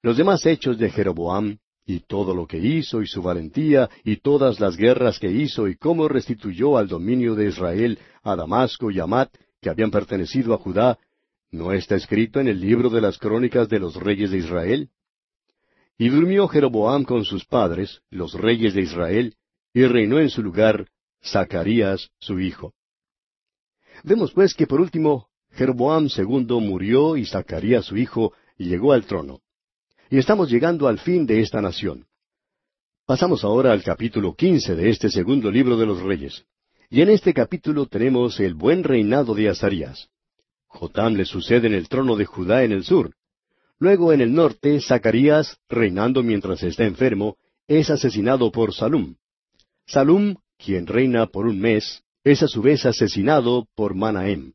Los 0.00 0.16
demás 0.16 0.46
hechos 0.46 0.78
de 0.78 0.90
Jeroboam, 0.90 1.58
y 1.84 1.98
todo 2.06 2.36
lo 2.36 2.46
que 2.46 2.58
hizo, 2.58 3.02
y 3.02 3.08
su 3.08 3.20
valentía, 3.20 3.90
y 4.04 4.18
todas 4.18 4.60
las 4.60 4.76
guerras 4.76 5.18
que 5.18 5.28
hizo, 5.28 5.66
y 5.66 5.74
cómo 5.74 6.06
restituyó 6.06 6.78
al 6.78 6.86
dominio 6.86 7.34
de 7.34 7.48
Israel 7.48 7.98
a 8.22 8.36
Damasco 8.36 8.92
y 8.92 9.00
Amat, 9.00 9.34
que 9.60 9.70
habían 9.70 9.90
pertenecido 9.90 10.54
a 10.54 10.58
Judá, 10.58 11.00
¿no 11.50 11.72
está 11.72 11.96
escrito 11.96 12.38
en 12.38 12.46
el 12.46 12.60
libro 12.60 12.90
de 12.90 13.00
las 13.00 13.18
crónicas 13.18 13.68
de 13.68 13.80
los 13.80 13.96
reyes 13.96 14.30
de 14.30 14.38
Israel? 14.38 14.88
Y 16.02 16.08
durmió 16.08 16.48
Jeroboam 16.48 17.04
con 17.04 17.24
sus 17.24 17.44
padres, 17.44 18.00
los 18.10 18.34
reyes 18.34 18.74
de 18.74 18.80
Israel, 18.80 19.36
y 19.72 19.86
reinó 19.86 20.18
en 20.18 20.30
su 20.30 20.42
lugar 20.42 20.88
Zacarías 21.24 22.10
su 22.18 22.40
hijo. 22.40 22.74
Vemos 24.02 24.32
pues 24.32 24.52
que 24.52 24.66
por 24.66 24.80
último 24.80 25.28
Jeroboam 25.52 26.08
II 26.08 26.58
murió 26.60 27.16
y 27.16 27.24
Zacarías 27.24 27.84
su 27.84 27.96
hijo 27.96 28.32
llegó 28.58 28.92
al 28.92 29.04
trono. 29.04 29.42
Y 30.10 30.18
estamos 30.18 30.50
llegando 30.50 30.88
al 30.88 30.98
fin 30.98 31.24
de 31.24 31.40
esta 31.40 31.60
nación. 31.60 32.04
Pasamos 33.06 33.44
ahora 33.44 33.70
al 33.70 33.84
capítulo 33.84 34.34
quince 34.34 34.74
de 34.74 34.90
este 34.90 35.08
segundo 35.08 35.52
libro 35.52 35.76
de 35.76 35.86
los 35.86 36.02
Reyes. 36.02 36.44
Y 36.90 37.02
en 37.02 37.10
este 37.10 37.32
capítulo 37.32 37.86
tenemos 37.86 38.40
el 38.40 38.54
buen 38.54 38.82
reinado 38.82 39.36
de 39.36 39.50
Azarías. 39.50 40.08
Jotam 40.66 41.14
le 41.14 41.26
sucede 41.26 41.68
en 41.68 41.74
el 41.74 41.88
trono 41.88 42.16
de 42.16 42.24
Judá 42.24 42.64
en 42.64 42.72
el 42.72 42.82
sur. 42.82 43.14
Luego 43.82 44.12
en 44.12 44.20
el 44.20 44.32
norte, 44.32 44.80
Zacarías, 44.80 45.58
reinando 45.68 46.22
mientras 46.22 46.62
está 46.62 46.84
enfermo, 46.84 47.36
es 47.66 47.90
asesinado 47.90 48.52
por 48.52 48.72
Salum. 48.72 49.16
Salum, 49.88 50.36
quien 50.56 50.86
reina 50.86 51.26
por 51.26 51.46
un 51.46 51.58
mes, 51.58 52.04
es 52.22 52.44
a 52.44 52.46
su 52.46 52.62
vez 52.62 52.86
asesinado 52.86 53.66
por 53.74 53.96
Manahem. 53.96 54.52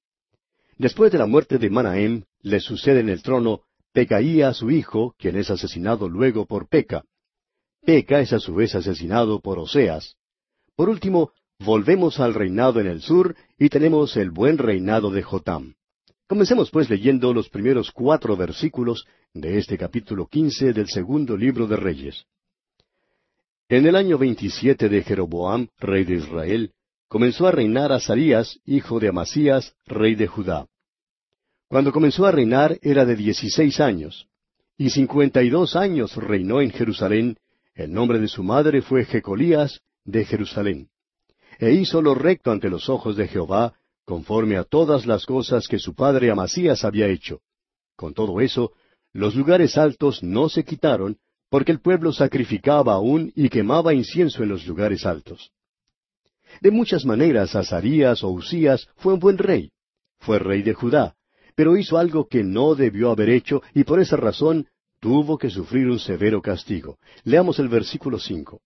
Después 0.77 1.11
de 1.11 1.17
la 1.17 1.25
muerte 1.25 1.57
de 1.57 1.69
Manahem, 1.69 2.23
le 2.39 2.61
sucede 2.61 3.01
en 3.01 3.09
el 3.09 3.21
trono 3.21 3.63
Pecaía 3.91 4.53
su 4.53 4.71
hijo, 4.71 5.13
quien 5.17 5.35
es 5.35 5.49
asesinado 5.49 6.07
luego 6.07 6.45
por 6.45 6.69
Peca. 6.69 7.03
Peca 7.85 8.21
es 8.21 8.31
a 8.31 8.39
su 8.39 8.55
vez 8.55 8.75
asesinado 8.75 9.41
por 9.41 9.59
Oseas. 9.59 10.15
Por 10.73 10.87
último, 10.87 11.33
volvemos 11.59 12.21
al 12.21 12.33
reinado 12.33 12.79
en 12.79 12.87
el 12.87 13.01
sur 13.01 13.35
y 13.59 13.67
tenemos 13.67 14.15
el 14.15 14.31
buen 14.31 14.57
reinado 14.57 15.11
de 15.11 15.21
Jotam. 15.21 15.75
Comencemos 16.27 16.69
pues 16.71 16.89
leyendo 16.89 17.33
los 17.33 17.47
primeros 17.47 17.89
cuatro 17.91 18.35
versículos 18.35 19.05
de 19.33 19.57
este 19.57 19.77
capítulo 19.77 20.27
quince 20.27 20.73
del 20.73 20.89
segundo 20.89 21.37
libro 21.37 21.67
de 21.67 21.77
Reyes. 21.77 22.25
En 23.69 23.85
el 23.85 23.95
año 23.95 24.17
veintisiete 24.17 24.89
de 24.89 25.03
Jeroboam, 25.03 25.69
rey 25.77 26.03
de 26.03 26.15
Israel, 26.15 26.73
comenzó 27.07 27.47
a 27.47 27.51
reinar 27.51 27.93
Azarías, 27.93 28.59
hijo 28.65 28.99
de 28.99 29.07
Amasías, 29.07 29.73
rey 29.85 30.15
de 30.15 30.27
Judá. 30.27 30.67
Cuando 31.69 31.93
comenzó 31.93 32.25
a 32.25 32.31
reinar 32.31 32.77
era 32.81 33.05
de 33.05 33.15
dieciséis 33.15 33.79
años, 33.79 34.27
y 34.77 34.89
cincuenta 34.89 35.43
y 35.43 35.49
dos 35.49 35.77
años 35.77 36.13
reinó 36.17 36.59
en 36.59 36.71
Jerusalén, 36.71 37.37
el 37.73 37.93
nombre 37.93 38.19
de 38.19 38.27
su 38.27 38.43
madre 38.43 38.81
fue 38.81 39.05
Jecolías 39.05 39.79
de 40.03 40.25
Jerusalén. 40.25 40.89
E 41.57 41.71
hizo 41.71 42.01
lo 42.01 42.15
recto 42.15 42.51
ante 42.51 42.69
los 42.69 42.89
ojos 42.89 43.15
de 43.15 43.29
Jehová, 43.29 43.75
conforme 44.07 44.55
a 44.55 44.63
todas 44.63 45.05
las 45.05 45.25
cosas 45.25 45.67
que 45.67 45.79
su 45.79 45.93
padre 45.93 46.31
Amasías 46.31 46.85
había 46.85 47.07
hecho. 47.07 47.41
Con 47.97 48.13
todo 48.13 48.39
eso, 48.39 48.71
los 49.11 49.35
lugares 49.35 49.77
altos 49.77 50.23
no 50.23 50.47
se 50.47 50.63
quitaron, 50.63 51.17
porque 51.49 51.73
el 51.73 51.81
pueblo 51.81 52.13
sacrificaba 52.13 52.93
aún 52.93 53.33
y 53.35 53.49
quemaba 53.49 53.93
incienso 53.93 54.43
en 54.43 54.49
los 54.49 54.65
lugares 54.65 55.05
altos. 55.05 55.51
De 56.61 56.71
muchas 56.71 57.03
maneras, 57.05 57.53
Azarías 57.53 58.23
o 58.23 58.29
Usías 58.29 58.87
fue 58.95 59.13
un 59.13 59.19
buen 59.19 59.37
rey. 59.37 59.71
Fue 60.19 60.39
rey 60.39 60.61
de 60.61 60.73
Judá, 60.73 61.15
pero 61.53 61.75
hizo 61.75 61.97
algo 61.97 62.27
que 62.29 62.45
no 62.45 62.75
debió 62.75 63.11
haber 63.11 63.29
hecho 63.29 63.61
y 63.73 63.83
por 63.83 63.99
esa 63.99 64.15
razón 64.15 64.67
tuvo 65.01 65.37
que 65.37 65.49
sufrir 65.49 65.87
un 65.87 65.99
severo 65.99 66.41
castigo. 66.41 66.97
Leamos 67.25 67.59
el 67.59 67.67
versículo 67.67 68.19
cinco. 68.19 68.61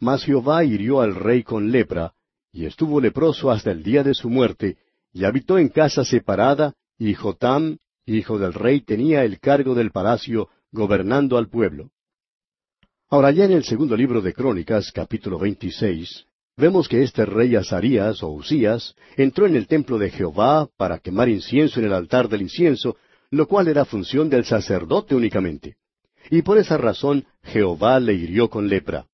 Mas 0.00 0.24
Jehová 0.24 0.64
hirió 0.64 1.00
al 1.00 1.14
rey 1.14 1.44
con 1.44 1.70
lepra, 1.70 2.12
y 2.52 2.66
estuvo 2.66 3.00
leproso 3.00 3.50
hasta 3.50 3.70
el 3.70 3.82
día 3.82 4.02
de 4.02 4.14
su 4.14 4.30
muerte, 4.30 4.76
y 5.12 5.24
habitó 5.24 5.58
en 5.58 5.68
casa 5.68 6.04
separada, 6.04 6.74
y 6.98 7.14
Jotam, 7.14 7.78
hijo 8.06 8.38
del 8.38 8.54
rey, 8.54 8.80
tenía 8.80 9.24
el 9.24 9.38
cargo 9.38 9.74
del 9.74 9.90
palacio, 9.90 10.48
gobernando 10.72 11.38
al 11.38 11.48
pueblo. 11.48 11.90
Ahora 13.10 13.30
ya 13.30 13.44
en 13.44 13.52
el 13.52 13.64
segundo 13.64 13.96
libro 13.96 14.20
de 14.20 14.34
Crónicas, 14.34 14.92
capítulo 14.92 15.38
26, 15.38 16.26
vemos 16.56 16.88
que 16.88 17.02
este 17.02 17.24
rey 17.24 17.56
Azarías 17.56 18.22
o 18.22 18.28
Usías 18.28 18.94
entró 19.16 19.46
en 19.46 19.56
el 19.56 19.66
templo 19.66 19.98
de 19.98 20.10
Jehová 20.10 20.68
para 20.76 20.98
quemar 20.98 21.28
incienso 21.28 21.80
en 21.80 21.86
el 21.86 21.94
altar 21.94 22.28
del 22.28 22.42
incienso, 22.42 22.96
lo 23.30 23.46
cual 23.46 23.68
era 23.68 23.84
función 23.84 24.28
del 24.28 24.44
sacerdote 24.44 25.14
únicamente. 25.14 25.76
Y 26.30 26.42
por 26.42 26.58
esa 26.58 26.76
razón 26.76 27.24
Jehová 27.42 27.98
le 28.00 28.14
hirió 28.14 28.50
con 28.50 28.68
lepra. 28.68 29.06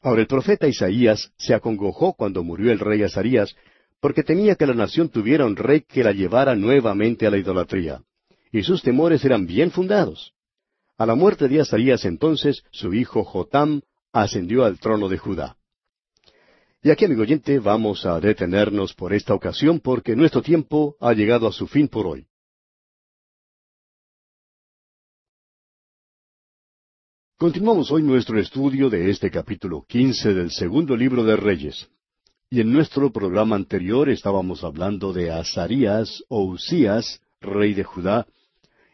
Ahora 0.00 0.20
el 0.20 0.26
profeta 0.26 0.68
Isaías 0.68 1.32
se 1.36 1.54
acongojó 1.54 2.14
cuando 2.14 2.44
murió 2.44 2.70
el 2.70 2.78
rey 2.78 3.02
Azarías, 3.02 3.54
porque 4.00 4.22
temía 4.22 4.54
que 4.54 4.66
la 4.66 4.74
nación 4.74 5.08
tuviera 5.08 5.44
un 5.44 5.56
rey 5.56 5.80
que 5.80 6.04
la 6.04 6.12
llevara 6.12 6.54
nuevamente 6.54 7.26
a 7.26 7.30
la 7.30 7.38
idolatría. 7.38 8.02
Y 8.52 8.62
sus 8.62 8.82
temores 8.82 9.24
eran 9.24 9.46
bien 9.46 9.70
fundados. 9.70 10.32
A 10.96 11.04
la 11.04 11.14
muerte 11.14 11.48
de 11.48 11.60
Azarías 11.60 12.04
entonces, 12.04 12.62
su 12.70 12.94
hijo 12.94 13.24
Jotam 13.24 13.82
ascendió 14.12 14.64
al 14.64 14.78
trono 14.78 15.08
de 15.08 15.18
Judá. 15.18 15.56
Y 16.80 16.90
aquí, 16.90 17.04
amigo 17.04 17.22
oyente, 17.22 17.58
vamos 17.58 18.06
a 18.06 18.20
detenernos 18.20 18.94
por 18.94 19.12
esta 19.12 19.34
ocasión 19.34 19.80
porque 19.80 20.14
nuestro 20.14 20.42
tiempo 20.42 20.96
ha 21.00 21.12
llegado 21.12 21.48
a 21.48 21.52
su 21.52 21.66
fin 21.66 21.88
por 21.88 22.06
hoy. 22.06 22.27
Continuamos 27.40 27.92
hoy 27.92 28.02
nuestro 28.02 28.40
estudio 28.40 28.90
de 28.90 29.10
este 29.10 29.30
capítulo 29.30 29.84
quince 29.86 30.34
del 30.34 30.50
segundo 30.50 30.96
libro 30.96 31.22
de 31.22 31.36
Reyes. 31.36 31.88
Y 32.50 32.60
en 32.60 32.72
nuestro 32.72 33.12
programa 33.12 33.54
anterior 33.54 34.08
estábamos 34.08 34.64
hablando 34.64 35.12
de 35.12 35.30
Azarías 35.30 36.24
o 36.28 36.42
Usías, 36.42 37.20
rey 37.40 37.74
de 37.74 37.84
Judá, 37.84 38.26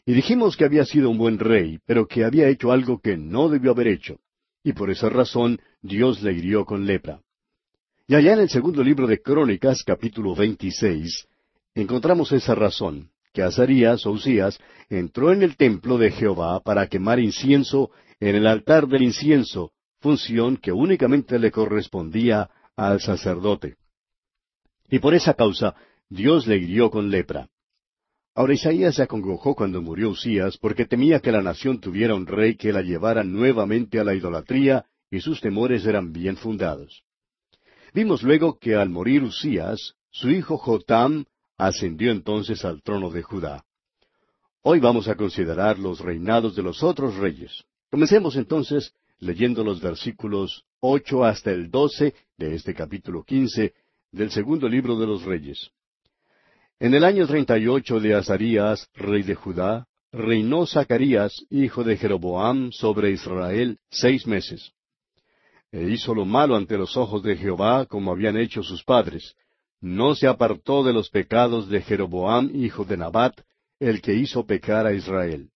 y 0.05 0.13
dijimos 0.13 0.59
que 0.59 0.67
había 0.67 0.85
sido 0.85 1.09
un 1.09 1.17
buen 1.17 1.39
rey, 1.39 1.79
pero 1.87 2.07
que 2.07 2.23
había 2.23 2.51
hecho 2.51 2.71
algo 2.71 3.01
que 3.01 3.17
no 3.17 3.49
debió 3.49 3.71
haber 3.71 3.89
hecho, 3.89 4.19
y 4.63 4.75
por 4.75 4.91
esa 4.91 5.09
razón 5.09 5.59
Dios 5.81 6.23
le 6.23 6.35
hirió 6.35 6.67
con 6.67 6.85
lepra. 6.85 7.23
Y 8.07 8.15
allá 8.15 8.35
en 8.35 8.41
el 8.41 8.51
segundo 8.51 8.85
libro 8.85 9.07
de 9.07 9.23
Crónicas, 9.23 9.83
capítulo 9.83 10.35
26, 10.35 11.29
encontramos 11.75 12.31
esa 12.31 12.55
razón, 12.55 13.09
que 13.33 13.43
Azarías 13.43 14.05
o 14.05 14.11
Usías 14.11 14.59
entró 14.91 15.33
en 15.33 15.43
el 15.43 15.57
templo 15.57 15.97
de 15.97 16.11
Jehová 16.11 16.61
para 16.61 16.87
quemar 16.89 17.19
incienso 17.19 17.91
en 18.29 18.37
el 18.37 18.47
altar 18.47 18.89
del 18.89 19.03
incienso, 19.03 19.73
función 20.01 20.57
que 20.57 20.73
únicamente 20.73 21.39
le 21.39 21.51
correspondía 21.51 22.49
al 22.75 23.03
sacerdote. 23.03 23.77
Y 24.89 24.99
por 24.99 25.13
esa 25.13 25.35
causa 25.35 25.75
Dios 26.09 26.47
le 26.47 26.57
hirió 26.57 26.91
con 26.91 27.11
lepra. 27.11 27.51
Ahora 28.35 28.55
Isaías 28.55 28.95
se 28.95 29.03
acongojó 29.03 29.55
cuando 29.55 29.83
murió 29.83 30.09
Usías 30.09 30.57
porque 30.57 30.87
temía 30.87 31.21
que 31.21 31.33
la 31.33 31.43
nación 31.43 31.81
tuviera 31.81 32.15
un 32.15 32.27
rey 32.27 32.57
que 32.57 32.73
la 32.73 32.81
llevara 32.81 33.25
nuevamente 33.25 34.01
a 34.01 34.05
la 34.05 34.15
idolatría 34.15 34.87
y 35.11 35.21
sus 35.21 35.43
temores 35.43 35.85
eran 35.85 36.11
bien 36.11 36.39
fundados. 36.39 37.05
Vimos 37.93 38.23
luego 38.23 38.59
que 38.59 38.75
al 38.75 38.89
morir 38.89 39.23
Usías, 39.23 39.97
su 40.11 40.31
hijo 40.31 40.57
Jotam 40.57 41.27
ascendió 41.59 42.11
entonces 42.11 42.65
al 42.65 42.83
trono 42.83 43.11
de 43.11 43.23
Judá. 43.23 43.67
Hoy 44.63 44.81
vamos 44.81 45.09
a 45.09 45.15
considerar 45.15 45.79
los 45.79 46.01
reinados 46.01 46.57
de 46.57 46.63
los 46.63 46.83
otros 46.83 47.17
reyes. 47.17 47.65
Comencemos 47.95 48.35
entonces 48.35 48.93
leyendo 49.21 49.63
los 49.63 49.81
versículos 49.81 50.65
ocho 50.81 51.25
hasta 51.25 51.53
el 51.53 51.71
doce 51.71 52.13
de 52.37 52.57
este 52.57 52.75
capítulo 52.75 53.23
quince 53.23 53.73
del 54.11 54.33
segundo 54.33 54.69
libro 54.69 54.99
de 54.99 55.07
los 55.07 55.23
Reyes. 55.23 55.71
En 56.81 56.95
el 56.95 57.05
año 57.05 57.25
treinta 57.29 57.57
y 57.57 57.69
ocho 57.69 58.01
de 58.01 58.17
Azarías, 58.17 58.89
rey 58.95 59.23
de 59.23 59.37
Judá, 59.37 59.87
reinó 60.11 60.67
Zacarías, 60.67 61.47
hijo 61.51 61.85
de 61.85 61.97
Jeroboam, 61.97 62.73
sobre 62.73 63.13
Israel 63.13 63.79
seis 63.91 64.27
meses 64.27 64.73
e 65.71 65.89
hizo 65.89 66.17
lo 66.17 66.25
malo 66.25 66.57
ante 66.57 66.77
los 66.77 66.97
ojos 66.97 67.23
de 67.23 67.37
Jehová 67.37 67.87
como 67.87 68.11
habían 68.11 68.37
hecho 68.37 68.65
sus 68.65 68.83
padres. 68.83 69.37
No 69.81 70.17
se 70.17 70.27
apartó 70.27 70.83
de 70.83 70.93
los 70.93 71.11
pecados 71.11 71.69
de 71.69 71.81
Jeroboam, 71.81 72.51
hijo 72.57 72.85
de 72.85 72.97
Nabat, 72.97 73.41
el 73.79 74.03
que 74.03 74.15
hizo 74.15 74.45
pecar 74.45 74.85
a 74.85 74.95
Israel. 74.95 75.53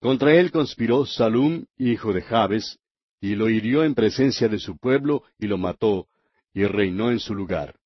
Contra 0.00 0.34
él 0.34 0.50
conspiró 0.50 1.06
Salum, 1.06 1.64
hijo 1.78 2.12
de 2.12 2.22
Jabes, 2.22 2.78
y 3.20 3.34
lo 3.34 3.48
hirió 3.48 3.82
en 3.84 3.94
presencia 3.94 4.48
de 4.48 4.58
su 4.58 4.76
pueblo, 4.78 5.22
y 5.38 5.46
lo 5.46 5.58
mató, 5.58 6.06
y 6.52 6.64
reinó 6.64 7.10
en 7.10 7.18
su 7.18 7.34
lugar. 7.34 7.76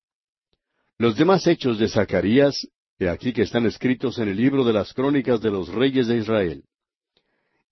Los 0.97 1.15
demás 1.15 1.47
hechos 1.47 1.79
de 1.79 1.87
Zacarías, 1.87 2.67
he 2.99 3.09
aquí 3.09 3.33
que 3.33 3.41
están 3.41 3.65
escritos 3.65 4.19
en 4.19 4.29
el 4.29 4.37
libro 4.37 4.63
de 4.63 4.73
las 4.73 4.93
crónicas 4.93 5.41
de 5.41 5.49
los 5.49 5.69
reyes 5.69 6.07
de 6.07 6.17
Israel. 6.17 6.63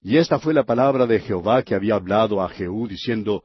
Y 0.02 0.18
esta 0.18 0.40
fue 0.40 0.54
la 0.54 0.64
palabra 0.64 1.06
de 1.06 1.20
Jehová 1.20 1.62
que 1.64 1.76
había 1.76 1.96
hablado 1.96 2.42
a 2.42 2.50
Jehú, 2.50 2.88
diciendo, 2.88 3.44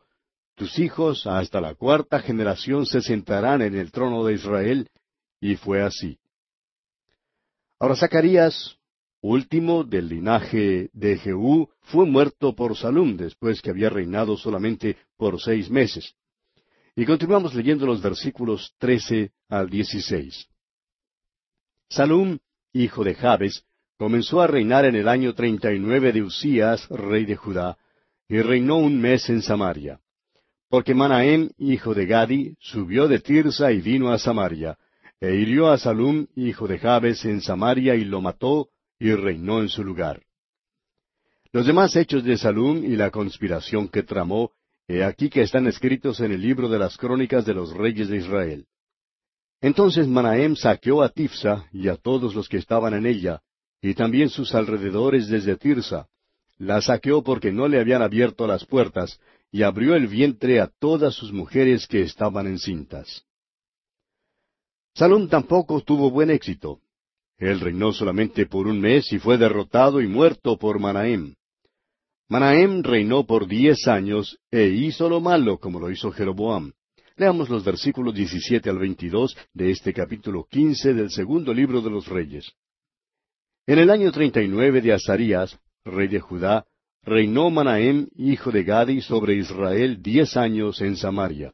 tus 0.55 0.79
hijos 0.79 1.27
hasta 1.27 1.61
la 1.61 1.75
cuarta 1.75 2.21
generación 2.21 2.87
se 2.87 3.03
sentarán 3.03 3.61
en 3.61 3.75
el 3.75 3.91
trono 3.91 4.25
de 4.25 4.35
Israel, 4.35 4.89
y 5.41 5.57
fue 5.57 5.83
así. 5.83 6.19
Ahora 7.81 7.97
Zacarías, 7.97 8.79
último 9.29 9.85
del 9.85 10.09
linaje 10.09 10.91
de 10.93 11.17
Jehú, 11.17 11.71
fue 11.81 12.05
muerto 12.05 12.55
por 12.55 12.77
Salum 12.77 13.17
después 13.17 13.63
que 13.63 13.71
había 13.71 13.89
reinado 13.89 14.37
solamente 14.37 14.97
por 15.17 15.41
seis 15.41 15.71
meses. 15.71 16.15
Y 16.95 17.07
continuamos 17.07 17.55
leyendo 17.55 17.87
los 17.87 18.03
versículos 18.03 18.75
trece 18.79 19.33
al 19.49 19.71
dieciséis. 19.71 20.47
Salum, 21.89 22.39
hijo 22.73 23.03
de 23.03 23.15
Jabes, 23.15 23.65
comenzó 23.97 24.43
a 24.43 24.47
reinar 24.47 24.85
en 24.85 24.95
el 24.95 25.09
año 25.09 25.35
treinta 25.35 25.73
y 25.73 25.79
nueve 25.79 26.13
de 26.13 26.23
Usías, 26.23 26.87
rey 26.91 27.25
de 27.25 27.37
Judá, 27.37 27.79
y 28.29 28.43
reinó 28.43 28.77
un 28.77 29.01
mes 29.01 29.31
en 29.31 29.41
Samaria. 29.41 30.01
Porque 30.69 30.95
Manahem, 30.95 31.51
hijo 31.57 31.95
de 31.95 32.05
Gadi, 32.05 32.57
subió 32.61 33.09
de 33.09 33.21
Tirsa 33.21 33.73
y 33.73 33.81
vino 33.81 34.13
a 34.13 34.19
Samaria, 34.19 34.77
e 35.19 35.35
hirió 35.35 35.71
a 35.71 35.79
Salum, 35.79 36.27
hijo 36.37 36.69
de 36.69 36.79
Jabes, 36.79 37.25
en 37.25 37.41
Samaria, 37.41 37.95
y 37.95 38.05
lo 38.05 38.21
mató, 38.21 38.69
y 39.05 39.15
reinó 39.15 39.61
en 39.61 39.69
su 39.69 39.85
lugar. 39.85 40.23
Los 41.53 41.67
demás 41.67 41.95
hechos 41.95 42.25
de 42.25 42.39
Salum 42.39 42.83
y 42.83 42.97
la 42.97 43.11
conspiración 43.11 43.87
que 43.89 44.03
tramó, 44.03 44.53
he 44.89 45.05
aquí 45.05 45.29
que 45.29 45.43
están 45.43 45.67
escritos 45.67 46.21
en 46.21 46.33
el 46.33 46.41
libro 46.41 46.71
de 46.71 46.79
las 46.79 46.97
crónicas 46.97 47.45
de 47.45 47.53
los 47.53 47.75
reyes 47.75 48.09
de 48.09 48.17
Israel. 48.17 48.65
Entonces 49.61 50.09
Manahem 50.09 50.57
saqueó 50.57 51.03
a 51.03 51.11
Tifsa 51.11 51.69
y 51.71 51.89
a 51.89 51.97
todos 51.97 52.35
los 52.35 52.49
que 52.49 52.57
estaban 52.57 52.95
en 52.95 53.05
ella, 53.05 53.43
y 53.83 53.93
también 53.93 54.31
sus 54.31 54.55
alrededores 54.55 55.29
desde 55.29 55.57
Tirsa. 55.57 56.09
La 56.57 56.81
saqueó 56.81 57.23
porque 57.23 57.53
no 57.53 57.69
le 57.69 57.81
habían 57.81 58.01
abierto 58.01 58.47
las 58.47 58.65
puertas, 58.65 59.21
y 59.53 59.65
abrió 59.65 59.97
el 59.97 60.07
vientre 60.07 60.61
a 60.61 60.71
todas 60.79 61.15
sus 61.15 61.31
mujeres 61.31 61.87
que 61.87 62.01
estaban 62.01 62.47
encintas. 62.47 63.23
Salom 64.95 65.29
tampoco 65.29 65.83
tuvo 65.83 66.11
buen 66.11 66.31
éxito. 66.31 66.81
Él 67.39 67.61
reinó 67.61 67.93
solamente 67.93 68.47
por 68.47 68.67
un 68.67 68.81
mes 68.81 69.13
y 69.13 69.19
fue 69.19 69.39
derrotado 69.39 70.01
y 70.01 70.07
muerto 70.07 70.57
por 70.57 70.79
Manahem. 70.79 71.35
Manahem 72.29 72.83
reinó 72.83 73.27
por 73.27 73.47
diez 73.47 73.87
años 73.87 74.39
e 74.51 74.69
hizo 74.69 75.09
lo 75.09 75.21
malo 75.21 75.59
como 75.59 75.79
lo 75.79 75.91
hizo 75.91 76.11
Jeroboam. 76.11 76.73
Leamos 77.17 77.49
los 77.49 77.65
versículos 77.65 78.15
17 78.15 78.71
al 78.71 78.79
22 78.79 79.37
de 79.53 79.71
este 79.71 79.93
capítulo 79.93 80.47
15 80.51 80.95
del 80.95 81.11
segundo 81.11 81.53
libro 81.53 81.81
de 81.81 81.91
los 81.91 82.09
Reyes. 82.09 82.53
En 83.67 83.79
el 83.79 83.91
año 83.91 84.11
treinta 84.11 84.43
y 84.43 84.49
nueve 84.49 84.81
de 84.81 84.93
Azarías, 84.93 85.59
rey 85.85 86.09
de 86.09 86.21
Judá, 86.21 86.67
reinó 87.03 87.51
Manahem, 87.51 88.09
hijo 88.17 88.51
de 88.51 88.65
Gadi, 88.65 89.01
sobre 89.01 89.37
Israel 89.37 90.03
diez 90.03 90.37
años 90.37 90.81
en 90.81 90.97
Samaria. 90.97 91.53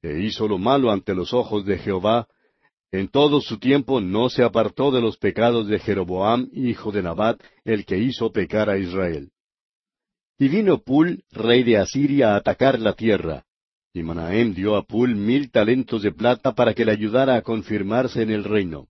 E 0.00 0.20
hizo 0.20 0.48
lo 0.48 0.58
malo 0.58 0.90
ante 0.90 1.14
los 1.14 1.32
ojos 1.32 1.64
de 1.64 1.78
Jehová, 1.78 2.26
en 2.92 3.08
todo 3.08 3.40
su 3.40 3.58
tiempo 3.58 4.02
no 4.02 4.28
se 4.28 4.44
apartó 4.44 4.90
de 4.90 5.00
los 5.00 5.16
pecados 5.16 5.66
de 5.66 5.78
Jeroboam, 5.78 6.50
hijo 6.52 6.92
de 6.92 7.02
Nabat, 7.02 7.42
el 7.64 7.86
que 7.86 7.96
hizo 7.96 8.30
pecar 8.30 8.68
a 8.68 8.78
Israel. 8.78 9.30
Y 10.38 10.48
vino 10.48 10.82
Pul, 10.82 11.24
rey 11.30 11.62
de 11.62 11.78
Asiria, 11.78 12.34
a 12.34 12.36
atacar 12.36 12.78
la 12.78 12.92
tierra. 12.92 13.44
Y 13.94 14.02
Manahem 14.02 14.54
dio 14.54 14.76
a 14.76 14.84
Pul 14.84 15.14
mil 15.14 15.50
talentos 15.50 16.02
de 16.02 16.12
plata 16.12 16.54
para 16.54 16.74
que 16.74 16.84
le 16.84 16.92
ayudara 16.92 17.36
a 17.36 17.42
confirmarse 17.42 18.22
en 18.22 18.30
el 18.30 18.44
reino. 18.44 18.88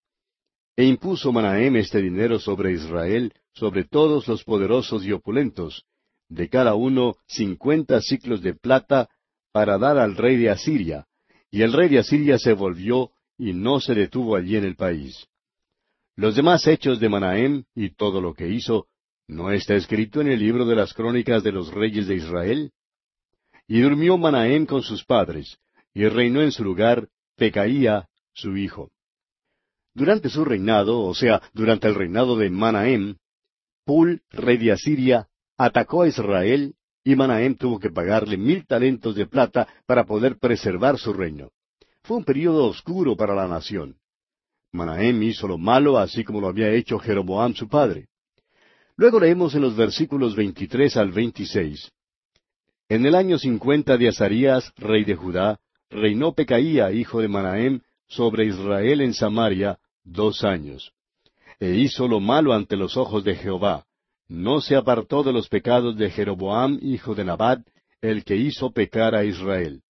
E 0.76 0.84
impuso 0.84 1.30
Manahem 1.30 1.76
este 1.76 2.02
dinero 2.02 2.40
sobre 2.40 2.72
Israel, 2.72 3.32
sobre 3.52 3.84
todos 3.84 4.26
los 4.26 4.42
poderosos 4.42 5.04
y 5.04 5.12
opulentos, 5.12 5.84
de 6.28 6.48
cada 6.48 6.74
uno 6.74 7.14
cincuenta 7.26 8.00
ciclos 8.00 8.42
de 8.42 8.54
plata, 8.54 9.08
para 9.52 9.78
dar 9.78 9.98
al 9.98 10.16
rey 10.16 10.38
de 10.38 10.50
Asiria. 10.50 11.06
Y 11.50 11.62
el 11.62 11.72
rey 11.72 11.88
de 11.88 11.98
Asiria 11.98 12.38
se 12.38 12.54
volvió 12.54 13.10
y 13.42 13.54
no 13.54 13.80
se 13.80 13.92
detuvo 13.92 14.36
allí 14.36 14.56
en 14.56 14.62
el 14.62 14.76
país. 14.76 15.26
Los 16.14 16.36
demás 16.36 16.64
hechos 16.68 17.00
de 17.00 17.08
Manahem 17.08 17.64
y 17.74 17.90
todo 17.90 18.20
lo 18.20 18.34
que 18.34 18.48
hizo, 18.48 18.86
¿no 19.26 19.50
está 19.50 19.74
escrito 19.74 20.20
en 20.20 20.28
el 20.28 20.38
libro 20.38 20.64
de 20.64 20.76
las 20.76 20.94
crónicas 20.94 21.42
de 21.42 21.50
los 21.50 21.74
reyes 21.74 22.06
de 22.06 22.14
Israel? 22.14 22.70
Y 23.66 23.80
durmió 23.80 24.16
Manahem 24.16 24.64
con 24.64 24.82
sus 24.82 25.04
padres, 25.04 25.58
y 25.92 26.06
reinó 26.06 26.40
en 26.40 26.52
su 26.52 26.62
lugar 26.62 27.08
Pecaía, 27.36 28.08
su 28.32 28.56
hijo. 28.56 28.92
Durante 29.92 30.28
su 30.28 30.44
reinado, 30.44 31.00
o 31.00 31.12
sea, 31.12 31.42
durante 31.52 31.88
el 31.88 31.96
reinado 31.96 32.36
de 32.36 32.48
Manahem, 32.48 33.16
Pul, 33.84 34.22
rey 34.30 34.56
de 34.56 34.70
Asiria, 34.70 35.26
atacó 35.58 36.02
a 36.02 36.08
Israel 36.08 36.76
y 37.02 37.16
Manahem 37.16 37.56
tuvo 37.56 37.80
que 37.80 37.90
pagarle 37.90 38.36
mil 38.36 38.64
talentos 38.68 39.16
de 39.16 39.26
plata 39.26 39.66
para 39.84 40.04
poder 40.04 40.38
preservar 40.38 40.96
su 40.96 41.12
reino. 41.12 41.50
Fue 42.02 42.16
un 42.16 42.24
período 42.24 42.66
oscuro 42.66 43.16
para 43.16 43.34
la 43.34 43.46
nación. 43.48 43.96
Manahem 44.72 45.22
hizo 45.22 45.46
lo 45.46 45.58
malo 45.58 45.98
así 45.98 46.24
como 46.24 46.40
lo 46.40 46.48
había 46.48 46.70
hecho 46.70 46.98
Jeroboam 46.98 47.54
su 47.54 47.68
padre. 47.68 48.08
Luego 48.96 49.20
leemos 49.20 49.54
en 49.54 49.62
los 49.62 49.76
versículos 49.76 50.34
23 50.34 50.96
al 50.96 51.12
26. 51.12 51.90
En 52.88 53.06
el 53.06 53.14
año 53.14 53.38
cincuenta 53.38 53.96
de 53.96 54.08
Azarías, 54.08 54.72
rey 54.76 55.04
de 55.04 55.14
Judá, 55.14 55.60
reinó 55.90 56.34
Pecaía, 56.34 56.92
hijo 56.92 57.20
de 57.20 57.28
Manahem, 57.28 57.80
sobre 58.06 58.46
Israel 58.46 59.00
en 59.00 59.14
Samaria, 59.14 59.78
dos 60.04 60.44
años 60.44 60.92
e 61.62 61.76
hizo 61.76 62.08
lo 62.08 62.18
malo 62.18 62.52
ante 62.52 62.76
los 62.76 62.96
ojos 62.96 63.22
de 63.22 63.36
Jehová. 63.36 63.86
No 64.26 64.60
se 64.60 64.74
apartó 64.74 65.22
de 65.22 65.32
los 65.32 65.48
pecados 65.48 65.96
de 65.96 66.10
Jeroboam, 66.10 66.76
hijo 66.82 67.14
de 67.14 67.24
Nabat, 67.24 67.60
el 68.00 68.24
que 68.24 68.34
hizo 68.34 68.72
pecar 68.72 69.14
a 69.14 69.24
Israel. 69.24 69.80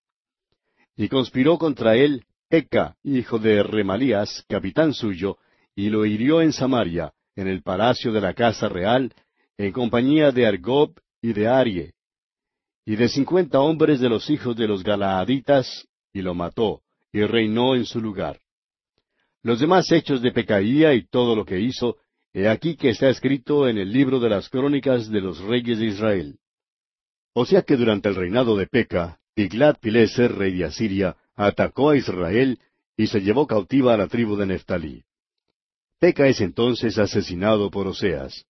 Y 0.96 1.08
conspiró 1.08 1.58
contra 1.58 1.96
él 1.96 2.24
Peca, 2.48 2.96
hijo 3.02 3.38
de 3.38 3.62
Remalías, 3.62 4.44
capitán 4.48 4.92
suyo, 4.92 5.38
y 5.74 5.88
lo 5.88 6.04
hirió 6.04 6.42
en 6.42 6.52
Samaria, 6.52 7.12
en 7.34 7.48
el 7.48 7.62
palacio 7.62 8.12
de 8.12 8.20
la 8.20 8.34
casa 8.34 8.68
real, 8.68 9.14
en 9.56 9.72
compañía 9.72 10.32
de 10.32 10.46
Argob 10.46 10.94
y 11.22 11.32
de 11.32 11.48
Arie, 11.48 11.94
y 12.84 12.96
de 12.96 13.08
cincuenta 13.08 13.60
hombres 13.60 14.00
de 14.00 14.08
los 14.08 14.28
hijos 14.28 14.56
de 14.56 14.68
los 14.68 14.82
Galaaditas, 14.82 15.88
y 16.12 16.20
lo 16.20 16.34
mató, 16.34 16.82
y 17.12 17.22
reinó 17.22 17.74
en 17.74 17.86
su 17.86 18.00
lugar. 18.00 18.40
Los 19.42 19.60
demás 19.60 19.90
hechos 19.90 20.20
de 20.20 20.32
Pecaía 20.32 20.94
y 20.94 21.06
todo 21.06 21.34
lo 21.34 21.44
que 21.44 21.60
hizo, 21.60 21.96
he 22.32 22.48
aquí 22.48 22.76
que 22.76 22.90
está 22.90 23.08
escrito 23.08 23.68
en 23.68 23.78
el 23.78 23.92
libro 23.92 24.20
de 24.20 24.28
las 24.28 24.48
crónicas 24.48 25.10
de 25.10 25.20
los 25.20 25.40
reyes 25.40 25.78
de 25.78 25.86
Israel. 25.86 26.38
O 27.34 27.46
sea 27.46 27.62
que 27.62 27.76
durante 27.76 28.08
el 28.08 28.14
reinado 28.14 28.56
de 28.56 28.66
Peca, 28.66 29.20
Tiglat-Pileser, 29.34 30.32
rey 30.32 30.56
de 30.58 30.64
Asiria, 30.64 31.16
atacó 31.34 31.90
a 31.90 31.96
Israel 31.96 32.58
y 32.96 33.06
se 33.06 33.20
llevó 33.20 33.46
cautiva 33.46 33.94
a 33.94 33.96
la 33.96 34.08
tribu 34.08 34.36
de 34.36 34.46
Neftalí. 34.46 35.04
Peca 35.98 36.26
es 36.26 36.40
entonces 36.40 36.98
asesinado 36.98 37.70
por 37.70 37.86
Oseas. 37.86 38.44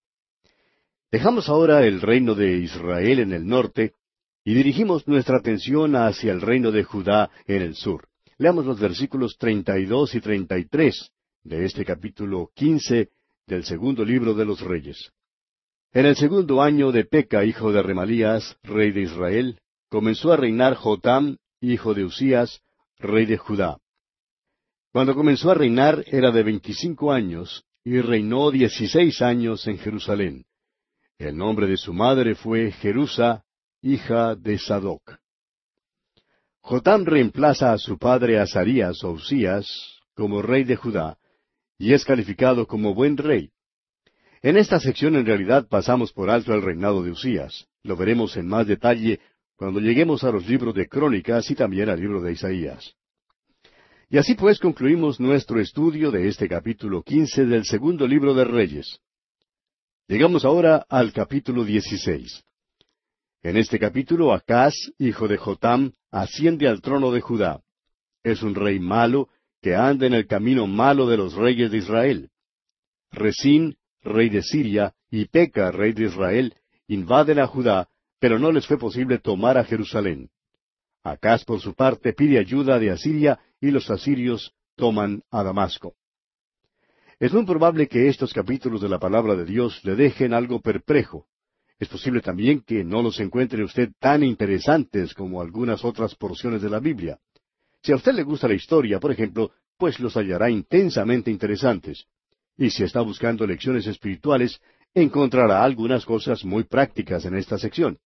Dejamos 1.10 1.48
ahora 1.48 1.84
el 1.86 2.00
reino 2.00 2.34
de 2.34 2.56
Israel 2.56 3.20
en 3.20 3.32
el 3.32 3.46
norte 3.46 3.92
y 4.44 4.54
dirigimos 4.54 5.06
nuestra 5.06 5.36
atención 5.36 5.94
hacia 5.94 6.32
el 6.32 6.40
reino 6.40 6.72
de 6.72 6.82
Judá 6.82 7.30
en 7.46 7.62
el 7.62 7.74
sur. 7.74 8.08
Leamos 8.38 8.64
los 8.64 8.80
versículos 8.80 9.36
treinta 9.38 9.78
y 9.78 9.84
dos 9.84 10.14
y 10.14 10.20
treinta 10.20 10.58
y 10.58 10.64
tres 10.64 11.10
de 11.44 11.64
este 11.64 11.84
capítulo 11.84 12.50
quince 12.54 13.10
del 13.46 13.64
segundo 13.64 14.04
libro 14.04 14.34
de 14.34 14.44
los 14.44 14.60
Reyes. 14.60 15.12
En 15.92 16.06
el 16.06 16.16
segundo 16.16 16.62
año 16.62 16.90
de 16.90 17.04
Peca, 17.04 17.44
hijo 17.44 17.70
de 17.70 17.82
Remalías, 17.82 18.56
rey 18.62 18.92
de 18.92 19.02
Israel, 19.02 19.60
comenzó 19.92 20.32
a 20.32 20.38
reinar 20.38 20.74
Jotam, 20.74 21.36
hijo 21.60 21.92
de 21.92 22.04
Usías, 22.04 22.62
rey 22.96 23.26
de 23.26 23.36
Judá. 23.36 23.76
Cuando 24.90 25.14
comenzó 25.14 25.50
a 25.50 25.54
reinar 25.54 26.02
era 26.06 26.30
de 26.30 26.42
veinticinco 26.42 27.12
años, 27.12 27.66
y 27.84 28.00
reinó 28.00 28.50
dieciséis 28.50 29.20
años 29.20 29.66
en 29.66 29.76
Jerusalén. 29.76 30.46
El 31.18 31.36
nombre 31.36 31.66
de 31.66 31.76
su 31.76 31.92
madre 31.92 32.34
fue 32.34 32.72
Jerusa, 32.72 33.44
hija 33.82 34.34
de 34.34 34.58
Sadoc. 34.58 35.02
Jotam 36.62 37.04
reemplaza 37.04 37.74
a 37.74 37.78
su 37.78 37.98
padre 37.98 38.40
Azarías 38.40 39.04
o 39.04 39.10
Usías 39.10 40.00
como 40.14 40.40
rey 40.40 40.64
de 40.64 40.76
Judá, 40.76 41.18
y 41.76 41.92
es 41.92 42.06
calificado 42.06 42.66
como 42.66 42.94
buen 42.94 43.18
rey. 43.18 43.50
En 44.40 44.56
esta 44.56 44.80
sección 44.80 45.16
en 45.16 45.26
realidad 45.26 45.68
pasamos 45.68 46.14
por 46.14 46.30
alto 46.30 46.54
el 46.54 46.62
reinado 46.62 47.02
de 47.02 47.10
Usías. 47.10 47.66
Lo 47.82 47.96
veremos 47.96 48.36
en 48.36 48.46
más 48.46 48.66
detalle 48.66 49.20
cuando 49.62 49.78
lleguemos 49.78 50.24
a 50.24 50.32
los 50.32 50.44
libros 50.48 50.74
de 50.74 50.88
Crónicas 50.88 51.48
y 51.48 51.54
también 51.54 51.88
al 51.88 52.00
libro 52.00 52.20
de 52.20 52.32
Isaías. 52.32 52.96
Y 54.10 54.18
así 54.18 54.34
pues 54.34 54.58
concluimos 54.58 55.20
nuestro 55.20 55.60
estudio 55.60 56.10
de 56.10 56.26
este 56.26 56.48
capítulo 56.48 57.04
quince 57.04 57.46
del 57.46 57.64
segundo 57.64 58.08
libro 58.08 58.34
de 58.34 58.44
Reyes. 58.44 58.98
Llegamos 60.08 60.44
ahora 60.44 60.84
al 60.88 61.12
capítulo 61.12 61.64
dieciséis. 61.64 62.42
En 63.40 63.56
este 63.56 63.78
capítulo, 63.78 64.32
Acaz, 64.32 64.74
hijo 64.98 65.28
de 65.28 65.36
Jotam, 65.36 65.92
asciende 66.10 66.66
al 66.66 66.80
trono 66.80 67.12
de 67.12 67.20
Judá. 67.20 67.62
Es 68.24 68.42
un 68.42 68.56
rey 68.56 68.80
malo 68.80 69.28
que 69.60 69.76
anda 69.76 70.08
en 70.08 70.14
el 70.14 70.26
camino 70.26 70.66
malo 70.66 71.06
de 71.06 71.18
los 71.18 71.34
reyes 71.34 71.70
de 71.70 71.78
Israel. 71.78 72.30
Resín, 73.12 73.76
rey 74.02 74.28
de 74.28 74.42
Siria, 74.42 74.92
y 75.08 75.26
Peca, 75.26 75.70
rey 75.70 75.92
de 75.92 76.06
Israel, 76.06 76.56
invaden 76.88 77.38
a 77.38 77.46
Judá, 77.46 77.88
pero 78.22 78.38
no 78.38 78.52
les 78.52 78.68
fue 78.68 78.78
posible 78.78 79.18
tomar 79.18 79.58
a 79.58 79.64
Jerusalén. 79.64 80.30
Acaz, 81.02 81.44
por 81.44 81.60
su 81.60 81.74
parte, 81.74 82.12
pide 82.12 82.38
ayuda 82.38 82.78
de 82.78 82.92
Asiria, 82.92 83.40
y 83.60 83.72
los 83.72 83.90
asirios 83.90 84.54
toman 84.76 85.24
a 85.32 85.42
Damasco. 85.42 85.96
Es 87.18 87.32
muy 87.32 87.44
probable 87.44 87.88
que 87.88 88.06
estos 88.06 88.32
capítulos 88.32 88.80
de 88.80 88.88
la 88.88 89.00
palabra 89.00 89.34
de 89.34 89.44
Dios 89.44 89.84
le 89.84 89.96
dejen 89.96 90.34
algo 90.34 90.60
perplejo. 90.60 91.26
Es 91.80 91.88
posible 91.88 92.20
también 92.20 92.60
que 92.60 92.84
no 92.84 93.02
los 93.02 93.18
encuentre 93.18 93.64
usted 93.64 93.90
tan 93.98 94.22
interesantes 94.22 95.14
como 95.14 95.40
algunas 95.40 95.84
otras 95.84 96.14
porciones 96.14 96.62
de 96.62 96.70
la 96.70 96.78
Biblia. 96.78 97.18
Si 97.82 97.90
a 97.90 97.96
usted 97.96 98.12
le 98.12 98.22
gusta 98.22 98.46
la 98.46 98.54
historia, 98.54 99.00
por 99.00 99.10
ejemplo, 99.10 99.50
pues 99.76 99.98
los 99.98 100.14
hallará 100.14 100.48
intensamente 100.48 101.28
interesantes. 101.28 102.06
Y 102.56 102.70
si 102.70 102.84
está 102.84 103.00
buscando 103.00 103.44
lecciones 103.48 103.88
espirituales, 103.88 104.60
encontrará 104.94 105.64
algunas 105.64 106.04
cosas 106.04 106.44
muy 106.44 106.62
prácticas 106.62 107.24
en 107.24 107.34
esta 107.34 107.58
sección. 107.58 107.98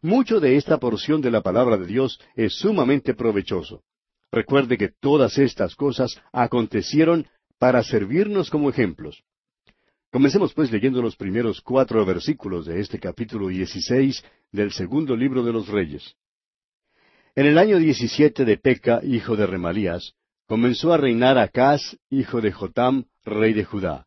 Mucho 0.00 0.38
de 0.38 0.56
esta 0.56 0.78
porción 0.78 1.20
de 1.20 1.30
la 1.30 1.40
palabra 1.40 1.76
de 1.76 1.86
Dios 1.86 2.20
es 2.36 2.54
sumamente 2.54 3.14
provechoso. 3.14 3.82
Recuerde 4.30 4.78
que 4.78 4.90
todas 5.00 5.38
estas 5.38 5.74
cosas 5.74 6.20
acontecieron 6.32 7.26
para 7.58 7.82
servirnos 7.82 8.50
como 8.50 8.70
ejemplos. 8.70 9.24
Comencemos 10.12 10.54
pues 10.54 10.70
leyendo 10.70 11.02
los 11.02 11.16
primeros 11.16 11.60
cuatro 11.60 12.04
versículos 12.06 12.66
de 12.66 12.80
este 12.80 12.98
capítulo 13.00 13.48
dieciséis 13.48 14.24
del 14.52 14.72
segundo 14.72 15.16
libro 15.16 15.42
de 15.42 15.52
los 15.52 15.68
Reyes. 15.68 16.14
En 17.34 17.46
el 17.46 17.58
año 17.58 17.78
diecisiete 17.78 18.44
de 18.44 18.56
Peca, 18.56 19.00
hijo 19.02 19.36
de 19.36 19.46
Remalías, 19.46 20.14
comenzó 20.46 20.92
a 20.92 20.96
reinar 20.96 21.38
Acaz, 21.38 21.98
hijo 22.08 22.40
de 22.40 22.52
Jotam, 22.52 23.04
rey 23.24 23.52
de 23.52 23.64
Judá. 23.64 24.06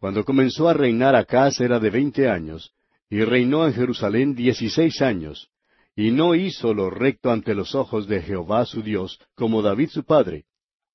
Cuando 0.00 0.24
comenzó 0.24 0.68
a 0.68 0.74
reinar 0.74 1.14
Acaz 1.14 1.60
era 1.60 1.78
de 1.78 1.90
veinte 1.90 2.28
años, 2.28 2.73
y 3.14 3.22
reinó 3.22 3.64
en 3.64 3.74
Jerusalén 3.74 4.34
dieciséis 4.34 5.00
años, 5.00 5.48
y 5.94 6.10
no 6.10 6.34
hizo 6.34 6.74
lo 6.74 6.90
recto 6.90 7.30
ante 7.30 7.54
los 7.54 7.76
ojos 7.76 8.08
de 8.08 8.20
Jehová 8.20 8.66
su 8.66 8.82
Dios, 8.82 9.20
como 9.36 9.62
David 9.62 9.90
su 9.90 10.02
padre, 10.02 10.46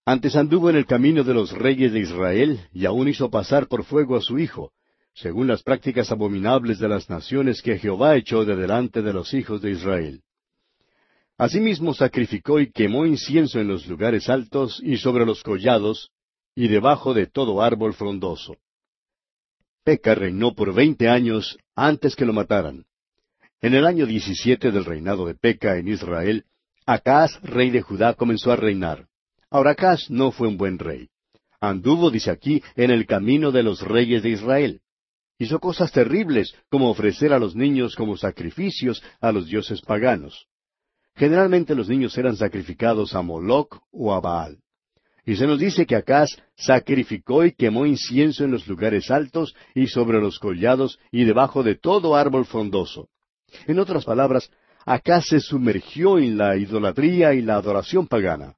antes 0.03 0.35
anduvo 0.35 0.69
en 0.69 0.75
el 0.75 0.85
camino 0.85 1.23
de 1.23 1.33
los 1.33 1.53
reyes 1.53 1.93
de 1.93 2.01
Israel 2.01 2.59
y 2.73 2.85
aún 2.85 3.07
hizo 3.07 3.29
pasar 3.29 3.69
por 3.69 3.85
fuego 3.85 4.17
a 4.17 4.21
su 4.21 4.37
hijo, 4.37 4.73
según 5.13 5.47
las 5.47 5.63
prácticas 5.63 6.11
abominables 6.11 6.79
de 6.79 6.89
las 6.89 7.09
naciones 7.09 7.61
que 7.61 7.79
Jehová 7.79 8.17
echó 8.17 8.43
de 8.43 8.57
delante 8.57 9.01
de 9.01 9.13
los 9.13 9.33
hijos 9.33 9.61
de 9.61 9.71
Israel. 9.71 10.21
Asimismo 11.37 11.93
sacrificó 11.93 12.59
y 12.59 12.69
quemó 12.69 13.05
incienso 13.05 13.61
en 13.61 13.69
los 13.69 13.87
lugares 13.87 14.27
altos 14.27 14.81
y 14.83 14.97
sobre 14.97 15.25
los 15.25 15.41
collados, 15.41 16.11
y 16.53 16.67
debajo 16.67 17.13
de 17.13 17.27
todo 17.27 17.61
árbol 17.61 17.93
frondoso. 17.93 18.57
Peca 19.83 20.15
reinó 20.15 20.53
por 20.53 20.73
veinte 20.73 21.07
años 21.07 21.57
antes 21.75 22.15
que 22.15 22.25
lo 22.25 22.33
mataran. 22.33 22.85
En 23.61 23.73
el 23.73 23.85
año 23.85 24.05
diecisiete 24.05 24.71
del 24.71 24.85
reinado 24.85 25.25
de 25.25 25.35
Peca 25.35 25.77
en 25.77 25.87
Israel, 25.87 26.45
Acaz, 26.85 27.39
rey 27.43 27.69
de 27.69 27.81
Judá, 27.81 28.13
comenzó 28.13 28.51
a 28.51 28.55
reinar. 28.55 29.07
Ahora 29.49 29.71
Acaz 29.71 30.09
no 30.09 30.31
fue 30.31 30.47
un 30.47 30.57
buen 30.57 30.79
rey. 30.79 31.09
Anduvo, 31.61 32.09
dice 32.09 32.31
aquí, 32.31 32.63
en 32.75 32.89
el 32.89 33.05
camino 33.05 33.51
de 33.51 33.63
los 33.63 33.81
reyes 33.81 34.23
de 34.23 34.29
Israel. 34.29 34.81
Hizo 35.37 35.59
cosas 35.59 35.91
terribles, 35.91 36.55
como 36.69 36.89
ofrecer 36.89 37.33
a 37.33 37.39
los 37.39 37.55
niños 37.55 37.95
como 37.95 38.17
sacrificios 38.17 39.03
a 39.21 39.31
los 39.31 39.47
dioses 39.47 39.81
paganos. 39.81 40.47
Generalmente 41.15 41.75
los 41.75 41.89
niños 41.89 42.17
eran 42.17 42.37
sacrificados 42.37 43.13
a 43.13 43.21
Moloc 43.21 43.81
o 43.91 44.13
a 44.13 44.19
Baal. 44.19 44.59
Y 45.25 45.35
se 45.35 45.45
nos 45.45 45.59
dice 45.59 45.85
que 45.85 45.95
Acaz 45.95 46.29
sacrificó 46.55 47.45
y 47.45 47.51
quemó 47.51 47.85
incienso 47.85 48.43
en 48.43 48.51
los 48.51 48.67
lugares 48.67 49.11
altos 49.11 49.55
y 49.75 49.87
sobre 49.87 50.19
los 50.19 50.39
collados 50.39 50.99
y 51.11 51.25
debajo 51.25 51.63
de 51.63 51.75
todo 51.75 52.15
árbol 52.15 52.45
frondoso. 52.45 53.09
En 53.67 53.79
otras 53.79 54.05
palabras, 54.05 54.49
Acaz 54.85 55.27
se 55.27 55.39
sumergió 55.39 56.17
en 56.17 56.37
la 56.37 56.57
idolatría 56.57 57.33
y 57.33 57.41
la 57.41 57.55
adoración 57.55 58.07
pagana. 58.07 58.55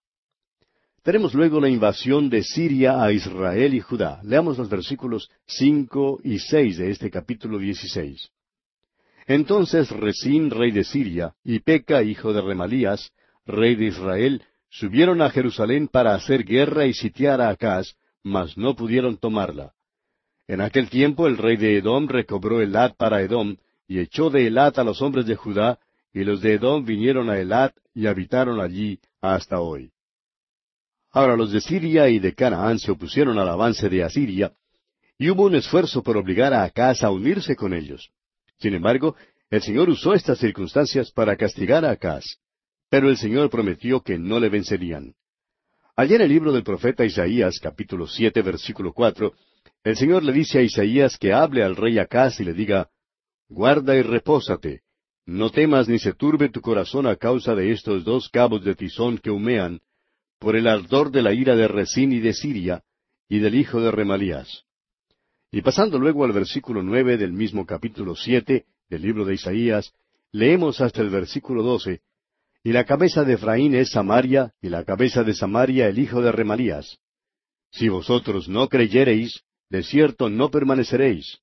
Tenemos 1.03 1.33
luego 1.33 1.59
la 1.59 1.67
invasión 1.67 2.29
de 2.29 2.43
Siria 2.43 3.03
a 3.03 3.11
Israel 3.11 3.73
y 3.73 3.79
Judá. 3.79 4.21
Leamos 4.23 4.59
los 4.59 4.69
versículos 4.69 5.29
cinco 5.47 6.19
y 6.23 6.37
seis 6.37 6.77
de 6.77 6.91
este 6.91 7.09
capítulo 7.09 7.57
dieciséis. 7.57 8.29
Entonces 9.25 9.89
Resín, 9.89 10.51
rey 10.51 10.71
de 10.71 10.83
Siria, 10.83 11.33
y 11.43 11.59
Peca, 11.59 12.03
hijo 12.03 12.33
de 12.33 12.41
Remalías, 12.41 13.11
rey 13.45 13.75
de 13.75 13.85
Israel, 13.85 14.43
subieron 14.71 15.21
a 15.21 15.29
Jerusalén 15.29 15.87
para 15.87 16.15
hacer 16.15 16.45
guerra 16.45 16.85
y 16.85 16.93
sitiar 16.93 17.41
a 17.41 17.49
Acaz, 17.49 17.95
mas 18.23 18.57
no 18.57 18.75
pudieron 18.75 19.17
tomarla. 19.17 19.73
En 20.47 20.61
aquel 20.61 20.89
tiempo 20.89 21.27
el 21.27 21.37
rey 21.37 21.57
de 21.57 21.77
Edom 21.77 22.07
recobró 22.07 22.61
Elat 22.61 22.95
para 22.95 23.21
Edom, 23.21 23.57
y 23.87 23.99
echó 23.99 24.29
de 24.29 24.47
Elat 24.47 24.79
a 24.79 24.83
los 24.83 25.01
hombres 25.01 25.25
de 25.25 25.35
Judá, 25.35 25.79
y 26.13 26.23
los 26.23 26.41
de 26.41 26.53
Edom 26.53 26.85
vinieron 26.85 27.29
a 27.29 27.37
Elat 27.37 27.75
y 27.93 28.07
habitaron 28.07 28.61
allí 28.61 28.99
hasta 29.21 29.59
hoy. 29.59 29.91
Ahora 31.11 31.35
los 31.35 31.51
de 31.51 31.59
Siria 31.59 32.07
y 32.07 32.19
de 32.19 32.33
Canaán 32.33 32.79
se 32.79 32.91
opusieron 32.91 33.37
al 33.37 33.49
avance 33.49 33.89
de 33.89 34.03
Asiria, 34.03 34.53
y 35.17 35.29
hubo 35.29 35.43
un 35.43 35.55
esfuerzo 35.55 36.01
por 36.01 36.15
obligar 36.15 36.53
a 36.53 36.63
Acaz 36.63 37.03
a 37.03 37.11
unirse 37.11 37.55
con 37.55 37.73
ellos. 37.73 38.09
Sin 38.57 38.73
embargo, 38.73 39.15
el 39.49 39.61
Señor 39.61 39.89
usó 39.89 40.13
estas 40.13 40.39
circunstancias 40.39 41.11
para 41.11 41.35
castigar 41.35 41.83
a 41.83 41.91
Acaz, 41.91 42.23
pero 42.91 43.07
el 43.09 43.15
Señor 43.15 43.49
prometió 43.49 44.01
que 44.01 44.19
no 44.19 44.37
le 44.37 44.49
vencerían. 44.49 45.15
Allá 45.95 46.17
en 46.17 46.23
el 46.23 46.29
libro 46.29 46.51
del 46.51 46.63
profeta 46.63 47.05
Isaías, 47.05 47.57
capítulo 47.61 48.05
siete, 48.05 48.41
versículo 48.41 48.91
cuatro, 48.91 49.33
el 49.81 49.95
Señor 49.95 50.23
le 50.23 50.33
dice 50.33 50.59
a 50.59 50.61
Isaías 50.61 51.17
que 51.17 51.31
hable 51.31 51.63
al 51.63 51.77
rey 51.77 51.99
Acaz 51.99 52.41
y 52.41 52.43
le 52.43 52.53
diga, 52.53 52.89
Guarda 53.47 53.95
y 53.95 54.01
repósate, 54.01 54.81
no 55.25 55.51
temas 55.51 55.87
ni 55.87 55.99
se 55.99 56.11
turbe 56.13 56.49
tu 56.49 56.59
corazón 56.59 57.07
a 57.07 57.15
causa 57.15 57.55
de 57.55 57.71
estos 57.71 58.03
dos 58.03 58.27
cabos 58.27 58.61
de 58.65 58.75
tizón 58.75 59.19
que 59.19 59.31
humean, 59.31 59.79
por 60.37 60.57
el 60.57 60.67
ardor 60.67 61.11
de 61.11 61.21
la 61.21 61.33
ira 61.33 61.55
de 61.55 61.69
Resín 61.69 62.11
y 62.11 62.19
de 62.19 62.33
Siria, 62.33 62.83
y 63.29 63.39
del 63.39 63.55
hijo 63.55 63.79
de 63.79 63.91
Remalías. 63.91 64.65
Y 65.49 65.61
pasando 65.61 65.97
luego 65.97 66.25
al 66.25 66.33
versículo 66.33 66.83
nueve 66.83 67.15
del 67.15 67.31
mismo 67.31 67.65
capítulo 67.65 68.17
siete 68.17 68.65
del 68.89 69.01
libro 69.01 69.23
de 69.23 69.35
Isaías, 69.35 69.93
leemos 70.33 70.81
hasta 70.81 71.01
el 71.01 71.09
versículo 71.09 71.63
doce, 71.63 72.01
y 72.63 72.71
la 72.71 72.85
cabeza 72.85 73.23
de 73.23 73.33
Efraín 73.33 73.73
es 73.73 73.91
Samaria, 73.91 74.53
y 74.61 74.69
la 74.69 74.83
cabeza 74.83 75.23
de 75.23 75.33
Samaria 75.33 75.87
el 75.87 75.97
hijo 75.97 76.21
de 76.21 76.31
Remalías. 76.31 76.99
Si 77.71 77.89
vosotros 77.89 78.47
no 78.47 78.67
creyereis, 78.69 79.41
de 79.69 79.83
cierto 79.83 80.29
no 80.29 80.51
permaneceréis. 80.51 81.39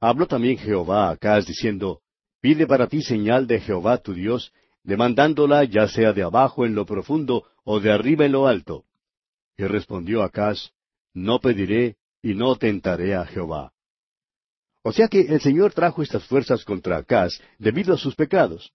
Habló 0.00 0.26
también 0.26 0.58
Jehová 0.58 1.08
a 1.08 1.10
Acaz 1.12 1.46
diciendo, 1.46 2.00
Pide 2.40 2.66
para 2.66 2.88
ti 2.88 3.00
señal 3.00 3.46
de 3.46 3.60
Jehová 3.60 3.98
tu 3.98 4.12
Dios, 4.12 4.52
demandándola 4.82 5.64
ya 5.64 5.88
sea 5.88 6.12
de 6.12 6.22
abajo 6.22 6.66
en 6.66 6.74
lo 6.74 6.84
profundo 6.84 7.46
o 7.64 7.80
de 7.80 7.90
arriba 7.90 8.26
en 8.26 8.32
lo 8.32 8.46
alto. 8.46 8.84
Y 9.56 9.64
respondió 9.64 10.22
Acaz, 10.22 10.72
No 11.14 11.40
pediré 11.40 11.96
y 12.20 12.34
no 12.34 12.56
tentaré 12.56 13.14
a 13.14 13.24
Jehová. 13.24 13.72
O 14.82 14.92
sea 14.92 15.08
que 15.08 15.20
el 15.20 15.40
Señor 15.40 15.72
trajo 15.72 16.02
estas 16.02 16.24
fuerzas 16.24 16.64
contra 16.64 16.98
Acaz 16.98 17.40
debido 17.58 17.94
a 17.94 17.98
sus 17.98 18.14
pecados. 18.14 18.72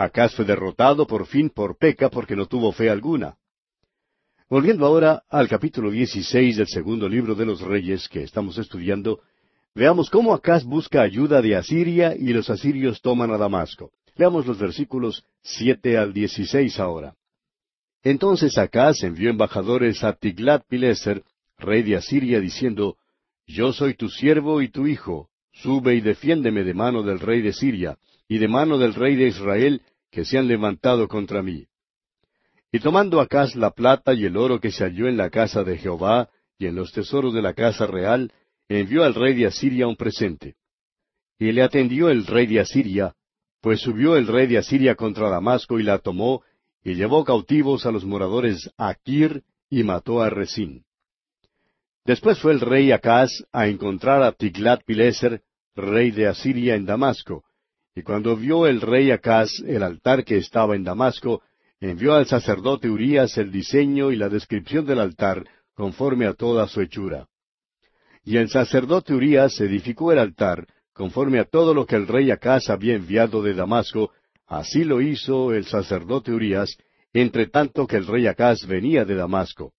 Acaz 0.00 0.34
fue 0.34 0.46
derrotado 0.46 1.06
por 1.06 1.26
fin 1.26 1.50
por 1.50 1.76
Peca 1.76 2.08
porque 2.08 2.34
no 2.34 2.46
tuvo 2.46 2.72
fe 2.72 2.88
alguna. 2.88 3.36
Volviendo 4.48 4.86
ahora 4.86 5.24
al 5.28 5.46
capítulo 5.46 5.90
16 5.90 6.56
del 6.56 6.68
segundo 6.68 7.06
libro 7.06 7.34
de 7.34 7.44
los 7.44 7.60
Reyes 7.60 8.08
que 8.08 8.22
estamos 8.22 8.56
estudiando, 8.56 9.20
veamos 9.74 10.08
cómo 10.08 10.32
Acaz 10.32 10.64
busca 10.64 11.02
ayuda 11.02 11.42
de 11.42 11.54
Asiria 11.54 12.16
y 12.16 12.32
los 12.32 12.48
asirios 12.48 13.02
toman 13.02 13.30
a 13.30 13.36
Damasco. 13.36 13.90
Veamos 14.16 14.46
los 14.46 14.58
versículos 14.58 15.22
siete 15.42 15.98
al 15.98 16.14
dieciséis 16.14 16.80
ahora. 16.80 17.14
Entonces 18.02 18.56
Acaz 18.56 19.02
envió 19.02 19.28
embajadores 19.28 20.02
a 20.02 20.14
Tiglat-Pileser, 20.14 21.22
rey 21.58 21.82
de 21.82 21.96
Asiria, 21.96 22.40
diciendo, 22.40 22.96
Yo 23.46 23.74
soy 23.74 23.92
tu 23.92 24.08
siervo 24.08 24.62
y 24.62 24.70
tu 24.70 24.86
hijo, 24.86 25.28
sube 25.52 25.94
y 25.94 26.00
defiéndeme 26.00 26.64
de 26.64 26.72
mano 26.72 27.02
del 27.02 27.20
rey 27.20 27.42
de 27.42 27.52
Siria, 27.52 27.98
y 28.30 28.38
de 28.38 28.48
mano 28.48 28.78
del 28.78 28.94
rey 28.94 29.16
de 29.16 29.26
Israel, 29.26 29.82
que 30.10 30.24
se 30.24 30.38
han 30.38 30.48
levantado 30.48 31.08
contra 31.08 31.42
mí. 31.42 31.66
Y 32.72 32.80
tomando 32.80 33.20
Acaz 33.20 33.56
la 33.56 33.70
plata 33.70 34.14
y 34.14 34.24
el 34.24 34.36
oro 34.36 34.60
que 34.60 34.70
se 34.70 34.84
halló 34.84 35.08
en 35.08 35.16
la 35.16 35.30
casa 35.30 35.64
de 35.64 35.76
Jehová, 35.76 36.28
y 36.58 36.66
en 36.66 36.76
los 36.76 36.92
tesoros 36.92 37.34
de 37.34 37.42
la 37.42 37.54
casa 37.54 37.86
real, 37.86 38.32
envió 38.68 39.02
al 39.04 39.14
rey 39.14 39.34
de 39.34 39.46
Asiria 39.46 39.86
un 39.86 39.96
presente. 39.96 40.56
Y 41.38 41.52
le 41.52 41.62
atendió 41.62 42.10
el 42.10 42.26
rey 42.26 42.46
de 42.46 42.60
Asiria, 42.60 43.14
pues 43.60 43.80
subió 43.80 44.16
el 44.16 44.26
rey 44.26 44.46
de 44.46 44.58
Asiria 44.58 44.94
contra 44.94 45.28
Damasco 45.28 45.80
y 45.80 45.82
la 45.82 45.98
tomó, 45.98 46.42
y 46.84 46.94
llevó 46.94 47.24
cautivos 47.24 47.86
a 47.86 47.90
los 47.90 48.04
moradores 48.04 48.70
Aquir 48.76 49.42
y 49.68 49.82
mató 49.82 50.22
a 50.22 50.30
Resín. 50.30 50.84
Después 52.04 52.38
fue 52.38 52.52
el 52.52 52.60
rey 52.60 52.92
Acaz 52.92 53.30
a 53.52 53.68
encontrar 53.68 54.22
a 54.22 54.32
Tiglat-Pileser, 54.32 55.42
rey 55.74 56.10
de 56.10 56.26
Asiria, 56.26 56.74
en 56.74 56.86
Damasco, 56.86 57.44
y 57.94 58.02
cuando 58.02 58.36
vio 58.36 58.66
el 58.66 58.80
rey 58.80 59.10
Acaz 59.10 59.50
el 59.66 59.82
altar 59.82 60.24
que 60.24 60.36
estaba 60.36 60.76
en 60.76 60.84
Damasco, 60.84 61.42
envió 61.80 62.14
al 62.14 62.26
sacerdote 62.26 62.88
Urías 62.88 63.36
el 63.38 63.50
diseño 63.50 64.12
y 64.12 64.16
la 64.16 64.28
descripción 64.28 64.86
del 64.86 65.00
altar, 65.00 65.44
conforme 65.74 66.26
a 66.26 66.34
toda 66.34 66.68
su 66.68 66.80
hechura. 66.80 67.26
Y 68.22 68.36
el 68.36 68.48
sacerdote 68.48 69.14
Urías 69.14 69.58
edificó 69.60 70.12
el 70.12 70.18
altar, 70.18 70.66
conforme 70.92 71.38
a 71.40 71.44
todo 71.44 71.74
lo 71.74 71.86
que 71.86 71.96
el 71.96 72.06
rey 72.06 72.30
Acaz 72.30 72.68
había 72.68 72.94
enviado 72.94 73.42
de 73.42 73.54
Damasco, 73.54 74.12
así 74.46 74.84
lo 74.84 75.00
hizo 75.00 75.52
el 75.52 75.64
sacerdote 75.64 76.32
Urías, 76.32 76.76
entre 77.12 77.46
tanto 77.46 77.86
que 77.86 77.96
el 77.96 78.06
rey 78.06 78.26
Acaz 78.26 78.66
venía 78.66 79.04
de 79.04 79.14
Damasco. 79.14 79.72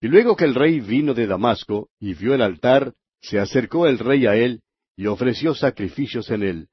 Y 0.00 0.08
luego 0.08 0.36
que 0.36 0.44
el 0.44 0.54
rey 0.54 0.80
vino 0.80 1.14
de 1.14 1.26
Damasco 1.26 1.90
y 2.00 2.14
vio 2.14 2.34
el 2.34 2.42
altar, 2.42 2.94
se 3.20 3.38
acercó 3.38 3.86
el 3.86 3.98
rey 3.98 4.26
a 4.26 4.34
él 4.34 4.62
y 4.96 5.06
ofreció 5.06 5.54
sacrificios 5.54 6.30
en 6.30 6.42
él, 6.42 6.68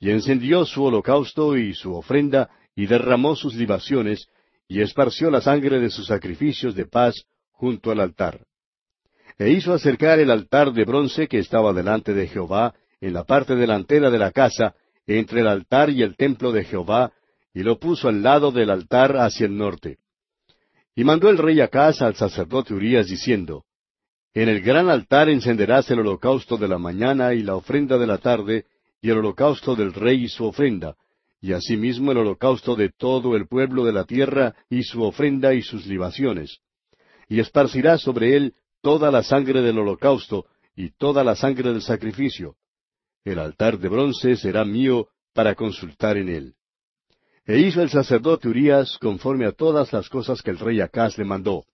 y 0.00 0.10
encendió 0.10 0.64
su 0.64 0.84
holocausto 0.84 1.56
y 1.56 1.74
su 1.74 1.94
ofrenda, 1.94 2.50
y 2.76 2.86
derramó 2.86 3.34
sus 3.34 3.54
libaciones, 3.54 4.28
y 4.68 4.80
esparció 4.80 5.30
la 5.30 5.40
sangre 5.40 5.80
de 5.80 5.90
sus 5.90 6.06
sacrificios 6.06 6.74
de 6.74 6.86
paz 6.86 7.24
junto 7.50 7.90
al 7.90 8.00
altar. 8.00 8.44
E 9.38 9.50
hizo 9.50 9.72
acercar 9.72 10.18
el 10.18 10.30
altar 10.30 10.72
de 10.72 10.84
bronce 10.84 11.26
que 11.26 11.38
estaba 11.38 11.72
delante 11.72 12.12
de 12.12 12.28
Jehová, 12.28 12.74
en 13.00 13.14
la 13.14 13.24
parte 13.24 13.54
delantera 13.54 14.10
de 14.10 14.18
la 14.18 14.32
casa, 14.32 14.74
entre 15.06 15.40
el 15.40 15.46
altar 15.46 15.90
y 15.90 16.02
el 16.02 16.16
templo 16.16 16.52
de 16.52 16.64
Jehová, 16.64 17.12
y 17.54 17.62
lo 17.62 17.78
puso 17.78 18.08
al 18.08 18.22
lado 18.22 18.52
del 18.52 18.70
altar 18.70 19.16
hacia 19.16 19.46
el 19.46 19.56
norte. 19.56 19.98
Y 20.94 21.04
mandó 21.04 21.30
el 21.30 21.38
rey 21.38 21.58
casa 21.68 22.06
al 22.06 22.16
sacerdote 22.16 22.74
Urías 22.74 23.06
diciendo, 23.06 23.64
En 24.34 24.48
el 24.48 24.60
gran 24.60 24.88
altar 24.88 25.28
encenderás 25.28 25.90
el 25.90 26.00
holocausto 26.00 26.56
de 26.56 26.68
la 26.68 26.78
mañana 26.78 27.34
y 27.34 27.42
la 27.42 27.54
ofrenda 27.54 27.98
de 27.98 28.06
la 28.06 28.18
tarde, 28.18 28.66
y 29.00 29.10
el 29.10 29.18
holocausto 29.18 29.74
del 29.76 29.92
rey 29.92 30.24
y 30.24 30.28
su 30.28 30.44
ofrenda, 30.44 30.96
y 31.40 31.52
asimismo 31.52 32.12
el 32.12 32.18
holocausto 32.18 32.74
de 32.74 32.90
todo 32.90 33.36
el 33.36 33.46
pueblo 33.46 33.84
de 33.84 33.92
la 33.92 34.04
tierra 34.04 34.54
y 34.68 34.82
su 34.82 35.02
ofrenda 35.02 35.54
y 35.54 35.62
sus 35.62 35.86
libaciones. 35.86 36.58
Y 37.28 37.40
esparcirás 37.40 38.00
sobre 38.00 38.36
él 38.36 38.54
toda 38.82 39.10
la 39.10 39.22
sangre 39.22 39.62
del 39.62 39.78
holocausto 39.78 40.46
y 40.74 40.90
toda 40.90 41.22
la 41.22 41.36
sangre 41.36 41.72
del 41.72 41.82
sacrificio, 41.82 42.56
el 43.24 43.38
altar 43.38 43.78
de 43.78 43.88
bronce 43.88 44.36
será 44.36 44.64
mío 44.64 45.08
para 45.32 45.54
consultar 45.54 46.16
en 46.16 46.28
él. 46.28 46.54
E 47.46 47.58
hizo 47.58 47.82
el 47.82 47.90
sacerdote 47.90 48.48
Urías 48.48 48.98
conforme 48.98 49.46
a 49.46 49.52
todas 49.52 49.92
las 49.92 50.08
cosas 50.08 50.42
que 50.42 50.50
el 50.50 50.58
rey 50.58 50.80
Acaz 50.80 51.16
le 51.18 51.24
mandó. 51.24 51.64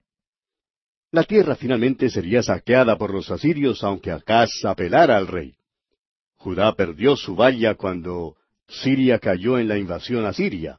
La 1.11 1.25
tierra 1.25 1.55
finalmente 1.55 2.11
sería 2.11 2.43
saqueada 2.43 2.97
por 2.97 3.13
los 3.13 3.31
asirios, 3.31 3.83
aunque 3.85 4.11
Acaz 4.11 4.51
apelara 4.65 5.17
al 5.17 5.27
rey. 5.27 5.55
Judá 6.45 6.75
perdió 6.75 7.17
su 7.17 7.35
valla 7.35 7.75
cuando 7.75 8.37
Siria 8.69 9.19
cayó 9.19 9.59
en 9.59 9.67
la 9.67 9.79
invasión 9.79 10.27
asiria. 10.27 10.79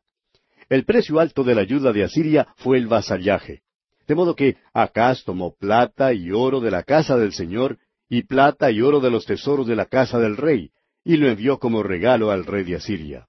el 0.69 0.85
precio 0.85 1.19
alto 1.19 1.43
de 1.43 1.55
la 1.55 1.61
ayuda 1.61 1.91
de 1.91 2.03
Asiria 2.03 2.47
fue 2.57 2.77
el 2.77 2.85
vasallaje. 2.85 3.63
De 4.07 4.13
modo 4.13 4.35
que 4.35 4.57
Acaz 4.75 5.23
tomó 5.23 5.55
plata 5.55 6.13
y 6.13 6.29
oro 6.29 6.59
de 6.59 6.69
la 6.69 6.83
casa 6.83 7.17
del 7.17 7.33
Señor, 7.33 7.79
y 8.07 8.21
plata 8.21 8.69
y 8.69 8.79
oro 8.83 8.99
de 8.99 9.09
los 9.09 9.25
tesoros 9.25 9.65
de 9.65 9.75
la 9.75 9.87
casa 9.87 10.19
del 10.19 10.37
rey, 10.37 10.69
y 11.03 11.17
lo 11.17 11.27
envió 11.27 11.57
como 11.57 11.81
regalo 11.81 12.29
al 12.29 12.45
rey 12.45 12.63
de 12.63 12.75
Asiria. 12.75 13.27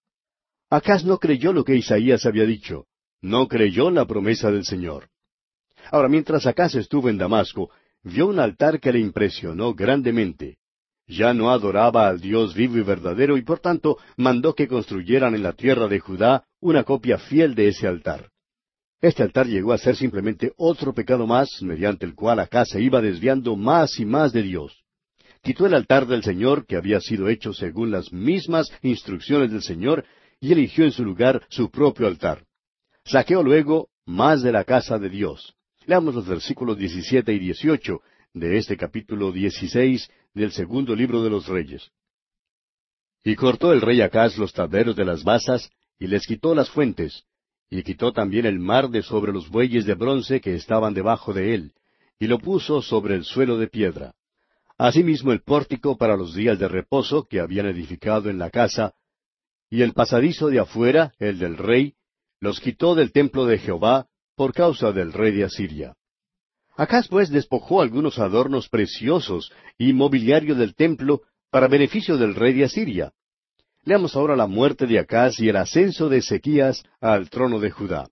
Acaz 0.68 1.06
no 1.06 1.16
creyó 1.16 1.54
lo 1.54 1.64
que 1.64 1.74
Isaías 1.74 2.26
había 2.26 2.44
dicho, 2.44 2.84
no 3.22 3.48
creyó 3.48 3.90
la 3.90 4.04
promesa 4.04 4.50
del 4.50 4.66
Señor. 4.66 5.08
Ahora, 5.90 6.10
mientras 6.10 6.46
Acaz 6.46 6.74
estuvo 6.74 7.08
en 7.08 7.16
Damasco, 7.16 7.70
vio 8.02 8.26
un 8.26 8.40
altar 8.40 8.78
que 8.78 8.92
le 8.92 8.98
impresionó 8.98 9.72
grandemente. 9.72 10.58
Ya 11.08 11.32
no 11.32 11.50
adoraba 11.50 12.08
al 12.08 12.20
Dios 12.20 12.54
vivo 12.54 12.78
y 12.78 12.82
verdadero 12.82 13.36
y 13.36 13.42
por 13.42 13.60
tanto 13.60 13.98
mandó 14.16 14.54
que 14.54 14.66
construyeran 14.66 15.34
en 15.34 15.42
la 15.42 15.52
tierra 15.52 15.86
de 15.86 16.00
Judá 16.00 16.44
una 16.60 16.82
copia 16.82 17.18
fiel 17.18 17.54
de 17.54 17.68
ese 17.68 17.86
altar. 17.86 18.30
Este 19.00 19.22
altar 19.22 19.46
llegó 19.46 19.72
a 19.72 19.78
ser 19.78 19.94
simplemente 19.94 20.52
otro 20.56 20.94
pecado 20.94 21.26
más, 21.26 21.48
mediante 21.62 22.06
el 22.06 22.14
cual 22.14 22.40
acá 22.40 22.64
se 22.64 22.80
iba 22.80 23.00
desviando 23.00 23.54
más 23.54 24.00
y 24.00 24.04
más 24.04 24.32
de 24.32 24.42
Dios. 24.42 24.82
Quitó 25.42 25.66
el 25.66 25.74
altar 25.74 26.06
del 26.06 26.24
Señor, 26.24 26.66
que 26.66 26.76
había 26.76 27.00
sido 27.00 27.28
hecho 27.28 27.52
según 27.52 27.92
las 27.92 28.12
mismas 28.12 28.68
instrucciones 28.82 29.52
del 29.52 29.62
Señor, 29.62 30.04
y 30.40 30.52
eligió 30.52 30.84
en 30.84 30.92
su 30.92 31.04
lugar 31.04 31.42
su 31.50 31.70
propio 31.70 32.08
altar. 32.08 32.44
Saqueó 33.04 33.42
luego 33.42 33.90
más 34.06 34.42
de 34.42 34.50
la 34.50 34.64
casa 34.64 34.98
de 34.98 35.08
Dios. 35.08 35.54
Leamos 35.86 36.16
los 36.16 36.26
versículos 36.26 36.76
17 36.76 37.32
y 37.32 37.38
18 37.38 38.00
de 38.36 38.58
este 38.58 38.76
capítulo 38.76 39.32
16 39.32 40.10
del 40.34 40.52
segundo 40.52 40.94
libro 40.94 41.22
de 41.22 41.30
los 41.30 41.48
Reyes. 41.48 41.90
Y 43.24 43.34
cortó 43.34 43.72
el 43.72 43.80
rey 43.80 44.02
Acaz 44.02 44.36
los 44.36 44.52
tableros 44.52 44.94
de 44.94 45.06
las 45.06 45.24
basas, 45.24 45.70
y 45.98 46.06
les 46.06 46.26
quitó 46.26 46.54
las 46.54 46.68
fuentes, 46.68 47.24
y 47.70 47.82
quitó 47.82 48.12
también 48.12 48.44
el 48.44 48.58
mar 48.58 48.90
de 48.90 49.02
sobre 49.02 49.32
los 49.32 49.48
bueyes 49.48 49.86
de 49.86 49.94
bronce 49.94 50.42
que 50.42 50.54
estaban 50.54 50.92
debajo 50.92 51.32
de 51.32 51.54
él, 51.54 51.72
y 52.18 52.26
lo 52.26 52.38
puso 52.38 52.82
sobre 52.82 53.14
el 53.14 53.24
suelo 53.24 53.56
de 53.56 53.68
piedra. 53.68 54.14
Asimismo 54.76 55.32
el 55.32 55.40
pórtico 55.40 55.96
para 55.96 56.14
los 56.14 56.34
días 56.34 56.58
de 56.58 56.68
reposo 56.68 57.24
que 57.24 57.40
habían 57.40 57.64
edificado 57.64 58.28
en 58.28 58.38
la 58.38 58.50
casa, 58.50 58.92
y 59.70 59.80
el 59.80 59.94
pasadizo 59.94 60.48
de 60.48 60.60
afuera, 60.60 61.14
el 61.18 61.38
del 61.38 61.56
rey, 61.56 61.94
los 62.40 62.60
quitó 62.60 62.94
del 62.94 63.12
templo 63.12 63.46
de 63.46 63.56
Jehová 63.56 64.08
por 64.34 64.52
causa 64.52 64.92
del 64.92 65.14
rey 65.14 65.32
de 65.32 65.44
Asiria. 65.44 65.96
Acaz 66.76 67.08
pues 67.08 67.30
despojó 67.30 67.80
algunos 67.80 68.18
adornos 68.18 68.68
preciosos 68.68 69.52
y 69.78 69.92
mobiliario 69.92 70.54
del 70.54 70.74
templo 70.74 71.22
para 71.50 71.68
beneficio 71.68 72.16
del 72.16 72.34
rey 72.34 72.52
de 72.52 72.64
Asiria, 72.64 73.12
Leamos 73.86 74.16
ahora 74.16 74.34
la 74.34 74.48
muerte 74.48 74.84
de 74.84 74.98
Acaz 74.98 75.38
y 75.38 75.48
el 75.48 75.54
ascenso 75.54 76.08
de 76.08 76.16
Ezequías 76.18 76.82
al 77.00 77.30
trono 77.30 77.60
de 77.60 77.70
Judá. 77.70 78.10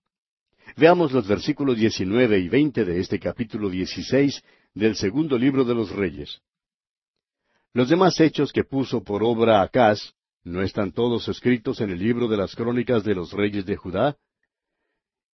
Veamos 0.77 1.11
los 1.11 1.27
versículos 1.27 1.77
19 1.77 2.39
y 2.39 2.49
20 2.49 2.85
de 2.85 3.01
este 3.01 3.19
capítulo 3.19 3.69
16 3.69 4.41
del 4.73 4.95
segundo 4.95 5.37
libro 5.37 5.65
de 5.65 5.75
los 5.75 5.91
Reyes. 5.91 6.41
Los 7.73 7.89
demás 7.89 8.21
hechos 8.21 8.53
que 8.53 8.63
puso 8.63 9.03
por 9.03 9.25
obra 9.25 9.63
Acaz, 9.63 10.15
¿no 10.45 10.63
están 10.63 10.93
todos 10.93 11.27
escritos 11.27 11.81
en 11.81 11.91
el 11.91 11.99
libro 11.99 12.29
de 12.29 12.37
las 12.37 12.55
crónicas 12.55 13.03
de 13.03 13.17
los 13.17 13.33
reyes 13.33 13.67
de 13.67 13.75
Judá? 13.75 14.17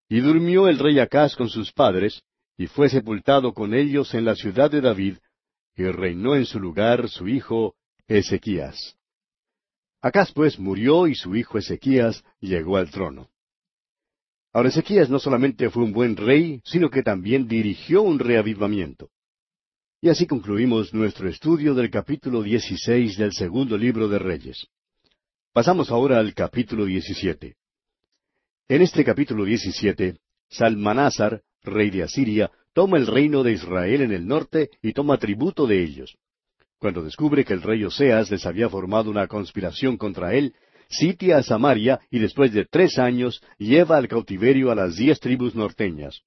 Y 0.08 0.20
durmió 0.20 0.68
el 0.68 0.78
rey 0.78 1.00
Acaz 1.00 1.36
con 1.36 1.50
sus 1.50 1.70
padres, 1.70 2.22
y 2.60 2.66
fue 2.66 2.90
sepultado 2.90 3.54
con 3.54 3.72
ellos 3.72 4.12
en 4.12 4.26
la 4.26 4.34
ciudad 4.34 4.70
de 4.70 4.82
David, 4.82 5.16
y 5.74 5.84
reinó 5.84 6.36
en 6.36 6.44
su 6.44 6.60
lugar 6.60 7.08
su 7.08 7.26
hijo 7.26 7.74
Ezequías. 8.06 8.98
Acaz 10.02 10.30
pues 10.32 10.58
murió 10.58 11.06
y 11.06 11.14
su 11.14 11.34
hijo 11.34 11.56
Ezequías 11.56 12.22
llegó 12.38 12.76
al 12.76 12.90
trono. 12.90 13.30
Ahora 14.52 14.68
Ezequías 14.68 15.08
no 15.08 15.18
solamente 15.18 15.70
fue 15.70 15.84
un 15.84 15.94
buen 15.94 16.18
rey, 16.18 16.60
sino 16.62 16.90
que 16.90 17.02
también 17.02 17.48
dirigió 17.48 18.02
un 18.02 18.18
reavivamiento. 18.18 19.08
Y 20.02 20.10
así 20.10 20.26
concluimos 20.26 20.92
nuestro 20.92 21.30
estudio 21.30 21.72
del 21.74 21.90
capítulo 21.90 22.42
16 22.42 23.16
del 23.16 23.32
segundo 23.32 23.78
libro 23.78 24.06
de 24.06 24.18
Reyes. 24.18 24.66
Pasamos 25.54 25.90
ahora 25.90 26.18
al 26.18 26.34
capítulo 26.34 26.84
17. 26.84 27.56
En 28.68 28.82
este 28.82 29.02
capítulo 29.02 29.46
17, 29.46 30.18
Salmanásar, 30.50 31.42
rey 31.62 31.90
de 31.90 32.02
Asiria, 32.02 32.50
toma 32.72 32.98
el 32.98 33.06
reino 33.06 33.42
de 33.42 33.52
Israel 33.52 34.02
en 34.02 34.12
el 34.12 34.26
norte 34.26 34.70
y 34.82 34.92
toma 34.92 35.18
tributo 35.18 35.66
de 35.66 35.82
ellos. 35.82 36.16
Cuando 36.78 37.02
descubre 37.02 37.44
que 37.44 37.52
el 37.52 37.62
rey 37.62 37.84
Oseas 37.84 38.30
les 38.30 38.46
había 38.46 38.68
formado 38.68 39.10
una 39.10 39.26
conspiración 39.26 39.96
contra 39.96 40.34
él, 40.34 40.54
sitia 40.88 41.38
a 41.38 41.42
Samaria 41.42 42.00
y 42.10 42.18
después 42.18 42.52
de 42.52 42.64
tres 42.64 42.98
años 42.98 43.42
lleva 43.58 43.96
al 43.96 44.08
cautiverio 44.08 44.70
a 44.70 44.74
las 44.74 44.96
diez 44.96 45.20
tribus 45.20 45.54
norteñas. 45.54 46.22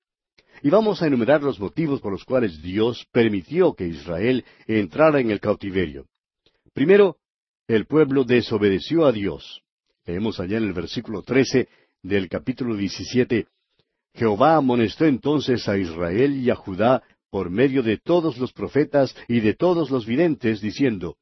Y 0.62 0.70
vamos 0.70 1.02
a 1.02 1.08
enumerar 1.08 1.42
los 1.42 1.60
motivos 1.60 2.00
por 2.00 2.12
los 2.12 2.24
cuales 2.24 2.62
Dios 2.62 3.06
permitió 3.12 3.74
que 3.74 3.88
Israel 3.88 4.46
entrara 4.68 5.20
en 5.20 5.32
el 5.32 5.40
cautiverio. 5.40 6.06
Primero, 6.74 7.18
el 7.68 7.86
pueblo 7.86 8.24
desobedeció 8.24 9.06
a 9.06 9.12
Dios. 9.12 9.62
Leemos 10.06 10.40
allá 10.40 10.58
en 10.58 10.66
el 10.66 10.74
versículo 10.74 11.22
trece 11.22 11.68
del 12.02 12.30
capítulo 12.30 12.76
diecisiete 12.76 13.48
Jehová 14.14 14.56
amonestó 14.56 15.06
entonces 15.06 15.68
a 15.68 15.78
Israel 15.78 16.36
y 16.36 16.50
a 16.50 16.56
Judá 16.56 17.04
por 17.32 17.50
medio 17.50 17.82
de 17.82 17.98
todos 17.98 18.38
los 18.38 18.54
profetas 18.54 19.16
y 19.28 19.40
de 19.40 19.56
todos 19.56 19.90
los 19.90 20.06
videntes, 20.06 20.62
diciendo, 20.62 21.18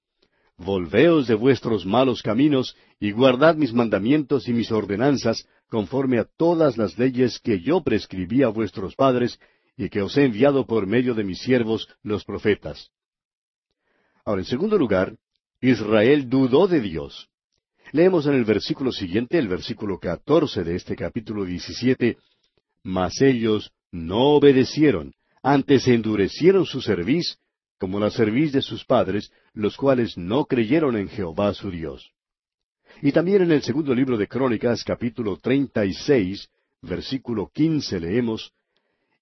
Volveos 0.58 1.28
de 1.28 1.36
vuestros 1.36 1.86
malos 1.86 2.22
caminos, 2.22 2.76
y 3.00 3.12
guardad 3.12 3.56
mis 3.56 3.74
mandamientos 3.74 4.48
y 4.48 4.54
mis 4.54 4.72
ordenanzas, 4.72 5.48
conforme 5.70 6.20
a 6.20 6.26
todas 6.38 6.78
las 6.78 6.98
leyes 7.00 7.40
que 7.40 7.62
yo 7.62 7.82
prescribí 7.82 8.44
a 8.44 8.50
vuestros 8.50 8.96
padres, 8.96 9.40
y 9.78 9.90
que 9.90 10.02
os 10.02 10.18
he 10.18 10.26
enviado 10.26 10.68
por 10.68 10.86
medio 10.86 11.14
de 11.14 11.24
mis 11.24 11.40
siervos, 11.40 11.88
los 12.04 12.26
profetas. 12.26 12.92
Ahora, 14.26 14.42
en 14.42 14.46
segundo 14.46 14.78
lugar, 14.78 15.16
Israel 15.62 16.30
dudó 16.30 16.68
de 16.68 16.82
Dios. 16.82 17.30
Leemos 17.92 18.28
en 18.28 18.36
el 18.36 18.46
versículo 18.46 18.92
siguiente, 18.92 19.38
el 19.38 19.48
versículo 19.48 19.98
catorce 19.98 20.64
de 20.64 20.76
este 20.76 20.96
capítulo 20.96 21.46
diecisiete, 21.46 22.18
Mas 22.84 23.22
ellos 23.22 23.72
no 23.92 24.36
obedecieron, 24.36 25.14
antes 25.44 25.88
endurecieron 25.88 26.66
su 26.66 26.82
cerviz, 26.82 27.38
como 27.80 28.00
la 28.00 28.12
cerviz 28.12 28.52
de 28.52 28.62
sus 28.62 28.86
padres, 28.86 29.32
los 29.54 29.76
cuales 29.76 30.18
no 30.18 30.46
creyeron 30.46 30.96
en 30.98 31.10
Jehová 31.10 31.54
su 31.54 31.72
Dios. 31.72 32.12
Y 33.02 33.12
también 33.12 33.42
en 33.42 33.52
el 33.52 33.64
segundo 33.64 33.96
libro 33.96 34.18
de 34.18 34.28
Crónicas, 34.28 34.84
capítulo 34.84 35.38
treinta 35.38 35.86
y 35.86 35.94
seis, 35.94 36.50
versículo 36.82 37.50
quince, 37.54 38.00
leemos, 38.00 38.54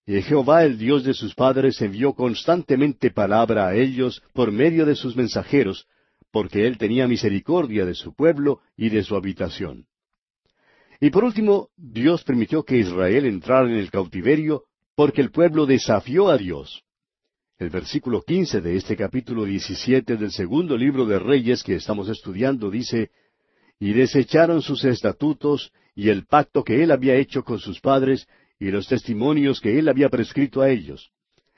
Y 0.06 0.22
Jehová 0.22 0.66
el 0.66 0.78
Dios 0.78 1.04
de 1.04 1.14
sus 1.14 1.36
padres 1.36 1.82
envió 1.82 2.14
constantemente 2.14 3.12
palabra 3.12 3.68
a 3.68 3.76
ellos 3.76 4.22
por 4.34 4.52
medio 4.52 4.86
de 4.86 4.96
sus 4.96 5.16
mensajeros, 5.16 5.88
porque 6.32 6.66
él 6.68 6.78
tenía 6.78 7.08
misericordia 7.08 7.86
de 7.86 7.96
su 7.96 8.14
pueblo 8.14 8.60
y 8.76 8.90
de 8.90 9.04
su 9.04 9.16
habitación. 9.16 9.86
Y 11.00 11.10
por 11.12 11.24
último, 11.24 11.70
Dios 11.78 12.24
permitió 12.24 12.64
que 12.64 12.78
Israel 12.78 13.26
entrara 13.26 13.70
en 13.70 13.76
el 13.76 13.90
cautiverio 13.90 14.64
porque 14.96 15.22
el 15.22 15.32
pueblo 15.32 15.66
desafió 15.66 16.30
a 16.30 16.38
Dios. 16.38 16.84
El 17.58 17.70
versículo 17.70 18.22
quince 18.22 18.62
de 18.62 18.76
este 18.76 18.96
capítulo 18.96 19.46
diecisiete 19.46 20.18
del 20.18 20.32
segundo 20.32 20.78
libro 20.78 21.06
de 21.06 21.20
Reyes 21.20 21.64
que 21.64 21.76
estamos 21.76 22.10
estudiando 22.10 22.70
dice, 22.70 23.12
Y 23.80 23.94
desecharon 23.94 24.62
sus 24.62 24.84
estatutos 24.84 25.72
y 25.96 26.10
el 26.10 26.26
pacto 26.26 26.64
que 26.64 26.84
él 26.84 26.92
había 26.92 27.16
hecho 27.16 27.44
con 27.44 27.60
sus 27.60 27.80
padres 27.80 28.28
y 28.60 28.72
los 28.72 28.88
testimonios 28.88 29.62
que 29.62 29.80
él 29.80 29.88
había 29.88 30.10
prescrito 30.10 30.62
a 30.62 30.70
ellos. 30.70 31.12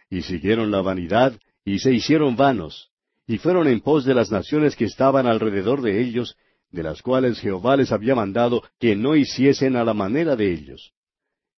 Y 0.10 0.22
siguieron 0.22 0.72
la 0.72 0.82
vanidad 0.82 1.39
y 1.66 1.80
se 1.80 1.94
hicieron 1.94 2.36
vanos, 2.36 2.92
y 3.28 3.38
fueron 3.38 3.68
en 3.68 3.82
pos 3.82 4.06
de 4.06 4.14
las 4.14 4.32
naciones 4.32 4.76
que 4.76 4.86
estaban 4.86 5.28
alrededor 5.28 5.82
de 5.82 6.02
ellos, 6.02 6.36
de 6.72 6.84
las 6.84 7.01
cuales 7.01 7.39
Jehová 7.39 7.78
les 7.78 7.91
había 7.91 8.15
mandado 8.15 8.63
que 8.80 8.95
no 8.95 9.15
hiciesen 9.15 9.76
a 9.76 9.84
la 9.84 9.93
manera 9.93 10.36
de 10.36 10.51
ellos. 10.51 10.93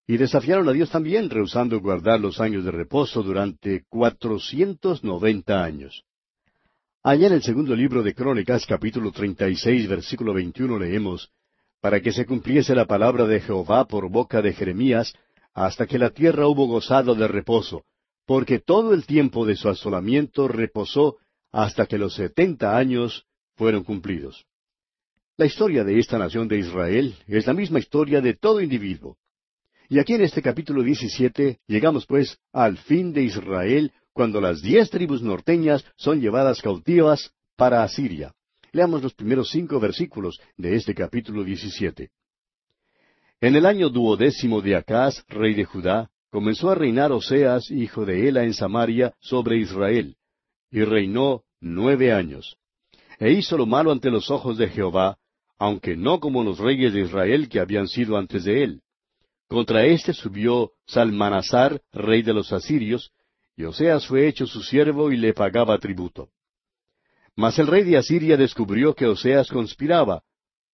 Y 0.05 0.17
desafiaron 0.17 0.67
a 0.67 0.73
Dios 0.73 0.89
también, 0.89 1.29
rehusando 1.29 1.79
guardar 1.79 2.19
los 2.19 2.41
años 2.41 2.65
de 2.65 2.71
reposo 2.71 3.23
durante 3.23 3.83
cuatrocientos 3.87 5.03
noventa 5.03 5.63
años. 5.63 6.03
Allá 7.03 7.27
en 7.27 7.33
el 7.33 7.43
segundo 7.43 7.75
libro 7.75 8.03
de 8.03 8.13
Crónicas, 8.13 8.65
capítulo 8.65 9.11
treinta 9.11 9.47
y 9.47 9.55
seis, 9.55 9.87
versículo 9.87 10.33
veintiuno, 10.33 10.77
leemos, 10.77 11.29
para 11.79 12.01
que 12.01 12.11
se 12.11 12.25
cumpliese 12.25 12.75
la 12.75 12.85
palabra 12.85 13.25
de 13.25 13.39
Jehová 13.39 13.85
por 13.85 14.09
boca 14.09 14.41
de 14.41 14.53
Jeremías, 14.53 15.13
hasta 15.53 15.85
que 15.85 15.99
la 15.99 16.09
tierra 16.09 16.47
hubo 16.47 16.65
gozado 16.65 17.13
de 17.13 17.27
reposo, 17.27 17.83
porque 18.25 18.59
todo 18.59 18.93
el 18.93 19.05
tiempo 19.05 19.45
de 19.45 19.55
su 19.55 19.69
asolamiento 19.69 20.47
reposó 20.47 21.17
hasta 21.51 21.85
que 21.85 21.97
los 21.97 22.15
setenta 22.15 22.77
años 22.77 23.25
fueron 23.55 23.83
cumplidos. 23.83 24.45
La 25.35 25.47
historia 25.47 25.83
de 25.83 25.97
esta 25.97 26.19
nación 26.19 26.47
de 26.47 26.59
Israel 26.59 27.15
es 27.25 27.47
la 27.47 27.53
misma 27.53 27.79
historia 27.79 28.21
de 28.21 28.35
todo 28.35 28.61
individuo. 28.61 29.17
Y 29.89 29.97
aquí 29.97 30.13
en 30.13 30.21
este 30.21 30.43
capítulo 30.43 30.83
17 30.83 31.59
llegamos 31.65 32.05
pues 32.05 32.37
al 32.51 32.77
fin 32.77 33.11
de 33.13 33.23
Israel 33.23 33.91
cuando 34.13 34.39
las 34.39 34.61
diez 34.61 34.91
tribus 34.91 35.23
norteñas 35.23 35.83
son 35.95 36.21
llevadas 36.21 36.61
cautivas 36.61 37.33
para 37.55 37.81
Asiria. 37.81 38.35
Leamos 38.73 39.01
los 39.01 39.15
primeros 39.15 39.49
cinco 39.49 39.79
versículos 39.79 40.39
de 40.55 40.75
este 40.75 40.93
capítulo 40.93 41.43
17. 41.43 42.11
En 43.41 43.55
el 43.55 43.65
año 43.65 43.89
duodécimo 43.89 44.61
de 44.61 44.75
Acaz, 44.75 45.25
rey 45.29 45.55
de 45.55 45.65
Judá, 45.65 46.11
comenzó 46.29 46.69
a 46.69 46.75
reinar 46.75 47.11
Oseas, 47.11 47.71
hijo 47.71 48.05
de 48.05 48.27
Ela, 48.27 48.43
en 48.43 48.53
Samaria, 48.53 49.15
sobre 49.19 49.57
Israel, 49.57 50.15
y 50.69 50.83
reinó 50.83 51.41
nueve 51.59 52.13
años. 52.13 52.55
E 53.17 53.31
hizo 53.31 53.57
lo 53.57 53.65
malo 53.65 53.91
ante 53.91 54.11
los 54.11 54.29
ojos 54.29 54.57
de 54.57 54.69
Jehová, 54.69 55.17
aunque 55.63 55.95
no 55.95 56.19
como 56.19 56.43
los 56.43 56.59
reyes 56.59 56.91
de 56.91 57.03
Israel 57.03 57.47
que 57.47 57.61
habían 57.61 57.87
sido 57.87 58.17
antes 58.17 58.43
de 58.43 58.65
él. 58.65 58.81
Contra 59.47 59.85
éste 59.85 60.11
subió 60.11 60.73
Salmanasar, 60.85 61.81
rey 61.93 62.21
de 62.21 62.33
los 62.33 62.51
asirios, 62.51 63.13
y 63.55 63.63
Oseas 63.63 64.05
fue 64.05 64.27
hecho 64.27 64.45
su 64.45 64.61
siervo 64.61 65.09
y 65.09 65.15
le 65.15 65.33
pagaba 65.33 65.77
tributo. 65.77 66.27
Mas 67.37 67.59
el 67.59 67.67
rey 67.67 67.85
de 67.85 67.95
Asiria 67.95 68.35
descubrió 68.35 68.93
que 68.93 69.05
Oseas 69.05 69.47
conspiraba, 69.47 70.23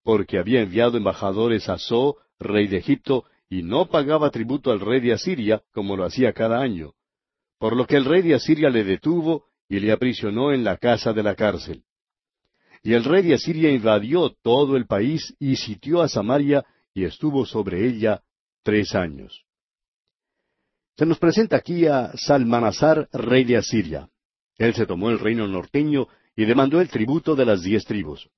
porque 0.01 0.39
había 0.39 0.63
enviado 0.63 0.97
embajadores 0.97 1.69
a 1.69 1.77
So, 1.77 2.17
rey 2.39 2.67
de 2.67 2.77
Egipto, 2.77 3.25
y 3.47 3.61
no 3.61 3.89
pagaba 3.89 4.31
tributo 4.31 4.71
al 4.71 4.79
rey 4.79 5.01
de 5.01 5.13
Asiria, 5.13 5.61
como 5.71 5.97
lo 5.97 6.03
hacía 6.03 6.33
cada 6.33 6.61
año. 6.61 6.93
Por 7.59 7.75
lo 7.75 7.85
que 7.85 7.95
el 7.95 8.05
rey 8.05 8.23
de 8.23 8.33
Asiria 8.33 8.71
le 8.71 8.83
detuvo 8.83 9.45
y 9.67 9.81
le 9.81 9.91
aprisionó 9.91 10.51
en 10.51 10.63
la 10.63 10.77
casa 10.77 11.13
de 11.13 11.21
la 11.21 11.35
cárcel. 11.35 11.83
Y 12.83 12.93
el 12.93 13.03
rey 13.03 13.23
de 13.23 13.33
Asiria 13.33 13.71
invadió 13.71 14.29
todo 14.41 14.77
el 14.77 14.85
país 14.85 15.35
y 15.39 15.55
sitió 15.55 16.01
a 16.01 16.07
Samaria 16.07 16.65
y 16.93 17.03
estuvo 17.03 17.45
sobre 17.45 17.85
ella 17.85 18.21
tres 18.63 18.95
años. 18.95 19.45
Se 20.97 21.05
nos 21.05 21.17
presenta 21.17 21.55
aquí 21.55 21.85
a 21.85 22.11
Salmanasar, 22.15 23.07
rey 23.13 23.43
de 23.43 23.57
Asiria. 23.57 24.09
Él 24.57 24.73
se 24.73 24.85
tomó 24.85 25.09
el 25.09 25.19
reino 25.19 25.47
norteño 25.47 26.07
y 26.35 26.45
demandó 26.45 26.81
el 26.81 26.89
tributo 26.89 27.35
de 27.35 27.45
las 27.45 27.63
diez 27.63 27.85
tribus. 27.85 28.29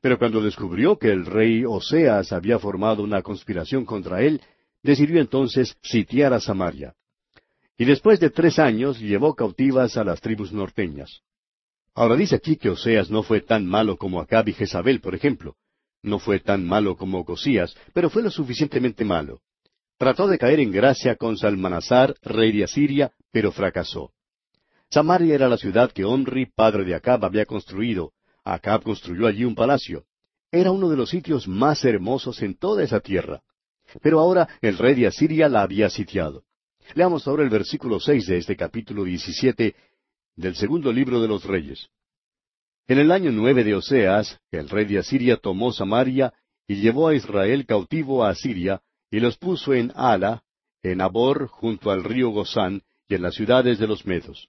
Pero 0.00 0.18
cuando 0.18 0.40
descubrió 0.40 0.96
que 0.96 1.10
el 1.10 1.26
rey 1.26 1.64
Oseas 1.64 2.32
había 2.32 2.58
formado 2.58 3.02
una 3.02 3.22
conspiración 3.22 3.84
contra 3.84 4.22
él, 4.22 4.40
decidió 4.82 5.20
entonces 5.20 5.76
sitiar 5.82 6.32
a 6.32 6.40
Samaria. 6.40 6.94
Y 7.76 7.84
después 7.84 8.20
de 8.20 8.30
tres 8.30 8.58
años 8.58 8.98
llevó 9.00 9.34
cautivas 9.34 9.96
a 9.96 10.04
las 10.04 10.20
tribus 10.20 10.52
norteñas. 10.52 11.22
Ahora 11.98 12.14
dice 12.14 12.36
aquí 12.36 12.54
que 12.54 12.70
Oseas 12.70 13.10
no 13.10 13.24
fue 13.24 13.40
tan 13.40 13.66
malo 13.66 13.96
como 13.96 14.20
Acab 14.20 14.48
y 14.48 14.52
Jezabel, 14.52 15.00
por 15.00 15.16
ejemplo. 15.16 15.56
No 16.00 16.20
fue 16.20 16.38
tan 16.38 16.64
malo 16.64 16.96
como 16.96 17.18
Ocosías, 17.18 17.74
pero 17.92 18.08
fue 18.08 18.22
lo 18.22 18.30
suficientemente 18.30 19.04
malo. 19.04 19.40
Trató 19.96 20.28
de 20.28 20.38
caer 20.38 20.60
en 20.60 20.70
gracia 20.70 21.16
con 21.16 21.36
Salmanasar, 21.36 22.14
rey 22.22 22.56
de 22.56 22.62
Asiria, 22.62 23.10
pero 23.32 23.50
fracasó. 23.50 24.12
Samaria 24.88 25.34
era 25.34 25.48
la 25.48 25.56
ciudad 25.56 25.90
que 25.90 26.04
Onri, 26.04 26.46
padre 26.46 26.84
de 26.84 26.94
Acab, 26.94 27.24
había 27.24 27.46
construido, 27.46 28.12
Acab 28.44 28.84
construyó 28.84 29.26
allí 29.26 29.44
un 29.44 29.56
palacio. 29.56 30.04
Era 30.52 30.70
uno 30.70 30.88
de 30.90 30.96
los 30.96 31.10
sitios 31.10 31.48
más 31.48 31.84
hermosos 31.84 32.42
en 32.42 32.56
toda 32.56 32.84
esa 32.84 33.00
tierra. 33.00 33.42
Pero 34.02 34.20
ahora 34.20 34.48
el 34.60 34.78
rey 34.78 34.94
de 34.94 35.08
Asiria 35.08 35.48
la 35.48 35.62
había 35.62 35.90
sitiado. 35.90 36.44
Leamos 36.94 37.26
ahora 37.26 37.42
el 37.42 37.50
versículo 37.50 37.98
seis 37.98 38.26
de 38.28 38.38
este 38.38 38.56
capítulo 38.56 39.02
diecisiete 39.02 39.74
del 40.38 40.54
segundo 40.54 40.92
libro 40.92 41.20
de 41.20 41.26
los 41.26 41.44
Reyes. 41.44 41.88
En 42.86 42.98
el 42.98 43.10
año 43.10 43.32
nueve 43.32 43.64
de 43.64 43.74
Oseas, 43.74 44.38
el 44.52 44.68
rey 44.68 44.84
de 44.84 44.98
Asiria 44.98 45.36
tomó 45.36 45.72
Samaria 45.72 46.32
y 46.68 46.76
llevó 46.76 47.08
a 47.08 47.14
Israel 47.14 47.66
cautivo 47.66 48.24
a 48.24 48.30
Asiria, 48.30 48.80
y 49.10 49.18
los 49.18 49.36
puso 49.36 49.74
en 49.74 49.92
Ala, 49.96 50.44
en 50.82 51.00
Abor, 51.00 51.48
junto 51.48 51.90
al 51.90 52.04
río 52.04 52.30
Gozán, 52.30 52.82
y 53.08 53.16
en 53.16 53.22
las 53.22 53.34
ciudades 53.34 53.78
de 53.80 53.88
los 53.88 54.06
Medos. 54.06 54.48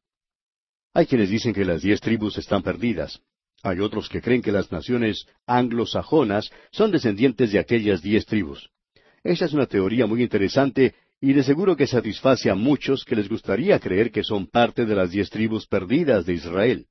Hay 0.93 1.07
quienes 1.07 1.31
dicen 1.31 1.53
que 1.53 1.65
las 1.65 1.81
diez 1.81 1.99
tribus 2.01 2.37
están 2.37 2.61
perdidas. 2.61 3.19
Hay 3.63 3.79
otros 3.79 4.09
que 4.09 4.21
creen 4.21 4.43
que 4.43 4.51
las 4.51 4.71
naciones 4.71 5.25
anglosajonas 5.47 6.51
son 6.71 6.91
descendientes 6.91 7.51
de 7.51 7.59
aquellas 7.59 8.01
diez 8.01 8.25
tribus. 8.25 8.69
Esa 9.23 9.45
es 9.45 9.53
una 9.53 9.65
teoría 9.65 10.05
muy 10.05 10.21
interesante 10.21 10.93
y 11.21 11.33
de 11.33 11.43
seguro 11.43 11.75
que 11.75 11.87
satisface 11.87 12.49
a 12.49 12.55
muchos 12.55 13.03
que 13.03 13.15
les 13.15 13.27
gustaría 13.27 13.79
creer 13.79 14.11
que 14.11 14.23
son 14.23 14.47
parte 14.47 14.85
de 14.85 14.95
las 14.95 15.11
diez 15.11 15.29
tribus 15.29 15.67
perdidas 15.67 16.25
de 16.25 16.33
Israel. 16.33 16.87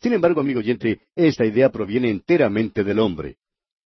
Sin 0.00 0.12
embargo, 0.12 0.40
amigo 0.40 0.60
oyente, 0.60 1.00
esta 1.14 1.44
idea 1.44 1.70
proviene 1.70 2.10
enteramente 2.10 2.84
del 2.84 3.00
hombre. 3.00 3.36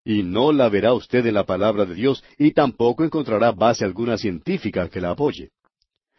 Y 0.04 0.22
no 0.22 0.52
la 0.52 0.68
verá 0.68 0.92
usted 0.92 1.24
en 1.26 1.34
la 1.34 1.44
palabra 1.44 1.86
de 1.86 1.94
Dios 1.94 2.22
y 2.38 2.52
tampoco 2.52 3.04
encontrará 3.04 3.52
base 3.52 3.84
alguna 3.84 4.18
científica 4.18 4.88
que 4.88 5.00
la 5.00 5.10
apoye. 5.10 5.50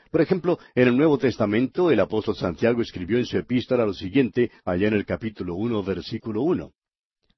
Por 0.10 0.22
ejemplo, 0.22 0.58
en 0.74 0.88
el 0.88 0.98
Nuevo 0.98 1.18
Testamento 1.18 1.92
el 1.92 2.00
apóstol 2.00 2.36
Santiago 2.36 2.82
escribió 2.82 3.18
en 3.20 3.26
su 3.26 3.38
epístola 3.38 3.86
lo 3.86 3.94
siguiente, 3.94 4.52
allá 4.64 4.88
en 4.88 4.96
el 4.96 5.06
capítulo 5.06 5.56
uno, 5.56 5.84
versículo 5.84 6.42
uno. 6.42 6.72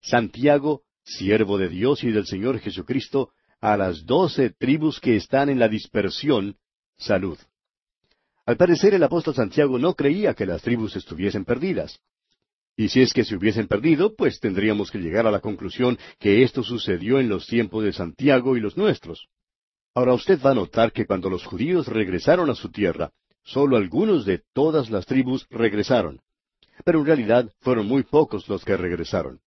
Santiago, 0.01 0.83
siervo 1.03 1.57
de 1.57 1.69
Dios 1.69 2.03
y 2.03 2.11
del 2.11 2.25
Señor 2.25 2.59
Jesucristo, 2.59 3.31
a 3.61 3.77
las 3.77 4.05
doce 4.05 4.51
tribus 4.51 4.99
que 4.99 5.15
están 5.15 5.49
en 5.49 5.59
la 5.59 5.67
dispersión, 5.67 6.57
salud. 6.97 7.37
Al 8.45 8.57
parecer 8.57 8.93
el 8.93 9.03
apóstol 9.03 9.35
Santiago 9.35 9.77
no 9.77 9.93
creía 9.93 10.33
que 10.33 10.45
las 10.45 10.61
tribus 10.61 10.95
estuviesen 10.95 11.43
perdidas. 11.43 11.99
Y 12.77 12.89
si 12.89 13.01
es 13.01 13.11
que 13.11 13.25
se 13.25 13.35
hubiesen 13.35 13.67
perdido, 13.67 14.15
pues 14.15 14.39
tendríamos 14.39 14.91
que 14.91 14.99
llegar 14.99 15.25
a 15.25 15.31
la 15.31 15.39
conclusión 15.39 15.97
que 16.19 16.43
esto 16.43 16.63
sucedió 16.63 17.19
en 17.19 17.27
los 17.27 17.47
tiempos 17.47 17.83
de 17.83 17.91
Santiago 17.91 18.55
y 18.55 18.59
los 18.59 18.77
nuestros. 18.77 19.27
Ahora 19.95 20.13
usted 20.13 20.39
va 20.39 20.51
a 20.51 20.55
notar 20.55 20.91
que 20.91 21.07
cuando 21.07 21.29
los 21.29 21.43
judíos 21.43 21.87
regresaron 21.87 22.51
a 22.51 22.55
su 22.55 22.69
tierra, 22.69 23.11
solo 23.43 23.77
algunos 23.77 24.25
de 24.25 24.43
todas 24.53 24.91
las 24.91 25.07
tribus 25.07 25.47
regresaron. 25.49 26.21
Pero 26.85 26.99
en 26.99 27.05
realidad 27.07 27.51
fueron 27.61 27.87
muy 27.87 28.03
pocos 28.03 28.47
los 28.47 28.63
que 28.63 28.77
regresaron. 28.77 29.39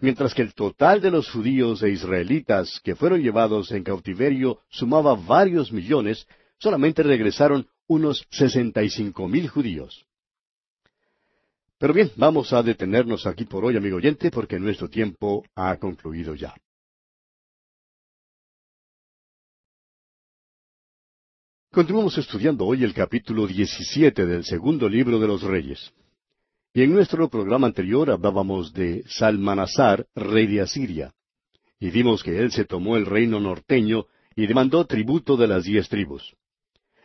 Mientras 0.00 0.34
que 0.34 0.42
el 0.42 0.54
total 0.54 1.00
de 1.00 1.10
los 1.10 1.30
judíos 1.30 1.82
e 1.82 1.90
israelitas 1.90 2.80
que 2.82 2.96
fueron 2.96 3.22
llevados 3.22 3.70
en 3.72 3.84
cautiverio 3.84 4.60
sumaba 4.68 5.14
varios 5.14 5.72
millones, 5.72 6.26
solamente 6.58 7.02
regresaron 7.02 7.66
unos 7.86 8.26
sesenta 8.30 8.82
y 8.82 8.90
cinco 8.90 9.28
mil 9.28 9.48
judíos. 9.48 10.04
Pero 11.78 11.92
bien, 11.92 12.10
vamos 12.16 12.52
a 12.52 12.62
detenernos 12.62 13.26
aquí 13.26 13.44
por 13.44 13.64
hoy, 13.64 13.76
amigo 13.76 13.96
oyente, 13.96 14.30
porque 14.30 14.58
nuestro 14.58 14.88
tiempo 14.88 15.44
ha 15.54 15.76
concluido 15.76 16.34
ya. 16.34 16.54
Continuamos 21.70 22.16
estudiando 22.18 22.64
hoy 22.66 22.84
el 22.84 22.94
capítulo 22.94 23.48
17 23.48 24.26
del 24.26 24.44
segundo 24.44 24.88
libro 24.88 25.18
de 25.18 25.26
los 25.26 25.42
Reyes. 25.42 25.92
Y 26.76 26.82
en 26.82 26.92
nuestro 26.92 27.28
programa 27.28 27.68
anterior 27.68 28.10
hablábamos 28.10 28.72
de 28.72 29.04
Salmanasar, 29.06 30.06
rey 30.16 30.48
de 30.48 30.60
Asiria. 30.60 31.14
Y 31.78 31.90
vimos 31.90 32.24
que 32.24 32.36
él 32.36 32.50
se 32.50 32.64
tomó 32.64 32.96
el 32.96 33.06
reino 33.06 33.38
norteño 33.38 34.06
y 34.34 34.48
demandó 34.48 34.84
tributo 34.84 35.36
de 35.36 35.46
las 35.46 35.62
diez 35.62 35.88
tribus. 35.88 36.34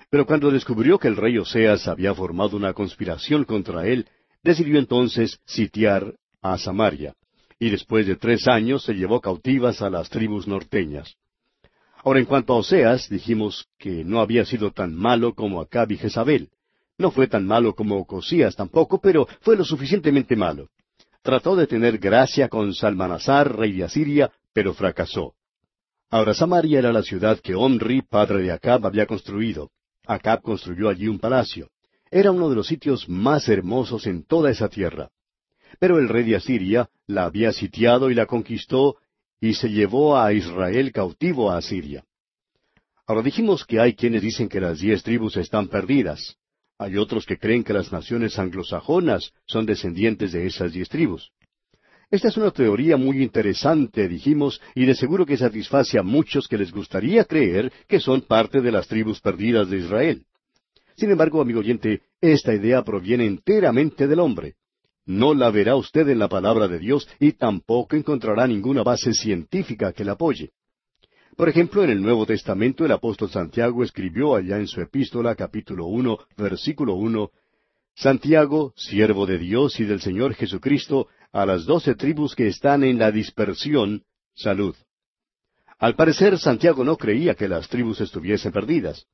Pero 0.10 0.26
cuando 0.26 0.50
descubrió 0.50 0.98
que 0.98 1.08
el 1.08 1.16
rey 1.16 1.38
Oseas 1.38 1.88
había 1.88 2.16
formado 2.16 2.58
una 2.58 2.74
conspiración 2.74 3.44
contra 3.44 3.86
él, 3.86 4.08
decidió 4.42 4.80
entonces 4.80 5.40
sitiar 5.46 6.16
a 6.42 6.58
Samaria. 6.58 7.14
Y 7.60 7.70
después 7.70 8.08
de 8.08 8.16
tres 8.16 8.48
años 8.48 8.82
se 8.84 8.96
llevó 8.96 9.22
cautivas 9.22 9.84
a 9.84 9.92
las 9.92 10.10
tribus 10.10 10.48
norteñas. 10.48 11.14
Ahora, 12.04 12.20
en 12.20 12.26
cuanto 12.26 12.54
a 12.54 12.58
Oseas, 12.58 13.08
dijimos 13.08 13.68
que 13.78 14.04
no 14.04 14.20
había 14.20 14.46
sido 14.46 14.72
tan 14.72 14.96
malo 14.96 15.36
como 15.36 15.62
Acab 15.62 15.92
y 15.92 15.98
Jezabel. 15.98 16.50
No 17.00 17.12
fue 17.12 17.28
tan 17.28 17.48
malo 17.48 17.74
como 17.74 17.98
Ocosías 17.98 18.58
tampoco, 18.58 19.00
pero 19.00 19.26
fue 19.40 19.56
lo 19.56 19.64
suficientemente 19.64 20.36
malo. 20.36 20.68
Trató 21.22 21.56
de 21.56 21.66
tener 21.66 21.98
gracia 21.98 22.50
con 22.50 22.74
Salmanasar, 22.76 23.56
rey 23.56 23.72
de 23.72 23.86
Asiria, 23.86 24.32
pero 24.54 24.74
fracasó. 24.74 25.34
Ahora 26.10 26.34
Samaria 26.34 26.80
era 26.80 26.92
la 26.92 27.02
ciudad 27.02 27.40
que 27.40 27.56
Omri, 27.56 28.02
padre 28.02 28.42
de 28.42 28.52
Acab, 28.52 28.86
había 28.86 29.06
construido. 29.06 29.72
Acab 30.06 30.42
construyó 30.42 30.90
allí 30.90 31.08
un 31.08 31.20
palacio. 31.20 31.70
Era 32.12 32.32
uno 32.32 32.50
de 32.50 32.56
los 32.58 32.68
sitios 32.68 33.08
más 33.08 33.48
hermosos 33.48 34.06
en 34.06 34.26
toda 34.26 34.52
esa 34.52 34.68
tierra. 34.68 35.10
Pero 35.80 36.00
el 36.00 36.10
rey 36.10 36.26
de 36.26 36.36
Asiria 36.36 36.90
la 37.08 37.24
había 37.24 37.54
sitiado 37.54 38.10
y 38.10 38.14
la 38.14 38.26
conquistó 38.26 38.98
y 39.40 39.54
se 39.54 39.70
llevó 39.70 40.18
a 40.18 40.34
Israel 40.34 40.92
cautivo 40.92 41.50
a 41.50 41.58
Asiria. 41.58 42.04
Ahora 43.08 43.22
dijimos 43.22 43.66
que 43.66 43.80
hay 43.80 43.94
quienes 43.94 44.22
dicen 44.22 44.50
que 44.50 44.60
las 44.60 44.80
diez 44.80 45.02
tribus 45.02 45.38
están 45.38 45.70
perdidas. 45.70 46.36
Hay 46.80 46.96
otros 46.96 47.26
que 47.26 47.38
creen 47.38 47.66
que 47.66 47.74
las 47.74 47.92
naciones 47.92 48.40
anglosajonas 48.40 49.34
son 49.46 49.66
descendientes 49.66 50.32
de 50.32 50.48
esas 50.48 50.72
diez 50.72 50.88
tribus. 50.88 51.30
Esta 52.10 52.30
es 52.30 52.38
una 52.38 52.52
teoría 52.52 52.96
muy 52.96 53.22
interesante, 53.22 54.08
dijimos, 54.08 54.62
y 54.74 54.86
de 54.86 54.96
seguro 54.96 55.26
que 55.26 55.36
satisface 55.36 56.00
a 56.00 56.04
muchos 56.04 56.48
que 56.48 56.58
les 56.58 56.72
gustaría 56.72 57.26
creer 57.26 57.72
que 57.88 58.00
son 58.00 58.22
parte 58.22 58.62
de 58.62 58.72
las 58.72 58.88
tribus 58.88 59.20
perdidas 59.20 59.70
de 59.70 59.80
Israel. 59.80 60.24
Sin 60.96 61.12
embargo, 61.12 61.42
amigo 61.42 61.60
oyente, 61.60 62.02
esta 62.22 62.56
idea 62.56 62.82
proviene 62.82 63.26
enteramente 63.26 64.08
del 64.08 64.22
hombre. 64.22 64.56
No 65.06 65.34
la 65.34 65.52
verá 65.52 65.76
usted 65.76 66.08
en 66.08 66.20
la 66.20 66.30
palabra 66.30 66.70
de 66.70 66.80
Dios 66.80 67.10
y 67.20 67.34
tampoco 67.34 67.98
encontrará 67.98 68.48
ninguna 68.48 68.84
base 68.84 69.14
científica 69.14 69.92
que 69.92 70.06
la 70.06 70.14
apoye. 70.14 70.52
Por 71.40 71.48
ejemplo, 71.48 71.86
en 71.86 71.90
el 71.90 72.02
Nuevo 72.02 72.26
Testamento 72.26 72.84
el 72.84 72.92
apóstol 72.92 73.30
Santiago 73.30 73.82
escribió 73.82 74.36
allá 74.36 74.58
en 74.58 74.68
su 74.68 74.82
epístola 74.82 75.36
capítulo 75.36 75.86
uno, 75.86 76.20
versículo 76.36 76.96
uno, 76.96 77.32
Santiago, 77.96 78.74
siervo 78.76 79.26
de 79.26 79.38
Dios 79.38 79.80
y 79.80 79.86
del 79.86 80.02
Señor 80.02 80.34
Jesucristo, 80.34 81.08
a 81.32 81.46
las 81.46 81.64
doce 81.64 81.96
tribus 81.96 82.36
que 82.36 82.48
están 82.48 82.84
en 82.84 83.00
la 83.00 83.10
dispersión, 83.14 84.04
salud. 84.36 84.76
Al 85.78 85.96
parecer, 85.96 86.38
Santiago 86.38 86.84
no 86.84 86.98
creía 86.98 87.36
que 87.36 87.48
las 87.48 87.70
tribus 87.70 88.02
estuviesen 88.02 88.52
perdidas. 88.52 89.08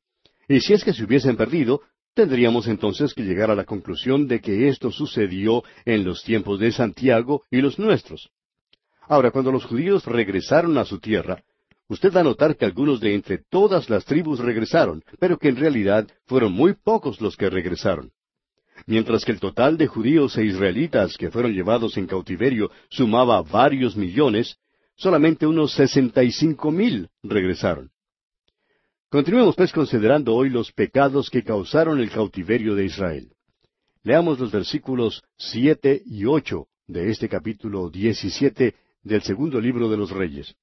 Y 0.47 0.61
si 0.61 0.73
es 0.73 0.83
que 0.83 0.93
se 0.93 1.03
hubiesen 1.03 1.37
perdido, 1.37 1.81
tendríamos 2.15 2.65
entonces 2.67 3.13
que 3.13 3.21
llegar 3.21 3.51
a 3.51 3.55
la 3.55 3.65
conclusión 3.65 4.27
de 4.27 4.41
que 4.41 4.67
esto 4.67 4.89
sucedió 4.89 5.63
en 5.85 6.03
los 6.03 6.23
tiempos 6.23 6.59
de 6.59 6.71
Santiago 6.71 7.43
y 7.51 7.61
los 7.61 7.77
nuestros. 7.77 8.31
Ahora, 9.01 9.29
cuando 9.29 9.51
los 9.51 9.65
judíos 9.65 10.05
regresaron 10.05 10.75
a 10.79 10.85
su 10.85 10.97
tierra, 10.97 11.43
usted 11.87 12.13
va 12.13 12.21
a 12.21 12.23
notar 12.23 12.55
que 12.55 12.65
algunos 12.65 12.99
de 12.99 13.13
entre 13.13 13.37
todas 13.37 13.89
las 13.89 14.05
tribus 14.05 14.39
regresaron, 14.39 15.03
pero 15.19 15.37
que 15.37 15.49
en 15.49 15.55
realidad 15.55 16.07
fueron 16.25 16.53
muy 16.53 16.73
pocos 16.73 17.21
los 17.21 17.37
que 17.37 17.49
regresaron. 17.49 18.11
Mientras 18.87 19.23
que 19.23 19.31
el 19.31 19.39
total 19.39 19.77
de 19.77 19.87
judíos 19.87 20.37
e 20.37 20.45
israelitas 20.45 21.17
que 21.17 21.31
fueron 21.31 21.53
llevados 21.53 21.97
en 21.97 22.07
cautiverio 22.07 22.71
sumaba 22.89 23.41
varios 23.41 23.95
millones, 23.95 24.57
solamente 24.95 25.47
unos 25.47 25.73
sesenta 25.73 26.23
y 26.23 26.31
cinco 26.31 26.71
mil 26.71 27.09
regresaron. 27.23 27.91
Continuemos 29.09 29.55
pues 29.55 29.71
considerando 29.71 30.33
hoy 30.33 30.49
los 30.49 30.71
pecados 30.73 31.29
que 31.29 31.43
causaron 31.43 31.99
el 31.99 32.09
cautiverio 32.11 32.75
de 32.75 32.85
Israel. 32.85 33.31
Leamos 34.03 34.39
los 34.39 34.51
versículos 34.51 35.23
siete 35.37 36.01
y 36.05 36.25
ocho 36.25 36.67
de 36.87 37.09
este 37.09 37.29
capítulo 37.29 37.89
diecisiete 37.89 38.75
del 39.03 39.21
segundo 39.21 39.61
libro 39.61 39.89
de 39.89 39.97
los 39.97 40.11
Reyes. 40.11 40.55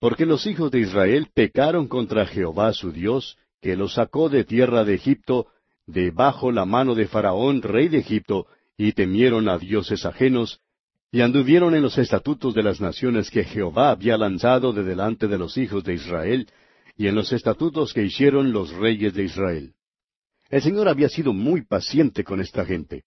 Porque 0.00 0.24
los 0.24 0.46
hijos 0.46 0.70
de 0.70 0.80
Israel 0.80 1.28
pecaron 1.34 1.86
contra 1.86 2.26
Jehová 2.26 2.72
su 2.72 2.90
Dios, 2.90 3.36
que 3.60 3.76
los 3.76 3.94
sacó 3.94 4.30
de 4.30 4.44
tierra 4.44 4.84
de 4.84 4.94
Egipto, 4.94 5.48
debajo 5.86 6.50
la 6.50 6.64
mano 6.64 6.94
de 6.94 7.06
Faraón, 7.06 7.60
rey 7.60 7.88
de 7.88 7.98
Egipto, 7.98 8.46
y 8.78 8.92
temieron 8.92 9.48
a 9.50 9.58
dioses 9.58 10.06
ajenos, 10.06 10.60
y 11.12 11.20
anduvieron 11.20 11.74
en 11.74 11.82
los 11.82 11.98
estatutos 11.98 12.54
de 12.54 12.62
las 12.62 12.80
naciones 12.80 13.30
que 13.30 13.44
Jehová 13.44 13.90
había 13.90 14.16
lanzado 14.16 14.72
de 14.72 14.84
delante 14.84 15.28
de 15.28 15.36
los 15.36 15.58
hijos 15.58 15.84
de 15.84 15.94
Israel, 15.94 16.48
y 16.96 17.06
en 17.06 17.14
los 17.14 17.32
estatutos 17.32 17.92
que 17.92 18.02
hicieron 18.02 18.52
los 18.52 18.72
reyes 18.72 19.12
de 19.12 19.24
Israel. 19.24 19.74
El 20.48 20.62
Señor 20.62 20.88
había 20.88 21.10
sido 21.10 21.34
muy 21.34 21.62
paciente 21.62 22.24
con 22.24 22.40
esta 22.40 22.64
gente. 22.64 23.04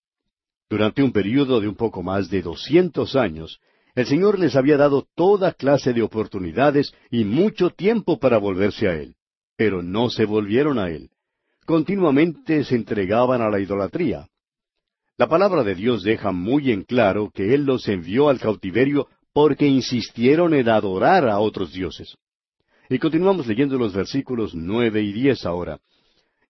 Durante 0.70 1.02
un 1.02 1.12
período 1.12 1.60
de 1.60 1.68
un 1.68 1.76
poco 1.76 2.04
más 2.04 2.30
de 2.30 2.42
doscientos 2.42 3.16
años, 3.16 3.60
el 3.96 4.06
Señor 4.08 4.40
les 4.40 4.56
había 4.56 4.78
dado 4.78 5.08
toda 5.16 5.54
clase 5.54 5.94
de 5.94 6.02
oportunidades 6.02 6.94
y 7.12 7.26
mucho 7.26 7.70
tiempo 7.70 8.20
para 8.20 8.38
volverse 8.38 8.88
a 8.88 8.96
Él, 8.96 9.16
pero 9.56 9.84
no 9.84 10.10
se 10.10 10.26
volvieron 10.26 10.80
a 10.80 10.90
Él. 10.90 11.10
Continuamente 11.66 12.64
se 12.64 12.76
entregaban 12.76 13.42
a 13.42 13.50
la 13.50 13.60
idolatría. 13.60 14.28
La 15.18 15.30
palabra 15.30 15.64
de 15.64 15.76
Dios 15.76 16.04
deja 16.04 16.32
muy 16.32 16.72
en 16.72 16.84
claro 16.84 17.32
que 17.34 17.54
Él 17.54 17.66
los 17.66 17.88
envió 17.88 18.30
al 18.30 18.40
cautiverio 18.40 19.08
porque 19.32 19.68
insistieron 19.68 20.54
en 20.54 20.70
adorar 20.70 21.30
a 21.30 21.40
otros 21.40 21.72
dioses. 21.72 22.18
Y 22.90 23.00
continuamos 23.00 23.48
leyendo 23.48 23.78
los 23.78 23.94
versículos 23.94 24.54
nueve 24.56 25.02
y 25.02 25.14
diez 25.14 25.46
ahora. 25.46 25.80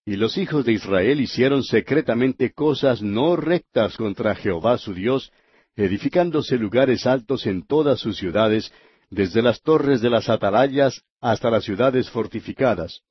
Y 0.05 0.15
los 0.15 0.37
hijos 0.37 0.65
de 0.65 0.73
Israel 0.73 1.21
hicieron 1.21 1.63
secretamente 1.63 2.51
cosas 2.51 3.01
no 3.01 3.35
rectas 3.35 3.95
contra 3.95 4.35
Jehová 4.35 4.77
su 4.77 4.93
Dios, 4.93 5.31
edificándose 5.75 6.57
lugares 6.57 7.05
altos 7.07 7.45
en 7.45 7.65
todas 7.65 7.99
sus 7.99 8.17
ciudades, 8.17 8.71
desde 9.09 9.41
las 9.41 9.61
torres 9.61 10.01
de 10.01 10.09
las 10.09 10.29
atalayas 10.29 11.01
hasta 11.21 11.49
las 11.49 11.63
ciudades 11.63 12.09
fortificadas. 12.09 13.01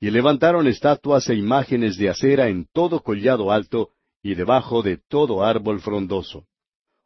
Y 0.00 0.10
levantaron 0.10 0.66
estatuas 0.66 1.28
e 1.28 1.34
imágenes 1.34 1.96
de 1.96 2.08
acera 2.08 2.48
en 2.48 2.66
todo 2.72 3.00
collado 3.00 3.52
alto, 3.52 3.90
y 4.22 4.34
debajo 4.34 4.82
de 4.82 4.98
todo 5.08 5.44
árbol 5.44 5.80
frondoso. 5.80 6.46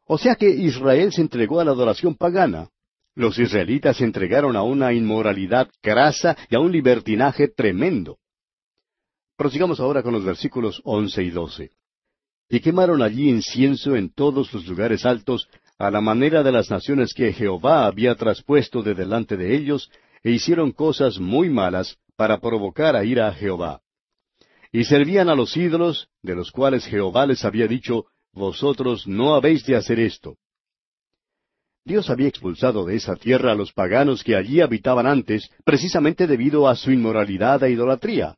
O 0.05 0.17
sea 0.17 0.35
que 0.35 0.49
Israel 0.49 1.11
se 1.11 1.21
entregó 1.21 1.59
a 1.59 1.65
la 1.65 1.71
adoración 1.71 2.15
pagana. 2.15 2.69
Los 3.15 3.39
israelitas 3.39 3.97
se 3.97 4.03
entregaron 4.03 4.55
a 4.55 4.63
una 4.63 4.93
inmoralidad 4.93 5.69
grasa 5.81 6.37
y 6.49 6.55
a 6.55 6.59
un 6.59 6.71
libertinaje 6.71 7.47
tremendo. 7.47 8.17
Prosigamos 9.37 9.79
ahora 9.79 10.03
con 10.03 10.13
los 10.13 10.23
versículos 10.23 10.81
once 10.83 11.23
y 11.23 11.29
doce. 11.29 11.71
Y 12.49 12.59
quemaron 12.59 13.01
allí 13.01 13.29
incienso 13.29 13.95
en 13.95 14.13
todos 14.13 14.53
los 14.53 14.65
lugares 14.67 15.05
altos, 15.05 15.47
a 15.77 15.91
la 15.91 16.01
manera 16.01 16.43
de 16.43 16.51
las 16.51 16.69
naciones 16.69 17.13
que 17.13 17.33
Jehová 17.33 17.85
había 17.85 18.15
traspuesto 18.15 18.81
de 18.81 18.93
delante 18.93 19.35
de 19.35 19.55
ellos, 19.55 19.89
e 20.23 20.31
hicieron 20.31 20.71
cosas 20.71 21.19
muy 21.19 21.49
malas 21.49 21.97
para 22.15 22.39
provocar 22.39 22.95
a 22.95 23.03
ira 23.03 23.27
a 23.27 23.33
Jehová 23.33 23.81
y 24.75 24.83
servían 24.83 25.29
a 25.29 25.35
los 25.35 25.55
ídolos, 25.55 26.09
de 26.21 26.35
los 26.35 26.51
cuales 26.51 26.85
Jehová 26.85 27.25
les 27.25 27.45
había 27.45 27.65
dicho, 27.65 28.07
Vosotros 28.33 29.07
no 29.07 29.33
habéis 29.33 29.65
de 29.65 29.77
hacer 29.77 30.01
esto. 30.01 30.35
Dios 31.85 32.09
había 32.09 32.27
expulsado 32.27 32.83
de 32.83 32.97
esa 32.97 33.15
tierra 33.15 33.53
a 33.53 33.55
los 33.55 33.71
paganos 33.71 34.21
que 34.21 34.35
allí 34.35 34.59
habitaban 34.59 35.07
antes, 35.07 35.49
precisamente 35.63 36.27
debido 36.27 36.67
a 36.67 36.75
su 36.75 36.91
inmoralidad 36.91 37.63
e 37.63 37.71
idolatría. 37.71 38.35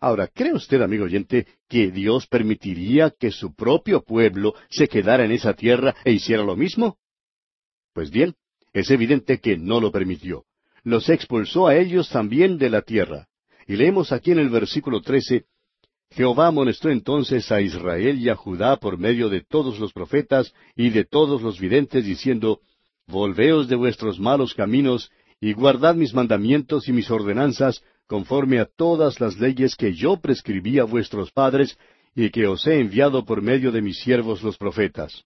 Ahora, 0.00 0.28
¿cree 0.28 0.52
usted, 0.52 0.80
amigo 0.80 1.04
oyente, 1.04 1.46
que 1.68 1.90
Dios 1.90 2.26
permitiría 2.26 3.10
que 3.10 3.30
su 3.30 3.54
propio 3.54 4.02
pueblo 4.02 4.54
se 4.70 4.88
quedara 4.88 5.24
en 5.24 5.32
esa 5.32 5.54
tierra 5.54 5.94
e 6.04 6.12
hiciera 6.12 6.44
lo 6.44 6.56
mismo? 6.56 6.98
Pues 7.92 8.10
bien, 8.10 8.34
es 8.72 8.90
evidente 8.90 9.40
que 9.40 9.56
no 9.56 9.80
lo 9.80 9.90
permitió. 9.90 10.44
Los 10.84 11.08
expulsó 11.08 11.66
a 11.66 11.76
ellos 11.76 12.08
también 12.10 12.58
de 12.58 12.70
la 12.70 12.82
tierra. 12.82 13.26
Y 13.66 13.76
leemos 13.76 14.12
aquí 14.12 14.30
en 14.30 14.38
el 14.38 14.50
versículo 14.50 15.02
trece, 15.02 15.46
Jehová 16.10 16.46
amonestó 16.46 16.90
entonces 16.90 17.50
a 17.52 17.60
Israel 17.60 18.18
y 18.18 18.28
a 18.28 18.36
Judá 18.36 18.76
por 18.76 18.98
medio 18.98 19.28
de 19.28 19.42
todos 19.42 19.78
los 19.78 19.92
profetas 19.92 20.54
y 20.74 20.90
de 20.90 21.04
todos 21.04 21.42
los 21.42 21.60
videntes, 21.60 22.04
diciendo, 22.04 22.60
Volveos 23.06 23.68
de 23.68 23.76
vuestros 23.76 24.18
malos 24.18 24.54
caminos, 24.54 25.10
y 25.40 25.52
guardad 25.52 25.94
mis 25.94 26.14
mandamientos 26.14 26.88
y 26.88 26.92
mis 26.92 27.10
ordenanzas, 27.10 27.82
conforme 28.08 28.58
a 28.58 28.64
todas 28.64 29.20
las 29.20 29.38
leyes 29.38 29.76
que 29.76 29.92
yo 29.92 30.16
prescribí 30.16 30.80
a 30.80 30.84
vuestros 30.84 31.30
padres, 31.30 31.78
y 32.16 32.30
que 32.30 32.48
os 32.48 32.66
he 32.66 32.80
enviado 32.80 33.24
por 33.24 33.42
medio 33.42 33.70
de 33.70 33.80
mis 33.80 34.00
siervos 34.00 34.42
los 34.42 34.56
profetas. 34.56 35.24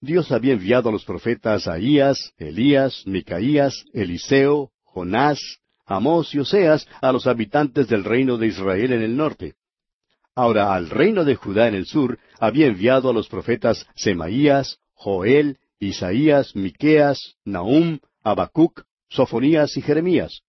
Dios 0.00 0.30
había 0.30 0.52
enviado 0.52 0.90
a 0.90 0.92
los 0.92 1.04
profetas 1.04 1.66
Ahías, 1.66 2.32
Elías, 2.36 3.02
Micaías, 3.06 3.84
Eliseo, 3.92 4.70
Jonás, 4.84 5.40
Amós 5.86 6.34
y 6.34 6.38
Oseas 6.38 6.86
a 7.00 7.10
los 7.12 7.26
habitantes 7.26 7.88
del 7.88 8.04
reino 8.04 8.36
de 8.36 8.48
Israel 8.48 8.92
en 8.92 9.02
el 9.02 9.16
norte. 9.16 9.54
Ahora 10.34 10.74
al 10.74 10.90
reino 10.90 11.24
de 11.24 11.34
Judá 11.34 11.66
en 11.66 11.74
el 11.74 11.86
sur 11.86 12.18
había 12.38 12.66
enviado 12.66 13.08
a 13.08 13.12
los 13.14 13.26
profetas 13.26 13.86
Semaías, 13.96 14.78
Joel, 14.92 15.58
Isaías, 15.80 16.54
Miqueas, 16.54 17.36
Nahum, 17.44 18.00
Habacuc, 18.22 18.82
Sofonías 19.08 19.76
y 19.76 19.82
Jeremías. 19.82 20.42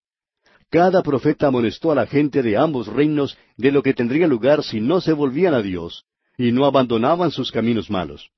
Cada 0.70 1.02
profeta 1.02 1.48
amonestó 1.48 1.92
a 1.92 1.96
la 1.96 2.08
gente 2.08 2.44
de 2.44 2.58
ambos 2.58 2.88
reinos 2.88 3.38
de 3.56 3.72
lo 3.72 3.82
que 3.82 3.94
tendría 3.94 4.28
lugar 4.28 4.64
si 4.64 4.82
no 4.82 5.00
se 5.00 5.14
volvían 5.14 5.54
a 5.54 5.62
Dios 5.62 6.06
y 6.38 6.52
no 6.52 6.66
abandonaban 6.66 7.32
sus 7.32 7.52
caminos 7.52 7.90
malos. 7.90 8.30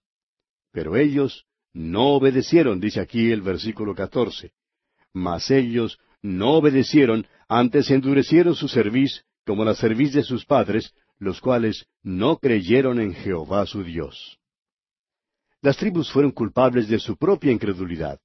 Pero 0.71 0.95
ellos 0.95 1.45
no 1.73 2.09
obedecieron, 2.09 2.79
dice 2.79 2.99
aquí 2.99 3.31
el 3.31 3.41
versículo 3.41 3.95
catorce. 3.95 4.51
Mas 5.11 5.49
ellos 5.49 5.99
no 6.21 6.51
obedecieron, 6.51 7.25
antes 7.47 7.89
endurecieron 7.89 8.55
su 8.55 8.67
cerviz, 8.67 9.23
como 9.45 9.65
la 9.65 9.73
cerviz 9.73 10.13
de 10.13 10.23
sus 10.23 10.45
padres, 10.45 10.93
los 11.17 11.41
cuales 11.41 11.87
no 12.03 12.37
creyeron 12.37 12.99
en 12.99 13.13
Jehová 13.13 13.65
su 13.65 13.83
Dios. 13.83 14.37
Las 15.61 15.77
tribus 15.77 16.11
fueron 16.11 16.31
culpables 16.31 16.87
de 16.87 16.99
su 16.99 17.17
propia 17.17 17.51
incredulidad. 17.51 18.19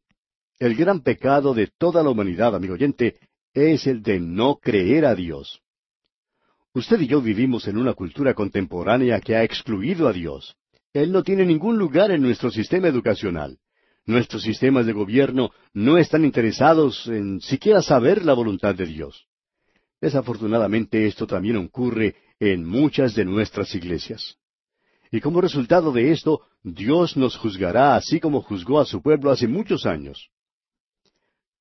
El 0.58 0.76
gran 0.76 1.00
pecado 1.00 1.52
de 1.54 1.66
toda 1.66 2.02
la 2.02 2.10
humanidad, 2.10 2.54
amigo 2.54 2.74
oyente, 2.74 3.18
es 3.54 3.86
el 3.86 4.02
de 4.02 4.20
no 4.20 4.56
creer 4.56 5.06
a 5.06 5.14
Dios. 5.14 5.60
Usted 6.74 7.00
y 7.00 7.06
yo 7.06 7.22
vivimos 7.22 7.68
en 7.68 7.78
una 7.78 7.94
cultura 7.94 8.34
contemporánea 8.34 9.20
que 9.20 9.36
ha 9.36 9.44
excluido 9.44 10.08
a 10.08 10.12
Dios. 10.12 10.56
Él 10.92 11.12
no 11.12 11.22
tiene 11.22 11.46
ningún 11.46 11.78
lugar 11.78 12.10
en 12.10 12.20
nuestro 12.20 12.50
sistema 12.50 12.88
educacional. 12.88 13.58
Nuestros 14.06 14.42
sistemas 14.42 14.84
de 14.84 14.92
gobierno 14.92 15.50
no 15.72 15.96
están 15.98 16.24
interesados 16.24 17.06
en 17.06 17.40
siquiera 17.40 17.80
saber 17.80 18.24
la 18.24 18.34
voluntad 18.34 18.74
de 18.74 18.86
Dios. 18.86 19.26
Desafortunadamente 20.00 21.06
esto 21.06 21.26
también 21.26 21.56
ocurre 21.56 22.16
en 22.38 22.64
muchas 22.64 23.14
de 23.14 23.24
nuestras 23.24 23.74
iglesias. 23.74 24.36
Y 25.10 25.20
como 25.20 25.40
resultado 25.40 25.92
de 25.92 26.10
esto, 26.10 26.42
Dios 26.64 27.16
nos 27.16 27.36
juzgará 27.36 27.94
así 27.94 28.18
como 28.18 28.42
juzgó 28.42 28.80
a 28.80 28.84
su 28.84 29.00
pueblo 29.00 29.30
hace 29.30 29.46
muchos 29.46 29.86
años. 29.86 30.28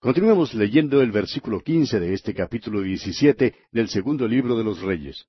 Continuemos 0.03 0.53
leyendo 0.53 1.01
el 1.01 1.13
versículo 1.13 1.61
quince 1.61 1.97
de 1.97 2.13
este 2.13 2.33
capítulo 2.33 2.81
diecisiete 2.81 3.55
del 3.71 3.87
segundo 3.87 4.27
libro 4.27 4.57
de 4.57 4.63
los 4.65 4.81
Reyes. 4.81 5.27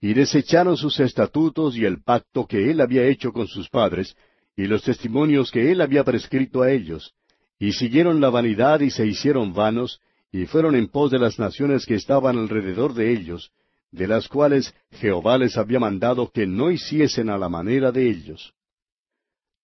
Y 0.00 0.14
desecharon 0.14 0.76
sus 0.76 1.00
estatutos 1.00 1.76
y 1.76 1.84
el 1.84 2.00
pacto 2.00 2.46
que 2.46 2.70
él 2.70 2.80
había 2.80 3.04
hecho 3.06 3.32
con 3.32 3.48
sus 3.48 3.68
padres, 3.68 4.16
y 4.56 4.66
los 4.66 4.84
testimonios 4.84 5.50
que 5.50 5.72
él 5.72 5.80
había 5.80 6.04
prescrito 6.04 6.62
a 6.62 6.70
ellos, 6.70 7.12
y 7.58 7.72
siguieron 7.72 8.20
la 8.20 8.30
vanidad 8.30 8.78
y 8.78 8.90
se 8.90 9.04
hicieron 9.04 9.52
vanos, 9.52 10.00
y 10.30 10.46
fueron 10.46 10.76
en 10.76 10.86
pos 10.86 11.10
de 11.10 11.18
las 11.18 11.40
naciones 11.40 11.84
que 11.84 11.96
estaban 11.96 12.38
alrededor 12.38 12.94
de 12.94 13.12
ellos, 13.12 13.50
de 13.90 14.06
las 14.06 14.28
cuales 14.28 14.72
Jehová 14.92 15.38
les 15.38 15.56
había 15.56 15.80
mandado 15.80 16.30
que 16.30 16.46
no 16.46 16.70
hiciesen 16.70 17.28
a 17.28 17.36
la 17.36 17.48
manera 17.48 17.90
de 17.90 18.08
ellos. 18.08 18.54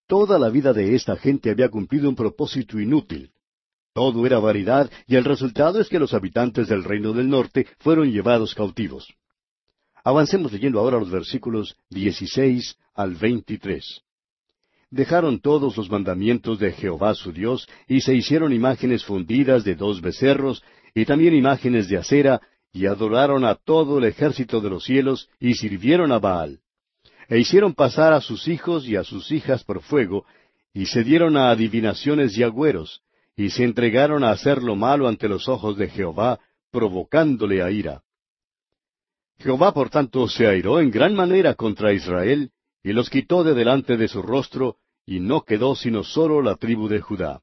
Toda 0.08 0.40
la 0.40 0.48
vida 0.48 0.72
de 0.72 0.96
esta 0.96 1.14
gente 1.14 1.52
había 1.52 1.68
cumplido 1.68 2.08
un 2.08 2.16
propósito 2.16 2.80
inútil. 2.80 3.30
Todo 3.98 4.24
era 4.24 4.38
variedad 4.38 4.88
y 5.08 5.16
el 5.16 5.24
resultado 5.24 5.80
es 5.80 5.88
que 5.88 5.98
los 5.98 6.14
habitantes 6.14 6.68
del 6.68 6.84
reino 6.84 7.12
del 7.12 7.28
norte 7.28 7.66
fueron 7.80 8.12
llevados 8.12 8.54
cautivos. 8.54 9.12
Avancemos 10.04 10.52
leyendo 10.52 10.78
ahora 10.78 11.00
los 11.00 11.10
versículos 11.10 11.76
16 11.90 12.76
al 12.94 13.16
23. 13.16 14.02
Dejaron 14.92 15.40
todos 15.40 15.76
los 15.76 15.90
mandamientos 15.90 16.60
de 16.60 16.70
Jehová 16.70 17.12
su 17.16 17.32
Dios 17.32 17.68
y 17.88 18.00
se 18.00 18.14
hicieron 18.14 18.52
imágenes 18.52 19.04
fundidas 19.04 19.64
de 19.64 19.74
dos 19.74 20.00
becerros 20.00 20.62
y 20.94 21.04
también 21.04 21.34
imágenes 21.34 21.88
de 21.88 21.96
acera 21.96 22.40
y 22.72 22.86
adoraron 22.86 23.44
a 23.44 23.56
todo 23.56 23.98
el 23.98 24.04
ejército 24.04 24.60
de 24.60 24.70
los 24.70 24.84
cielos 24.84 25.28
y 25.40 25.54
sirvieron 25.54 26.12
a 26.12 26.20
Baal. 26.20 26.60
E 27.28 27.40
hicieron 27.40 27.74
pasar 27.74 28.12
a 28.12 28.20
sus 28.20 28.46
hijos 28.46 28.86
y 28.86 28.94
a 28.94 29.02
sus 29.02 29.32
hijas 29.32 29.64
por 29.64 29.82
fuego 29.82 30.24
y 30.72 30.86
se 30.86 31.02
dieron 31.02 31.36
a 31.36 31.50
adivinaciones 31.50 32.38
y 32.38 32.44
agüeros 32.44 33.02
y 33.38 33.50
se 33.50 33.62
entregaron 33.62 34.24
a 34.24 34.32
hacer 34.32 34.64
lo 34.64 34.74
malo 34.74 35.06
ante 35.06 35.28
los 35.28 35.48
ojos 35.48 35.78
de 35.78 35.88
Jehová, 35.88 36.40
provocándole 36.72 37.62
a 37.62 37.70
ira. 37.70 38.02
Jehová, 39.38 39.72
por 39.72 39.90
tanto, 39.90 40.26
se 40.26 40.48
airó 40.48 40.80
en 40.80 40.90
gran 40.90 41.14
manera 41.14 41.54
contra 41.54 41.92
Israel, 41.92 42.50
y 42.82 42.92
los 42.92 43.08
quitó 43.08 43.44
de 43.44 43.54
delante 43.54 43.96
de 43.96 44.08
su 44.08 44.22
rostro, 44.22 44.78
y 45.06 45.20
no 45.20 45.42
quedó 45.42 45.76
sino 45.76 46.02
solo 46.02 46.42
la 46.42 46.56
tribu 46.56 46.88
de 46.88 47.00
Judá. 47.00 47.40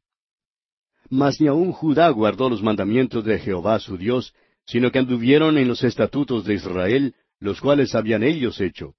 Mas 1.10 1.40
ni 1.40 1.48
aun 1.48 1.72
Judá 1.72 2.10
guardó 2.10 2.50
los 2.50 2.62
mandamientos 2.62 3.24
de 3.24 3.40
Jehová 3.40 3.80
su 3.80 3.96
Dios, 3.98 4.34
sino 4.66 4.92
que 4.92 5.00
anduvieron 5.00 5.58
en 5.58 5.70
los 5.70 5.82
estatutos 5.82 6.44
de 6.44 6.56
Israel, 6.56 7.16
los 7.40 7.62
cuales 7.62 7.96
habían 7.96 8.22
ellos 8.22 8.60
hecho. 8.60 8.96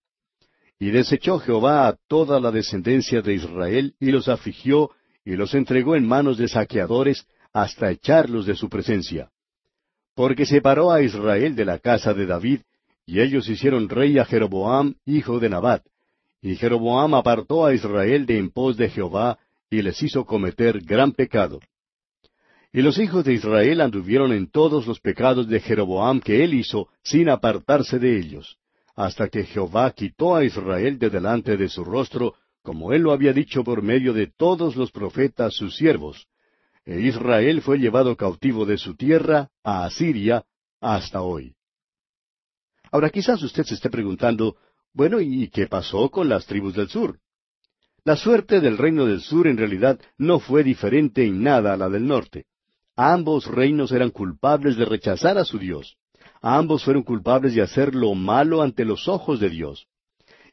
Y 0.79 0.93
desechó 0.93 1.41
Jehová 1.41 1.89
a 1.89 1.99
toda 2.09 2.41
la 2.41 2.51
descendencia 2.51 3.21
de 3.21 3.35
Israel, 3.35 3.95
y 4.01 4.13
los 4.13 4.29
afligió, 4.29 4.93
y 5.27 5.35
los 5.35 5.55
entregó 5.55 5.97
en 5.97 6.07
manos 6.07 6.39
de 6.39 6.47
saqueadores 6.47 7.27
hasta 7.53 7.91
echarlos 7.91 8.47
de 8.47 8.55
su 8.55 8.69
presencia. 8.69 9.29
Porque 10.15 10.47
separó 10.47 10.93
a 10.93 11.03
Israel 11.03 11.57
de 11.57 11.65
la 11.65 11.81
casa 11.81 12.15
de 12.15 12.27
David, 12.27 12.61
y 13.05 13.21
ellos 13.21 13.49
hicieron 13.49 13.89
rey 13.89 14.19
a 14.19 14.25
Jeroboam, 14.25 14.95
hijo 15.05 15.41
de 15.41 15.49
Nabat. 15.49 15.85
Y 16.41 16.55
Jeroboam 16.55 17.15
apartó 17.15 17.67
a 17.67 17.75
Israel 17.75 18.25
de 18.25 18.39
en 18.39 18.51
pos 18.51 18.77
de 18.77 18.89
Jehová, 18.89 19.39
y 19.69 19.83
les 19.83 20.01
hizo 20.01 20.25
cometer 20.25 20.81
gran 20.81 21.11
pecado. 21.11 21.59
Y 22.73 22.83
los 22.83 22.97
hijos 22.99 23.25
de 23.25 23.35
Israel 23.35 23.81
anduvieron 23.81 24.33
en 24.33 24.49
todos 24.49 24.87
los 24.87 25.01
pecados 25.01 25.49
de 25.49 25.59
Jeroboam 25.59 26.21
que 26.21 26.45
él 26.45 26.55
hizo, 26.55 26.89
sin 27.03 27.29
apartarse 27.31 27.99
de 27.99 28.17
ellos, 28.17 28.59
hasta 28.95 29.29
que 29.29 29.43
Jehová 29.43 29.91
quitó 29.91 30.37
a 30.37 30.45
Israel 30.45 31.01
de 31.01 31.11
delante 31.11 31.57
de 31.57 31.69
su 31.69 31.85
rostro, 31.85 32.35
como 32.67 32.93
él 32.93 33.03
lo 33.03 33.13
había 33.13 33.33
dicho 33.33 33.63
por 33.63 33.81
medio 33.81 34.13
de 34.13 34.27
todos 34.27 34.75
los 34.75 34.91
profetas 34.91 35.55
sus 35.55 35.77
siervos. 35.77 36.27
E 36.85 36.99
Israel 36.99 37.63
fue 37.63 37.79
llevado 37.79 38.17
cautivo 38.17 38.67
de 38.67 38.77
su 38.77 38.97
tierra 38.97 39.51
a 39.63 39.85
Asiria 39.85 40.45
hasta 40.81 41.23
hoy. 41.23 41.55
Ahora 42.91 43.11
quizás 43.11 43.41
usted 43.41 43.63
se 43.63 43.75
esté 43.75 43.89
preguntando, 43.89 44.57
bueno, 44.93 45.21
¿y 45.21 45.49
qué 45.49 45.69
pasó 45.69 46.11
con 46.11 46.29
las 46.29 46.45
tribus 46.47 46.75
del 46.75 46.89
sur? 46.89 47.21
La 48.03 48.17
suerte 48.17 48.61
del 48.61 48.79
reino 48.79 49.07
del 49.07 49.21
sur 49.21 49.47
en 49.47 49.59
realidad 49.59 50.01
no 50.19 50.41
fue 50.41 50.65
diferente 50.65 51.25
en 51.25 51.45
nada 51.45 51.75
a 51.75 51.77
la 51.77 51.89
del 51.89 52.05
norte. 52.05 52.47
Ambos 52.97 53.47
reinos 53.47 53.93
eran 53.93 54.11
culpables 54.11 54.77
de 54.77 54.87
rechazar 54.87 55.39
a 55.39 55.45
su 55.45 55.61
Dios. 55.61 55.97
Ambos 56.43 56.83
fueron 56.83 57.05
culpables 57.05 57.55
de 57.55 57.63
hacer 57.63 57.95
lo 57.95 58.13
malo 58.15 58.61
ante 58.61 58.85
los 58.85 59.07
ojos 59.07 59.39
de 59.39 59.51
Dios. 59.51 59.87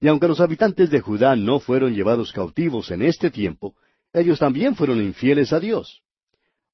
Y 0.04 0.10
aunque 0.10 0.28
los 0.28 0.42
habitantes 0.42 0.90
de 0.90 1.00
Judá 1.00 1.34
no 1.38 1.62
fueron 1.62 1.96
llevados 1.96 2.34
cautivos 2.34 2.92
en 2.92 3.04
este 3.04 3.32
tiempo, 3.32 3.74
ellos 4.12 4.38
también 4.38 4.76
fueron 4.76 5.02
infieles 5.02 5.54
a 5.54 5.62
Dios. 5.62 6.02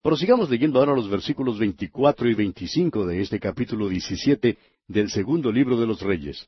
Prosigamos 0.02 0.50
leyendo 0.50 0.80
ahora 0.80 0.96
los 0.96 1.08
versículos 1.08 1.60
24 1.60 2.28
y 2.28 2.34
25 2.34 3.06
de 3.06 3.22
este 3.22 3.40
capítulo 3.40 3.88
17 3.88 4.58
del 4.88 5.12
segundo 5.12 5.52
libro 5.52 5.80
de 5.80 5.86
los 5.86 6.02
Reyes. 6.02 6.48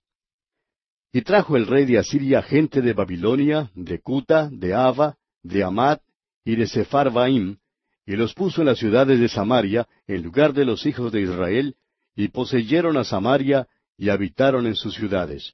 Y 1.13 1.21
trajo 1.21 1.55
el 1.55 1.67
rey 1.67 1.85
de 1.85 1.99
Asiria 1.99 2.41
gente 2.41 2.81
de 2.81 2.93
Babilonia, 2.93 3.69
de 3.75 3.99
Cuta, 3.99 4.49
de 4.51 4.73
Ava, 4.73 5.17
de 5.43 5.63
Amat 5.63 6.01
y 6.43 6.55
de 6.55 6.65
Sepharvaim, 6.65 7.57
y 8.07 8.15
los 8.15 8.33
puso 8.33 8.61
en 8.61 8.67
las 8.69 8.79
ciudades 8.79 9.19
de 9.19 9.29
Samaria, 9.29 9.87
en 10.07 10.23
lugar 10.23 10.51
de 10.51 10.65
los 10.65 10.87
hijos 10.87 11.11
de 11.11 11.21
Israel, 11.21 11.75
y 12.15 12.29
poseyeron 12.29 12.97
a 12.97 13.03
Samaria, 13.03 13.67
y 13.97 14.09
habitaron 14.09 14.65
en 14.65 14.73
sus 14.73 14.95
ciudades. 14.95 15.53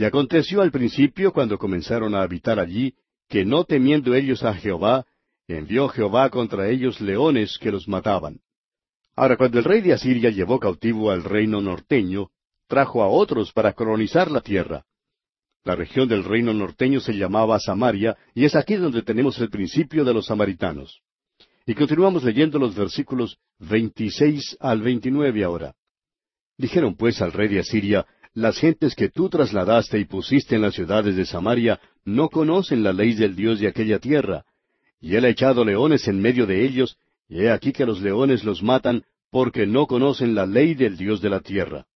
Y 0.00 0.04
aconteció 0.06 0.62
al 0.62 0.70
principio, 0.70 1.30
cuando 1.30 1.58
comenzaron 1.58 2.14
a 2.14 2.22
habitar 2.22 2.58
allí, 2.58 2.94
que 3.28 3.44
no 3.44 3.64
temiendo 3.64 4.14
ellos 4.14 4.42
a 4.44 4.54
Jehová, 4.54 5.04
envió 5.46 5.88
Jehová 5.88 6.30
contra 6.30 6.70
ellos 6.70 7.02
leones 7.02 7.58
que 7.58 7.70
los 7.70 7.86
mataban. 7.86 8.40
Ahora, 9.14 9.36
cuando 9.36 9.58
el 9.58 9.64
rey 9.64 9.82
de 9.82 9.92
Asiria 9.92 10.30
llevó 10.30 10.58
cautivo 10.58 11.10
al 11.10 11.22
reino 11.22 11.60
norteño, 11.60 12.28
trajo 12.66 13.02
a 13.02 13.08
otros 13.08 13.52
para 13.52 13.74
colonizar 13.74 14.30
la 14.30 14.40
tierra. 14.40 14.86
La 15.64 15.76
región 15.76 16.08
del 16.08 16.24
reino 16.24 16.54
norteño 16.54 17.00
se 17.00 17.12
llamaba 17.12 17.60
Samaria, 17.60 18.16
y 18.34 18.46
es 18.46 18.56
aquí 18.56 18.76
donde 18.76 19.02
tenemos 19.02 19.38
el 19.38 19.50
principio 19.50 20.02
de 20.02 20.14
los 20.14 20.28
samaritanos. 20.28 21.02
Y 21.66 21.74
continuamos 21.74 22.24
leyendo 22.24 22.58
los 22.58 22.74
versículos 22.74 23.36
26 23.58 24.56
al 24.60 24.80
29 24.80 25.44
ahora. 25.44 25.74
Dijeron 26.56 26.96
pues 26.96 27.20
al 27.20 27.34
rey 27.34 27.48
de 27.48 27.60
Asiria, 27.60 28.06
las 28.34 28.58
gentes 28.58 28.94
que 28.94 29.08
tú 29.08 29.28
trasladaste 29.28 29.98
y 29.98 30.04
pusiste 30.04 30.56
en 30.56 30.62
las 30.62 30.74
ciudades 30.74 31.16
de 31.16 31.26
Samaria 31.26 31.80
no 32.04 32.28
conocen 32.28 32.82
la 32.82 32.92
ley 32.92 33.14
del 33.14 33.34
Dios 33.34 33.60
de 33.60 33.68
aquella 33.68 33.98
tierra, 33.98 34.44
y 35.00 35.16
él 35.16 35.24
ha 35.24 35.28
echado 35.28 35.64
leones 35.64 36.06
en 36.08 36.20
medio 36.20 36.46
de 36.46 36.64
ellos, 36.64 36.96
y 37.28 37.42
he 37.42 37.50
aquí 37.50 37.72
que 37.72 37.86
los 37.86 38.00
leones 38.00 38.44
los 38.44 38.62
matan, 38.62 39.04
porque 39.30 39.66
no 39.66 39.86
conocen 39.86 40.34
la 40.34 40.46
ley 40.46 40.74
del 40.74 40.96
Dios 40.96 41.20
de 41.20 41.30
la 41.30 41.40
tierra. 41.40 41.86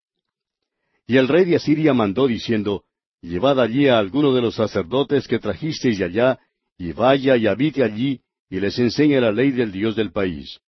Y 1.06 1.16
el 1.16 1.28
rey 1.28 1.44
de 1.44 1.56
Asiria 1.56 1.92
mandó 1.92 2.26
diciendo, 2.26 2.84
Llevad 3.20 3.60
allí 3.60 3.88
a 3.88 3.98
alguno 3.98 4.34
de 4.34 4.42
los 4.42 4.54
sacerdotes 4.54 5.26
que 5.26 5.38
trajisteis 5.38 5.98
de 5.98 6.04
allá, 6.04 6.38
y 6.76 6.92
vaya 6.92 7.36
y 7.36 7.46
habite 7.46 7.82
allí, 7.82 8.20
y 8.50 8.60
les 8.60 8.78
enseñe 8.78 9.20
la 9.20 9.32
ley 9.32 9.50
del 9.50 9.72
Dios 9.72 9.96
del 9.96 10.12
país. 10.12 10.60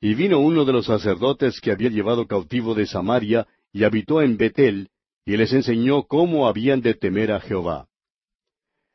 Y 0.00 0.14
vino 0.14 0.40
uno 0.40 0.64
de 0.64 0.72
los 0.72 0.86
sacerdotes 0.86 1.60
que 1.60 1.70
había 1.70 1.90
llevado 1.90 2.26
cautivo 2.26 2.74
de 2.74 2.86
Samaria, 2.86 3.46
y 3.74 3.82
habitó 3.82 4.22
en 4.22 4.36
Betel, 4.36 4.88
y 5.26 5.36
les 5.36 5.52
enseñó 5.52 6.04
cómo 6.04 6.46
habían 6.46 6.80
de 6.80 6.94
temer 6.94 7.32
a 7.32 7.40
Jehová. 7.40 7.88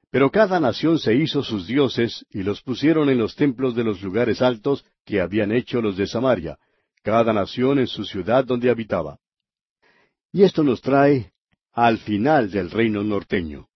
Pero 0.09 0.31
cada 0.31 0.59
nación 0.61 0.99
se 0.99 1.13
hizo 1.15 1.43
sus 1.43 1.67
dioses, 1.67 2.25
y 2.29 2.43
los 2.43 2.61
pusieron 2.61 3.09
en 3.09 3.17
los 3.17 3.35
templos 3.35 3.75
de 3.75 3.83
los 3.83 4.01
lugares 4.01 4.41
altos 4.41 4.85
que 5.05 5.19
habían 5.19 5.51
hecho 5.51 5.81
los 5.81 5.97
de 5.97 6.07
Samaria, 6.07 6.57
cada 7.03 7.33
nación 7.33 7.77
en 7.79 7.87
su 7.87 8.05
ciudad 8.05 8.45
donde 8.45 8.69
habitaba. 8.69 9.19
Y 10.31 10.43
esto 10.43 10.63
nos 10.63 10.81
trae 10.81 11.33
al 11.73 11.97
final 11.97 12.49
del 12.49 12.71
reino 12.71 13.03
norteño. 13.03 13.67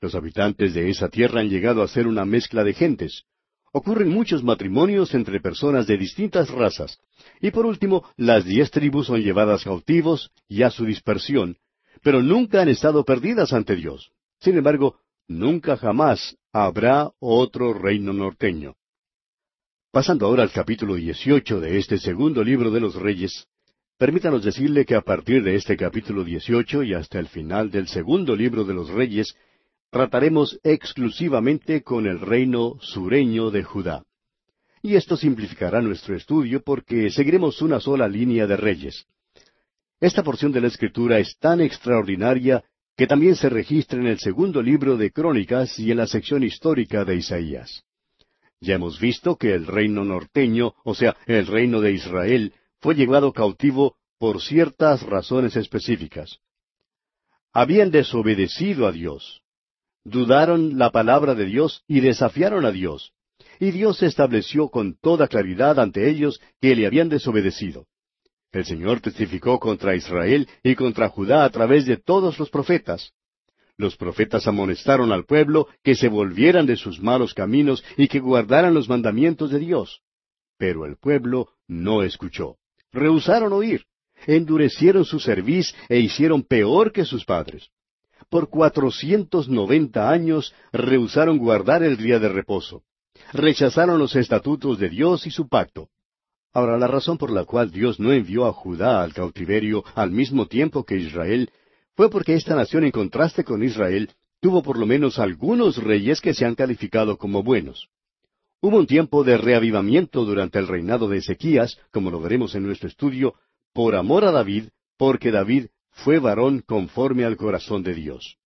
Los 0.00 0.14
habitantes 0.14 0.72
de 0.72 0.88
esa 0.88 1.10
tierra 1.10 1.40
han 1.40 1.50
llegado 1.50 1.82
a 1.82 1.88
ser 1.88 2.06
una 2.06 2.24
mezcla 2.24 2.64
de 2.64 2.72
gentes, 2.72 3.24
ocurren 3.72 4.08
muchos 4.08 4.42
matrimonios 4.42 5.14
entre 5.14 5.40
personas 5.40 5.86
de 5.86 5.96
distintas 5.96 6.50
razas. 6.50 6.98
Y 7.40 7.50
por 7.50 7.66
último, 7.66 8.04
las 8.16 8.44
diez 8.44 8.70
tribus 8.70 9.06
son 9.06 9.22
llevadas 9.22 9.64
cautivos 9.64 10.30
y 10.48 10.62
a 10.62 10.70
su 10.70 10.84
dispersión, 10.84 11.56
pero 12.02 12.22
nunca 12.22 12.62
han 12.62 12.68
estado 12.68 13.04
perdidas 13.04 13.52
ante 13.52 13.76
Dios. 13.76 14.12
Sin 14.40 14.56
embargo, 14.56 14.96
nunca 15.28 15.76
jamás 15.76 16.36
habrá 16.52 17.10
otro 17.20 17.72
reino 17.72 18.12
norteño. 18.12 18.74
Pasando 19.92 20.26
ahora 20.26 20.42
al 20.42 20.52
capítulo 20.52 20.94
18 20.94 21.60
de 21.60 21.78
este 21.78 21.98
segundo 21.98 22.44
libro 22.44 22.70
de 22.70 22.80
los 22.80 22.94
Reyes, 22.94 23.46
permítanos 23.98 24.44
decirle 24.44 24.84
que 24.84 24.94
a 24.94 25.00
partir 25.00 25.42
de 25.42 25.56
este 25.56 25.76
capítulo 25.76 26.24
18 26.24 26.84
y 26.84 26.94
hasta 26.94 27.18
el 27.18 27.28
final 27.28 27.70
del 27.70 27.88
segundo 27.88 28.34
libro 28.34 28.64
de 28.64 28.74
los 28.74 28.88
Reyes, 28.88 29.34
trataremos 29.90 30.58
exclusivamente 30.62 31.82
con 31.82 32.06
el 32.06 32.20
reino 32.20 32.76
sureño 32.80 33.50
de 33.50 33.64
Judá. 33.64 34.04
Y 34.82 34.94
esto 34.94 35.16
simplificará 35.16 35.82
nuestro 35.82 36.16
estudio 36.16 36.62
porque 36.62 37.10
seguiremos 37.10 37.60
una 37.60 37.80
sola 37.80 38.08
línea 38.08 38.46
de 38.46 38.56
reyes. 38.56 39.06
Esta 40.00 40.22
porción 40.22 40.52
de 40.52 40.62
la 40.62 40.68
Escritura 40.68 41.18
es 41.18 41.36
tan 41.38 41.60
extraordinaria 41.60 42.64
que 42.96 43.06
también 43.06 43.34
se 43.34 43.50
registra 43.50 44.00
en 44.00 44.06
el 44.06 44.18
segundo 44.18 44.62
libro 44.62 44.96
de 44.96 45.10
Crónicas 45.10 45.78
y 45.78 45.90
en 45.90 45.98
la 45.98 46.06
sección 46.06 46.42
histórica 46.42 47.04
de 47.04 47.16
Isaías. 47.16 47.82
Ya 48.60 48.74
hemos 48.74 49.00
visto 49.00 49.36
que 49.36 49.54
el 49.54 49.66
reino 49.66 50.04
norteño, 50.04 50.74
o 50.84 50.94
sea, 50.94 51.16
el 51.26 51.46
reino 51.46 51.80
de 51.80 51.92
Israel, 51.92 52.54
fue 52.78 52.94
llevado 52.94 53.32
cautivo 53.32 53.96
por 54.18 54.40
ciertas 54.40 55.02
razones 55.02 55.56
específicas. 55.56 56.38
Habían 57.52 57.90
desobedecido 57.90 58.86
a 58.86 58.92
Dios 58.92 59.42
dudaron 60.04 60.78
la 60.78 60.90
palabra 60.90 61.34
de 61.34 61.46
Dios 61.46 61.82
y 61.86 62.00
desafiaron 62.00 62.64
a 62.64 62.70
Dios. 62.70 63.12
Y 63.58 63.70
Dios 63.70 64.02
estableció 64.02 64.68
con 64.68 64.96
toda 65.00 65.28
claridad 65.28 65.78
ante 65.78 66.08
ellos 66.08 66.40
que 66.60 66.74
le 66.74 66.86
habían 66.86 67.08
desobedecido. 67.08 67.86
El 68.52 68.64
Señor 68.64 69.00
testificó 69.00 69.60
contra 69.60 69.94
Israel 69.94 70.48
y 70.62 70.74
contra 70.74 71.08
Judá 71.08 71.44
a 71.44 71.50
través 71.50 71.86
de 71.86 71.96
todos 71.96 72.38
los 72.38 72.50
profetas. 72.50 73.12
Los 73.76 73.96
profetas 73.96 74.46
amonestaron 74.46 75.12
al 75.12 75.24
pueblo 75.24 75.68
que 75.82 75.94
se 75.94 76.08
volvieran 76.08 76.66
de 76.66 76.76
sus 76.76 77.00
malos 77.00 77.32
caminos 77.32 77.82
y 77.96 78.08
que 78.08 78.18
guardaran 78.18 78.74
los 78.74 78.88
mandamientos 78.88 79.50
de 79.50 79.58
Dios. 79.58 80.02
pero 80.60 80.84
el 80.84 80.96
pueblo 80.96 81.48
no 81.66 82.02
escuchó. 82.02 82.58
Rehusaron 82.92 83.54
oír, 83.54 83.86
endurecieron 84.26 85.06
su 85.06 85.18
cerviz 85.18 85.74
e 85.88 85.98
hicieron 86.00 86.42
peor 86.42 86.92
que 86.92 87.06
sus 87.06 87.24
padres. 87.24 87.70
Por 88.30 88.48
cuatrocientos 88.48 89.48
noventa 89.48 90.08
años 90.08 90.54
rehusaron 90.72 91.36
guardar 91.36 91.82
el 91.82 91.96
día 91.96 92.20
de 92.20 92.28
reposo. 92.28 92.84
Rechazaron 93.32 93.98
los 93.98 94.14
estatutos 94.14 94.78
de 94.78 94.88
Dios 94.88 95.26
y 95.26 95.32
su 95.32 95.48
pacto. 95.48 95.88
Ahora, 96.52 96.78
la 96.78 96.86
razón 96.86 97.18
por 97.18 97.32
la 97.32 97.44
cual 97.44 97.72
Dios 97.72 97.98
no 97.98 98.12
envió 98.12 98.46
a 98.46 98.52
Judá 98.52 99.02
al 99.02 99.12
cautiverio 99.14 99.82
al 99.96 100.12
mismo 100.12 100.46
tiempo 100.46 100.84
que 100.84 100.96
Israel 100.96 101.50
fue 101.96 102.08
porque 102.08 102.34
esta 102.34 102.54
nación, 102.54 102.84
en 102.84 102.92
contraste 102.92 103.42
con 103.42 103.64
Israel, 103.64 104.10
tuvo 104.40 104.62
por 104.62 104.78
lo 104.78 104.86
menos 104.86 105.18
algunos 105.18 105.76
reyes 105.76 106.20
que 106.20 106.32
se 106.32 106.44
han 106.44 106.54
calificado 106.54 107.18
como 107.18 107.42
buenos. 107.42 107.88
Hubo 108.60 108.78
un 108.78 108.86
tiempo 108.86 109.24
de 109.24 109.38
reavivamiento 109.38 110.24
durante 110.24 110.60
el 110.60 110.68
reinado 110.68 111.08
de 111.08 111.18
Ezequías, 111.18 111.78
como 111.90 112.12
lo 112.12 112.20
veremos 112.20 112.54
en 112.54 112.62
nuestro 112.62 112.88
estudio, 112.88 113.34
por 113.72 113.96
amor 113.96 114.24
a 114.24 114.30
David, 114.30 114.68
porque 114.96 115.32
David 115.32 115.66
fue 115.90 116.18
varón 116.18 116.62
conforme 116.66 117.24
al 117.24 117.36
corazón 117.36 117.82
de 117.82 117.94
Dios. 117.94 118.36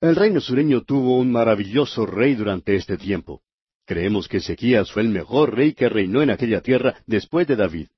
El 0.00 0.16
reino 0.16 0.40
sureño 0.40 0.82
tuvo 0.82 1.18
un 1.18 1.32
maravilloso 1.32 2.04
rey 2.04 2.34
durante 2.34 2.76
este 2.76 2.98
tiempo. 2.98 3.40
Creemos 3.86 4.28
que 4.28 4.38
Ezequías 4.38 4.92
fue 4.92 5.02
el 5.02 5.08
mejor 5.08 5.54
rey 5.54 5.72
que 5.72 5.88
reinó 5.88 6.22
en 6.22 6.30
aquella 6.30 6.60
tierra 6.60 6.96
después 7.06 7.46
de 7.46 7.56
David. 7.56 7.88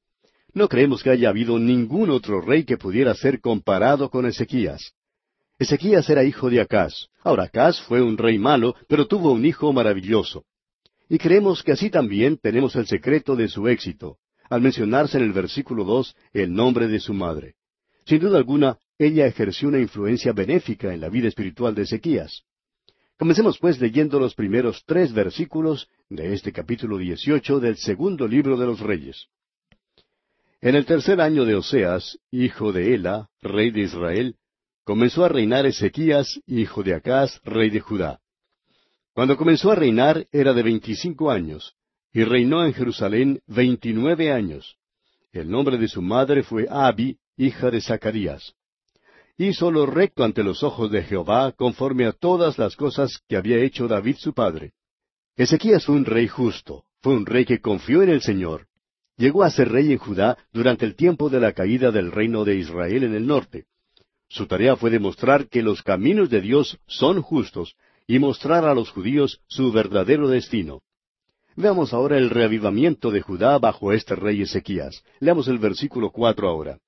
No 0.55 0.69
creemos 0.69 1.03
que 1.03 1.11
haya 1.11 1.29
habido 1.29 1.59
ningún 1.59 2.11
otro 2.11 2.41
rey 2.41 2.65
que 2.65 2.77
pudiera 2.77 3.15
ser 3.15 3.41
comparado 3.41 4.09
con 4.09 4.25
Ezequías. 4.25 4.95
Ezequías 5.59 6.09
era 6.09 6.23
hijo 6.23 6.49
de 6.49 6.61
Acaz. 6.61 7.09
Ahora 7.25 7.45
Acaz 7.45 7.81
fue 7.83 8.01
un 8.01 8.17
rey 8.17 8.39
malo, 8.39 8.77
pero 8.89 9.07
tuvo 9.07 9.33
un 9.33 9.45
hijo 9.45 9.73
maravilloso. 9.73 10.45
Y 11.09 11.19
creemos 11.19 11.65
que 11.65 11.73
así 11.73 11.91
también 11.91 12.39
tenemos 12.39 12.77
el 12.77 12.87
secreto 12.87 13.35
de 13.35 13.49
su 13.49 13.67
éxito, 13.67 14.19
al 14.49 14.61
mencionarse 14.61 15.19
en 15.19 15.25
el 15.25 15.33
versículo 15.33 15.83
dos 15.83 16.15
el 16.33 16.55
nombre 16.55 16.87
de 16.87 17.01
su 17.01 17.15
madre. 17.15 17.56
Sin 18.07 18.21
duda 18.21 18.39
alguna, 18.39 18.79
ella 18.99 19.27
ejerció 19.27 19.69
una 19.69 19.81
influencia 19.81 20.33
benéfica 20.33 20.95
en 20.95 21.01
la 21.01 21.09
vida 21.09 21.27
espiritual 21.27 21.75
de 21.75 21.83
Ezequías. 21.83 22.45
Comencemos 23.19 23.59
pues 23.59 23.81
leyendo 23.81 24.21
los 24.21 24.35
primeros 24.35 24.85
tres 24.87 25.13
versículos 25.13 25.89
de 26.09 26.33
este 26.33 26.53
capítulo 26.53 26.99
dieciocho 26.99 27.59
del 27.59 27.77
segundo 27.77 28.29
libro 28.29 28.57
de 28.57 28.67
los 28.67 28.79
Reyes. 28.79 29.27
En 30.61 30.77
el 30.77 30.87
tercer 30.87 31.21
año 31.21 31.45
de 31.45 31.57
Oseas, 31.57 32.19
hijo 32.31 32.73
de 32.73 32.95
Ela, 32.95 33.29
rey 33.43 33.71
de 33.71 33.81
Israel, 33.81 34.37
comenzó 34.85 35.25
a 35.25 35.29
reinar 35.29 35.67
Ezequías, 35.67 36.41
hijo 36.47 36.85
de 36.85 36.95
Acaz, 36.95 37.41
rey 37.43 37.71
de 37.71 37.81
Judá. 37.81 38.21
Cuando 39.15 39.37
comenzó 39.37 39.73
a 39.73 39.75
reinar 39.75 40.27
era 40.31 40.53
de 40.53 40.63
veinticinco 40.63 41.31
años, 41.31 41.75
y 42.13 42.23
reinó 42.23 42.65
en 42.65 42.73
Jerusalén 42.73 43.41
veintinueve 43.47 44.31
años. 44.31 44.77
El 45.33 45.51
nombre 45.51 45.77
de 45.77 45.89
su 45.89 46.03
madre 46.03 46.43
fue 46.43 46.67
Abi, 46.71 47.19
hija 47.37 47.71
de 47.71 47.81
Zacarías 47.81 48.55
hizo 49.39 49.71
lo 49.71 49.87
recto 49.87 50.25
ante 50.25 50.43
los 50.43 50.63
ojos 50.63 50.91
de 50.91 51.03
Jehová 51.03 51.53
conforme 51.53 52.07
a 52.07 52.13
todas 52.13 52.59
las 52.59 52.77
cosas 52.77 53.21
que 53.29 53.37
había 53.37 53.59
hecho 53.59 53.87
David 53.87 54.17
su 54.19 54.33
padre. 54.33 54.73
Ezequías 55.37 55.85
fue 55.85 55.95
un 55.95 56.07
rey 56.07 56.27
justo, 56.27 56.85
fue 57.03 57.15
un 57.15 57.27
rey 57.27 57.45
que 57.45 57.61
confió 57.61 58.03
en 58.03 58.09
el 58.09 58.23
Señor. 58.23 58.67
Llegó 59.19 59.45
a 59.45 59.51
ser 59.51 59.71
rey 59.71 59.93
en 59.93 59.99
Judá 59.99 60.39
durante 60.53 60.85
el 60.87 60.95
tiempo 60.95 61.29
de 61.29 61.41
la 61.41 61.53
caída 61.53 61.91
del 61.91 62.13
reino 62.13 62.45
de 62.45 62.57
Israel 62.57 63.05
en 63.05 63.15
el 63.15 63.27
norte. 63.27 63.67
Su 64.29 64.47
tarea 64.47 64.77
fue 64.77 64.91
demostrar 64.91 65.49
que 65.49 65.63
los 65.63 65.83
caminos 65.83 66.31
de 66.31 66.41
Dios 66.41 66.79
son 66.87 67.23
justos 67.23 67.77
y 68.07 68.19
mostrar 68.19 68.65
a 68.65 68.75
los 68.75 68.91
judíos 68.91 69.41
su 69.47 69.71
verdadero 69.73 70.29
destino. 70.29 70.81
Veamos 71.55 71.95
ahora 71.95 72.19
el 72.19 72.31
reavivamiento 72.31 73.11
de 73.11 73.21
Judá 73.21 73.59
bajo 73.59 73.93
este 73.93 74.17
rey 74.17 74.43
Ezequías. 74.43 75.03
Leamos 75.21 75.49
el 75.49 75.59
versículo 75.59 76.11
cuatro 76.11 76.49
ahora. 76.49 76.79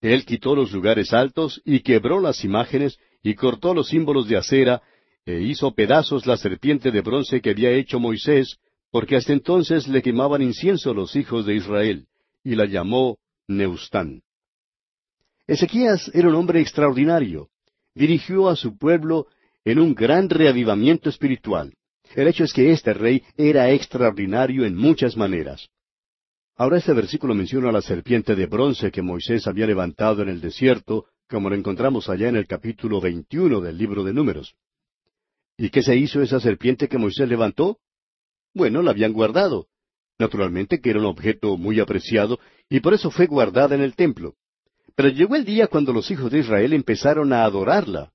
Él 0.00 0.24
quitó 0.24 0.54
los 0.54 0.72
lugares 0.72 1.12
altos 1.12 1.60
y 1.64 1.80
quebró 1.80 2.20
las 2.20 2.44
imágenes 2.44 2.98
y 3.22 3.34
cortó 3.34 3.74
los 3.74 3.88
símbolos 3.88 4.28
de 4.28 4.36
acera 4.36 4.82
e 5.26 5.40
hizo 5.40 5.74
pedazos 5.74 6.26
la 6.26 6.36
serpiente 6.36 6.90
de 6.90 7.00
bronce 7.00 7.40
que 7.40 7.50
había 7.50 7.70
hecho 7.70 8.00
Moisés, 8.00 8.58
porque 8.90 9.16
hasta 9.16 9.32
entonces 9.32 9.86
le 9.88 10.00
quemaban 10.00 10.40
incienso 10.40 10.94
los 10.94 11.16
hijos 11.16 11.44
de 11.44 11.56
Israel, 11.56 12.06
y 12.42 12.54
la 12.54 12.64
llamó 12.64 13.18
Neustán. 13.46 14.22
Ezequías 15.46 16.10
era 16.14 16.28
un 16.28 16.34
hombre 16.34 16.60
extraordinario. 16.60 17.48
Dirigió 17.94 18.48
a 18.48 18.56
su 18.56 18.78
pueblo 18.78 19.26
en 19.64 19.80
un 19.80 19.94
gran 19.94 20.30
reavivamiento 20.30 21.08
espiritual. 21.08 21.74
El 22.14 22.28
hecho 22.28 22.44
es 22.44 22.52
que 22.52 22.70
este 22.70 22.94
rey 22.94 23.22
era 23.36 23.70
extraordinario 23.70 24.64
en 24.64 24.76
muchas 24.76 25.16
maneras. 25.16 25.68
Ahora 26.60 26.78
este 26.78 26.92
versículo 26.92 27.36
menciona 27.36 27.68
a 27.68 27.72
la 27.72 27.80
serpiente 27.80 28.34
de 28.34 28.46
bronce 28.46 28.90
que 28.90 29.00
Moisés 29.00 29.46
había 29.46 29.64
levantado 29.64 30.22
en 30.22 30.28
el 30.28 30.40
desierto, 30.40 31.06
como 31.28 31.48
lo 31.48 31.54
encontramos 31.54 32.08
allá 32.08 32.28
en 32.28 32.34
el 32.34 32.48
capítulo 32.48 33.00
21 33.00 33.60
del 33.60 33.78
libro 33.78 34.02
de 34.02 34.12
Números. 34.12 34.56
¿Y 35.56 35.70
qué 35.70 35.82
se 35.82 35.94
hizo 35.94 36.20
esa 36.20 36.40
serpiente 36.40 36.88
que 36.88 36.98
Moisés 36.98 37.28
levantó? 37.28 37.78
Bueno, 38.54 38.82
la 38.82 38.90
habían 38.90 39.12
guardado. 39.12 39.68
Naturalmente 40.18 40.80
que 40.80 40.90
era 40.90 40.98
un 40.98 41.06
objeto 41.06 41.56
muy 41.56 41.78
apreciado 41.78 42.40
y 42.68 42.80
por 42.80 42.92
eso 42.92 43.12
fue 43.12 43.26
guardada 43.26 43.76
en 43.76 43.80
el 43.80 43.94
templo. 43.94 44.34
Pero 44.96 45.10
llegó 45.10 45.36
el 45.36 45.44
día 45.44 45.68
cuando 45.68 45.92
los 45.92 46.10
hijos 46.10 46.28
de 46.32 46.40
Israel 46.40 46.72
empezaron 46.72 47.32
a 47.32 47.44
adorarla. 47.44 48.10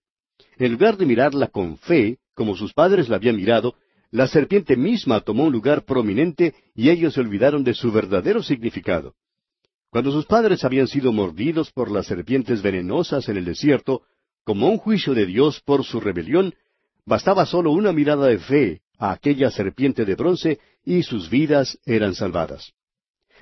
En 0.58 0.74
lugar 0.74 0.98
de 0.98 1.06
mirarla 1.06 1.48
con 1.48 1.78
fe, 1.78 2.18
como 2.34 2.58
sus 2.58 2.74
padres 2.74 3.08
la 3.08 3.16
habían 3.16 3.38
mirado, 3.38 3.76
la 4.14 4.28
serpiente 4.28 4.78
misma 4.78 5.22
tomó 5.22 5.46
un 5.46 5.52
lugar 5.52 5.86
prominente 5.86 6.54
y 6.76 6.92
ellos 6.92 7.16
se 7.16 7.20
olvidaron 7.20 7.64
de 7.64 7.74
su 7.74 7.92
verdadero 7.92 8.44
significado. 8.44 9.16
Cuando 9.90 10.12
sus 10.12 10.28
padres 10.28 10.64
habían 10.64 10.88
sido 10.88 11.12
mordidos 11.12 11.72
por 11.72 11.90
las 11.90 12.06
serpientes 12.06 12.62
venenosas 12.62 13.28
en 13.28 13.38
el 13.38 13.46
desierto, 13.46 14.04
como 14.44 14.70
un 14.70 14.78
juicio 14.78 15.16
de 15.16 15.26
Dios 15.26 15.62
por 15.62 15.84
su 15.84 16.00
rebelión, 16.00 16.54
bastaba 17.08 17.48
solo 17.48 17.72
una 17.72 17.92
mirada 17.92 18.28
de 18.28 18.38
fe 18.38 18.82
a 19.00 19.14
aquella 19.14 19.50
serpiente 19.50 20.06
de 20.06 20.14
bronce 20.14 20.60
y 20.86 21.02
sus 21.02 21.28
vidas 21.32 21.80
eran 21.84 22.14
salvadas. 22.14 22.72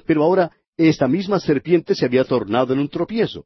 Pero 0.05 0.24
ahora 0.24 0.51
esta 0.78 1.09
misma 1.09 1.41
serpiente 1.41 1.95
se 1.95 2.05
había 2.05 2.24
tornado 2.24 2.72
en 2.72 2.80
un 2.80 2.88
tropiezo. 2.88 3.45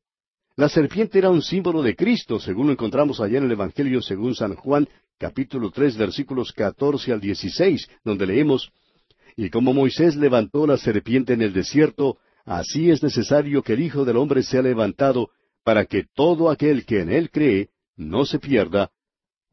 La 0.58 0.70
serpiente 0.70 1.20
era 1.20 1.30
un 1.30 1.42
símbolo 1.42 1.84
de 1.84 1.98
Cristo, 1.98 2.40
según 2.40 2.68
lo 2.68 2.72
encontramos 2.72 3.20
allá 3.20 3.40
en 3.40 3.44
el 3.44 3.52
Evangelio 3.52 4.02
según 4.02 4.36
San 4.36 4.56
Juan, 4.56 4.88
capítulo 5.18 5.70
tres, 5.70 5.98
versículos 5.98 6.54
catorce 6.54 7.12
al 7.12 7.20
dieciséis, 7.20 7.90
donde 8.06 8.26
leemos 8.26 8.72
Y 9.36 9.50
como 9.50 9.74
Moisés 9.74 10.16
levantó 10.16 10.66
la 10.66 10.78
serpiente 10.78 11.34
en 11.34 11.42
el 11.42 11.52
desierto, 11.52 12.20
así 12.46 12.90
es 12.90 13.04
necesario 13.04 13.64
que 13.64 13.74
el 13.74 13.82
Hijo 13.82 14.06
del 14.06 14.16
hombre 14.16 14.44
sea 14.44 14.62
levantado, 14.62 15.30
para 15.66 15.84
que 15.86 16.06
todo 16.16 16.50
aquel 16.50 16.86
que 16.86 17.02
en 17.02 17.12
él 17.12 17.32
cree 17.32 17.72
no 17.98 18.24
se 18.24 18.40
pierda, 18.40 18.92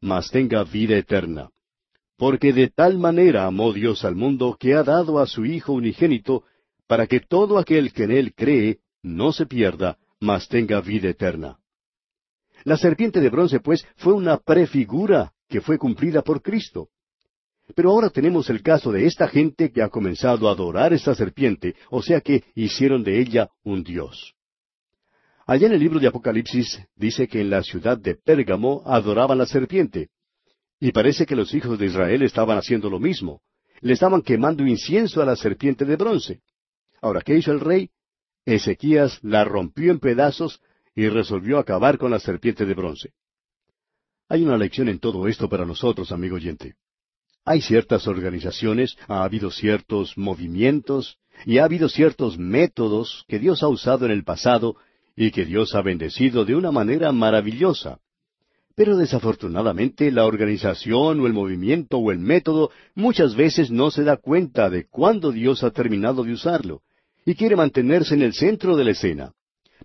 mas 0.00 0.30
tenga 0.30 0.62
vida 0.62 0.96
eterna. 0.96 1.50
Porque 2.16 2.52
de 2.52 2.68
tal 2.68 2.98
manera 2.98 3.46
amó 3.46 3.72
Dios 3.72 4.04
al 4.04 4.14
mundo 4.14 4.56
que 4.56 4.74
ha 4.74 4.84
dado 4.84 5.18
a 5.18 5.26
su 5.26 5.44
Hijo 5.46 5.72
unigénito, 5.72 6.44
para 6.86 7.08
que 7.08 7.18
todo 7.18 7.58
aquel 7.58 7.92
que 7.92 8.04
en 8.04 8.12
él 8.12 8.34
cree 8.36 8.78
no 9.02 9.32
se 9.32 9.46
pierda, 9.46 9.98
mas 10.22 10.48
tenga 10.48 10.80
vida 10.80 11.08
eterna. 11.08 11.58
La 12.64 12.76
serpiente 12.76 13.20
de 13.20 13.28
bronce, 13.28 13.58
pues, 13.58 13.84
fue 13.96 14.12
una 14.12 14.38
prefigura 14.38 15.32
que 15.48 15.60
fue 15.60 15.78
cumplida 15.78 16.22
por 16.22 16.40
Cristo. 16.40 16.88
Pero 17.74 17.90
ahora 17.90 18.08
tenemos 18.08 18.48
el 18.48 18.62
caso 18.62 18.92
de 18.92 19.06
esta 19.06 19.26
gente 19.26 19.72
que 19.72 19.82
ha 19.82 19.88
comenzado 19.88 20.48
a 20.48 20.52
adorar 20.52 20.92
esta 20.92 21.14
serpiente, 21.14 21.74
o 21.90 22.02
sea 22.02 22.20
que 22.20 22.44
hicieron 22.54 23.02
de 23.02 23.20
ella 23.20 23.50
un 23.64 23.82
dios. 23.82 24.34
Allá 25.44 25.66
en 25.66 25.72
el 25.72 25.80
libro 25.80 25.98
de 25.98 26.06
Apocalipsis 26.06 26.80
dice 26.94 27.26
que 27.26 27.40
en 27.40 27.50
la 27.50 27.64
ciudad 27.64 27.98
de 27.98 28.14
Pérgamo 28.14 28.82
adoraban 28.86 29.38
la 29.38 29.46
serpiente. 29.46 30.10
Y 30.78 30.92
parece 30.92 31.26
que 31.26 31.34
los 31.34 31.52
hijos 31.52 31.78
de 31.80 31.86
Israel 31.86 32.22
estaban 32.22 32.58
haciendo 32.58 32.88
lo 32.88 33.00
mismo. 33.00 33.40
Le 33.80 33.92
estaban 33.94 34.22
quemando 34.22 34.64
incienso 34.64 35.20
a 35.20 35.26
la 35.26 35.34
serpiente 35.34 35.84
de 35.84 35.96
bronce. 35.96 36.40
Ahora, 37.00 37.22
¿qué 37.22 37.36
hizo 37.36 37.50
el 37.50 37.58
rey? 37.58 37.90
Ezequías 38.44 39.20
la 39.22 39.44
rompió 39.44 39.92
en 39.92 40.00
pedazos 40.00 40.60
y 40.94 41.08
resolvió 41.08 41.58
acabar 41.58 41.96
con 41.96 42.10
la 42.10 42.18
serpiente 42.18 42.66
de 42.66 42.74
bronce. 42.74 43.12
Hay 44.28 44.42
una 44.42 44.56
lección 44.56 44.88
en 44.88 44.98
todo 44.98 45.28
esto 45.28 45.48
para 45.48 45.64
nosotros, 45.64 46.10
amigo 46.10 46.36
oyente. 46.36 46.74
Hay 47.44 47.60
ciertas 47.60 48.06
organizaciones, 48.06 48.96
ha 49.08 49.24
habido 49.24 49.50
ciertos 49.50 50.16
movimientos 50.16 51.18
y 51.44 51.58
ha 51.58 51.64
habido 51.64 51.88
ciertos 51.88 52.38
métodos 52.38 53.24
que 53.28 53.38
Dios 53.38 53.62
ha 53.62 53.68
usado 53.68 54.06
en 54.06 54.12
el 54.12 54.24
pasado 54.24 54.76
y 55.16 55.30
que 55.30 55.44
Dios 55.44 55.74
ha 55.74 55.82
bendecido 55.82 56.44
de 56.44 56.54
una 56.54 56.72
manera 56.72 57.12
maravillosa. 57.12 57.98
Pero 58.74 58.96
desafortunadamente 58.96 60.10
la 60.10 60.24
organización 60.24 61.20
o 61.20 61.26
el 61.26 61.32
movimiento 61.32 61.98
o 61.98 62.10
el 62.10 62.18
método 62.18 62.70
muchas 62.94 63.36
veces 63.36 63.70
no 63.70 63.90
se 63.90 64.02
da 64.02 64.16
cuenta 64.16 64.70
de 64.70 64.86
cuándo 64.88 65.30
Dios 65.30 65.62
ha 65.62 65.70
terminado 65.70 66.24
de 66.24 66.32
usarlo 66.32 66.82
y 67.24 67.34
quiere 67.34 67.56
mantenerse 67.56 68.14
en 68.14 68.22
el 68.22 68.34
centro 68.34 68.76
de 68.76 68.84
la 68.84 68.90
escena. 68.92 69.32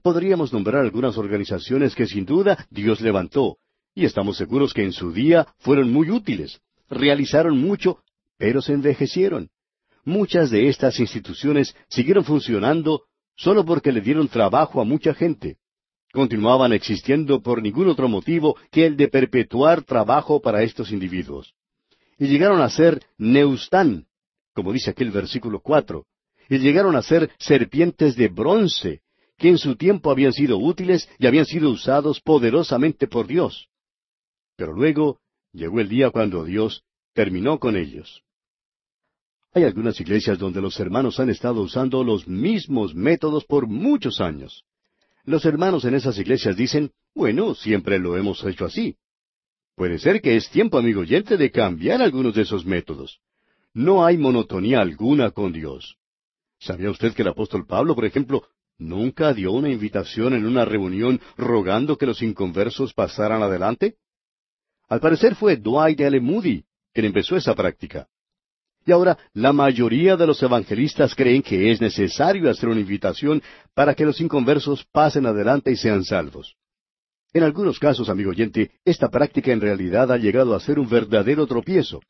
Podríamos 0.02 0.54
nombrar 0.54 0.82
algunas 0.82 1.18
organizaciones 1.18 1.96
que 1.96 2.08
sin 2.08 2.26
duda 2.26 2.66
Dios 2.70 3.02
levantó, 3.02 3.58
y 3.94 4.06
estamos 4.06 4.38
seguros 4.38 4.74
que 4.74 4.84
en 4.84 4.94
su 4.94 5.12
día 5.12 5.48
fueron 5.60 5.92
muy 5.92 6.12
útiles, 6.12 6.62
realizaron 6.90 7.58
mucho, 7.58 8.00
pero 8.38 8.62
se 8.62 8.74
envejecieron. 8.74 9.50
muchas 10.06 10.50
de 10.52 10.70
estas 10.70 11.02
instituciones 11.02 11.76
siguieron 11.90 12.24
funcionando 12.24 13.04
solo 13.36 13.66
porque 13.66 13.92
le 13.92 14.00
dieron 14.00 14.30
trabajo 14.30 14.80
a 14.80 14.86
mucha 14.86 15.14
gente. 15.14 15.58
Continuaban 16.14 16.72
existiendo 16.72 17.42
por 17.42 17.62
ningún 17.62 17.90
otro 17.90 18.08
motivo 18.08 18.56
que 18.72 18.86
el 18.86 18.96
de 18.96 19.10
perpetuar 19.10 19.84
trabajo 19.84 20.42
para 20.42 20.64
estos 20.64 20.92
individuos. 20.92 21.54
Y 22.18 22.28
llegaron 22.28 22.62
a 22.62 22.70
ser 22.70 23.04
Neustán, 23.18 24.06
como 24.54 24.72
dice 24.72 24.92
aquel 24.92 25.12
versículo 25.12 25.60
cuatro, 25.60 26.06
y 26.50 26.60
llegaron 26.60 26.96
a 26.96 27.02
ser 27.02 27.32
serpientes 27.40 28.16
de 28.16 28.28
bronce, 28.28 29.02
que 29.38 29.50
en 29.50 29.58
su 29.58 29.76
tiempo 29.76 30.12
habían 30.12 30.34
sido 30.34 30.58
útiles 30.58 31.08
y 31.20 31.28
habían 31.28 31.46
sido 31.46 31.70
usados 31.70 32.20
poderosamente 32.22 33.08
por 33.08 33.28
Dios. 33.28 33.70
Pero 34.56 34.74
luego 34.74 35.20
llegó 35.54 35.80
el 35.80 35.90
día 35.90 36.10
cuando 36.10 36.44
Dios 36.44 36.84
terminó 37.14 37.60
con 37.60 37.76
ellos. 37.76 38.24
Hay 39.54 39.64
algunas 39.64 40.00
iglesias 40.00 40.38
donde 40.38 40.62
los 40.62 40.80
hermanos 40.80 41.20
han 41.20 41.30
estado 41.30 41.62
usando 41.62 42.04
los 42.04 42.28
mismos 42.28 42.94
métodos 42.94 43.46
por 43.46 43.68
muchos 43.68 44.22
años. 44.22 44.64
Los 45.24 45.46
hermanos 45.46 45.84
en 45.86 45.96
esas 45.96 46.18
iglesias 46.20 46.56
dicen, 46.56 46.92
bueno, 47.14 47.56
siempre 47.56 48.00
lo 48.00 48.18
hemos 48.18 48.44
hecho 48.44 48.66
así. 48.66 48.98
Puede 49.76 50.00
ser 50.00 50.22
que 50.22 50.36
es 50.36 50.50
tiempo, 50.50 50.78
amigo 50.78 51.02
oyente, 51.02 51.38
de 51.38 51.52
cambiar 51.52 52.02
algunos 52.02 52.34
de 52.34 52.44
esos 52.44 52.66
métodos. 52.66 53.20
No 53.74 54.06
hay 54.06 54.18
monotonía 54.18 54.80
alguna 54.80 55.32
con 55.32 55.54
Dios. 55.54 55.98
¿Sabía 56.60 56.90
usted 56.90 57.14
que 57.14 57.22
el 57.22 57.28
apóstol 57.30 57.66
Pablo, 57.66 57.96
por 57.96 58.06
ejemplo, 58.06 58.44
nunca 58.78 59.34
dio 59.34 59.52
una 59.52 59.70
invitación 59.70 60.34
en 60.34 60.46
una 60.46 60.66
reunión 60.66 61.20
rogando 61.38 61.98
que 61.98 62.06
los 62.06 62.22
inconversos 62.22 62.94
pasaran 62.94 63.42
adelante? 63.44 63.96
Al 64.90 65.00
parecer 65.00 65.36
fue 65.36 65.58
Dwight 65.58 66.00
L. 66.00 66.20
Moody 66.20 66.64
quien 66.98 67.06
empezó 67.06 67.36
esa 67.36 67.54
práctica. 67.54 68.08
Y 68.84 68.92
ahora 68.92 69.20
la 69.34 69.54
mayoría 69.54 70.18
de 70.18 70.26
los 70.26 70.42
evangelistas 70.42 71.14
creen 71.14 71.44
que 71.44 71.70
es 71.70 71.80
necesario 71.80 72.50
hacer 72.50 72.70
una 72.70 72.80
invitación 72.80 73.44
para 73.76 73.94
que 73.94 74.04
los 74.04 74.20
inconversos 74.20 74.84
pasen 74.92 75.28
adelante 75.28 75.70
y 75.72 75.76
sean 75.76 76.04
salvos. 76.04 76.56
En 77.34 77.44
algunos 77.44 77.78
casos, 77.78 78.10
amigo 78.10 78.32
oyente, 78.32 78.72
esta 78.84 79.10
práctica 79.10 79.52
en 79.52 79.62
realidad 79.62 80.12
ha 80.12 80.18
llegado 80.18 80.56
a 80.56 80.60
ser 80.60 80.80
un 80.80 80.90
verdadero 80.90 81.46
tropiezo. 81.46 82.02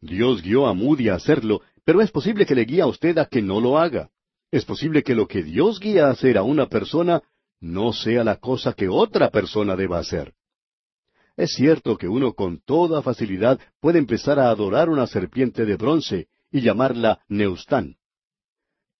Dios 0.00 0.40
guió 0.40 0.66
a 0.68 0.72
Moody 0.72 1.10
a 1.10 1.16
hacerlo, 1.16 1.60
pero 1.84 2.00
es 2.00 2.10
posible 2.10 2.46
que 2.46 2.54
le 2.54 2.64
guíe 2.64 2.82
a 2.82 2.86
usted 2.86 3.18
a 3.18 3.26
que 3.26 3.42
no 3.42 3.60
lo 3.60 3.78
haga. 3.78 4.10
Es 4.50 4.64
posible 4.64 5.02
que 5.02 5.14
lo 5.14 5.26
que 5.26 5.42
Dios 5.42 5.80
guía 5.80 6.06
a 6.06 6.10
hacer 6.10 6.38
a 6.38 6.42
una 6.42 6.68
persona 6.68 7.22
no 7.60 7.92
sea 7.92 8.24
la 8.24 8.36
cosa 8.36 8.72
que 8.72 8.88
otra 8.88 9.30
persona 9.30 9.76
deba 9.76 9.98
hacer. 9.98 10.34
Es 11.36 11.52
cierto 11.54 11.96
que 11.96 12.08
uno 12.08 12.34
con 12.34 12.60
toda 12.60 13.02
facilidad 13.02 13.58
puede 13.80 13.98
empezar 13.98 14.38
a 14.38 14.50
adorar 14.50 14.88
una 14.88 15.06
serpiente 15.06 15.64
de 15.64 15.76
bronce 15.76 16.28
y 16.50 16.60
llamarla 16.60 17.20
Neustán. 17.28 17.96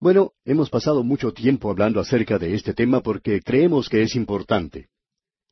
Bueno, 0.00 0.32
hemos 0.44 0.68
pasado 0.68 1.04
mucho 1.04 1.32
tiempo 1.32 1.70
hablando 1.70 2.00
acerca 2.00 2.38
de 2.38 2.54
este 2.54 2.74
tema 2.74 3.00
porque 3.00 3.40
creemos 3.40 3.88
que 3.88 4.02
es 4.02 4.16
importante. 4.16 4.88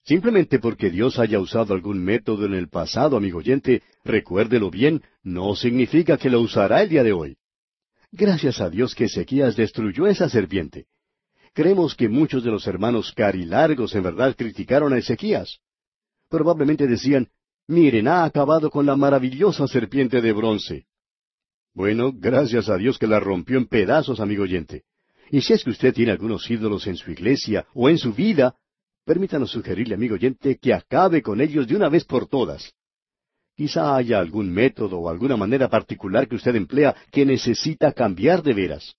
Simplemente 0.05 0.59
porque 0.59 0.91
Dios 0.91 1.19
haya 1.19 1.39
usado 1.39 1.75
algún 1.75 2.03
método 2.03 2.47
en 2.47 2.55
el 2.55 2.69
pasado, 2.69 3.17
amigo 3.17 3.39
oyente, 3.39 3.83
recuérdelo 4.05 4.71
bien, 4.71 5.03
no 5.23 5.55
significa 5.55 6.17
que 6.17 6.31
lo 6.31 6.41
usará 6.41 6.83
el 6.83 6.89
día 6.89 7.05
de 7.05 7.13
hoy. 7.13 7.37
Gracias 8.11 8.61
a 8.61 8.69
Dios 8.69 8.95
que 8.95 9.05
Ezequías 9.05 9.57
destruyó 9.57 10.07
esa 10.07 10.29
serpiente. 10.29 10.87
Creemos 11.55 11.95
que 11.95 12.09
muchos 12.09 12.43
de 12.43 12.51
los 12.51 12.67
hermanos 12.67 13.13
carilargos 13.13 13.95
en 13.95 14.03
verdad 14.03 14.35
criticaron 14.37 14.93
a 14.93 14.99
Ezequías 14.99 15.61
probablemente 16.33 16.87
decían, 16.87 17.29
miren, 17.69 18.09
ha 18.09 18.25
acabado 18.25 18.71
con 18.71 18.87
la 18.87 18.97
maravillosa 18.97 19.69
serpiente 19.69 20.23
de 20.23 20.33
bronce. 20.33 20.87
Bueno, 21.75 22.11
gracias 22.15 22.71
a 22.71 22.79
Dios 22.79 22.99
que 22.99 23.07
la 23.07 23.21
rompió 23.21 23.59
en 23.59 23.67
pedazos, 23.67 24.19
amigo 24.19 24.45
oyente. 24.45 24.85
Y 25.31 25.43
si 25.43 25.53
es 25.53 25.63
que 25.63 25.71
usted 25.71 25.93
tiene 25.93 26.11
algunos 26.11 26.51
ídolos 26.51 26.87
en 26.87 26.97
su 26.97 27.11
iglesia 27.11 27.67
o 27.75 27.91
en 27.91 27.99
su 27.99 28.15
vida, 28.15 28.57
permítanos 29.05 29.51
sugerirle, 29.51 29.95
amigo 29.95 30.15
oyente, 30.15 30.59
que 30.59 30.73
acabe 30.73 31.23
con 31.23 31.41
ellos 31.41 31.67
de 31.67 31.77
una 31.77 31.89
vez 31.89 32.05
por 32.05 32.29
todas. 32.29 32.73
Quizá 33.55 33.97
haya 33.97 34.19
algún 34.19 34.51
método 34.51 34.99
o 34.99 35.09
alguna 35.09 35.37
manera 35.37 35.69
particular 35.69 36.27
que 36.29 36.37
usted 36.37 36.55
emplea 36.57 36.95
que 37.11 37.27
necesita 37.27 37.93
cambiar 37.93 38.43
de 38.43 38.55
veras. 38.55 38.95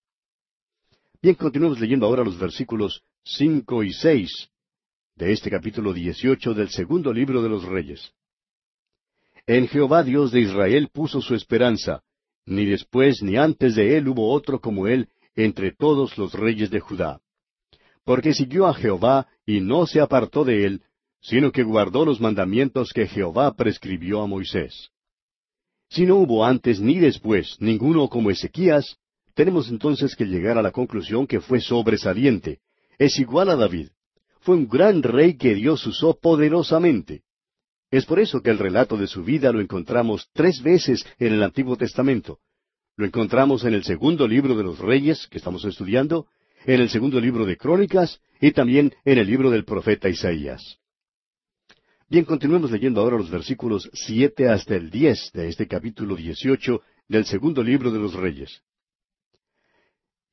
Bien, 1.21 1.35
continuemos 1.35 1.79
leyendo 1.79 2.05
ahora 2.05 2.23
los 2.23 2.37
versículos 2.37 3.01
cinco 3.23 3.83
y 3.83 3.93
seis 3.93 4.49
de 5.15 5.31
este 5.31 5.49
capítulo 5.49 5.93
18 5.93 6.53
del 6.53 6.69
segundo 6.69 7.13
libro 7.13 7.41
de 7.41 7.49
los 7.49 7.63
Reyes. 7.63 8.11
En 9.45 9.67
Jehová 9.67 10.03
Dios 10.03 10.31
de 10.31 10.41
Israel 10.41 10.89
puso 10.91 11.21
su 11.21 11.35
esperanza, 11.35 12.01
ni 12.45 12.65
después 12.65 13.21
ni 13.21 13.37
antes 13.37 13.75
de 13.75 13.97
él 13.97 14.07
hubo 14.07 14.31
otro 14.31 14.59
como 14.59 14.87
él 14.87 15.09
entre 15.35 15.71
todos 15.71 16.17
los 16.17 16.33
reyes 16.33 16.69
de 16.69 16.79
Judá. 16.79 17.22
Porque 18.05 18.33
siguió 18.33 18.67
a 18.67 18.73
Jehová 18.73 19.27
y 19.45 19.61
no 19.61 19.85
se 19.87 20.01
apartó 20.01 20.43
de 20.43 20.65
él, 20.65 20.81
sino 21.21 21.51
que 21.51 21.63
guardó 21.63 22.05
los 22.05 22.19
mandamientos 22.19 22.91
que 22.93 23.07
Jehová 23.07 23.53
prescribió 23.55 24.21
a 24.21 24.27
Moisés. 24.27 24.89
Si 25.89 26.05
no 26.05 26.17
hubo 26.17 26.45
antes 26.45 26.79
ni 26.79 26.99
después 26.99 27.55
ninguno 27.59 28.09
como 28.09 28.31
Ezequías, 28.31 28.97
tenemos 29.33 29.69
entonces 29.69 30.15
que 30.15 30.25
llegar 30.25 30.57
a 30.57 30.61
la 30.61 30.71
conclusión 30.71 31.27
que 31.27 31.39
fue 31.39 31.61
sobresaliente, 31.61 32.59
es 32.97 33.19
igual 33.19 33.49
a 33.49 33.55
David 33.55 33.89
fue 34.43 34.57
un 34.57 34.67
gran 34.67 35.01
rey 35.01 35.37
que 35.37 35.55
Dios 35.55 35.85
usó 35.87 36.19
poderosamente. 36.19 37.23
Es 37.89 38.05
por 38.05 38.19
eso 38.19 38.41
que 38.41 38.49
el 38.49 38.59
relato 38.59 38.97
de 38.97 39.07
su 39.07 39.23
vida 39.23 39.51
lo 39.51 39.61
encontramos 39.61 40.27
tres 40.33 40.61
veces 40.61 41.05
en 41.17 41.33
el 41.33 41.43
Antiguo 41.43 41.77
Testamento. 41.77 42.39
Lo 42.97 43.05
encontramos 43.05 43.63
en 43.63 43.73
el 43.73 43.83
segundo 43.85 44.27
libro 44.27 44.55
de 44.55 44.63
los 44.63 44.79
Reyes, 44.79 45.27
que 45.27 45.37
estamos 45.37 45.63
estudiando, 45.63 46.27
en 46.65 46.81
el 46.81 46.89
segundo 46.89 47.19
libro 47.19 47.45
de 47.45 47.57
Crónicas 47.57 48.19
y 48.39 48.51
también 48.51 48.93
en 49.05 49.17
el 49.17 49.27
libro 49.27 49.49
del 49.49 49.65
profeta 49.65 50.09
Isaías. 50.09 50.79
Bien, 52.09 52.25
continuemos 52.25 52.71
leyendo 52.71 53.01
ahora 53.01 53.17
los 53.17 53.29
versículos 53.29 53.89
siete 53.93 54.47
hasta 54.47 54.75
el 54.75 54.89
diez 54.89 55.31
de 55.33 55.49
este 55.49 55.67
capítulo 55.67 56.15
dieciocho 56.15 56.81
del 57.07 57.25
segundo 57.25 57.63
libro 57.63 57.91
de 57.91 57.99
los 57.99 58.13
Reyes. 58.13 58.61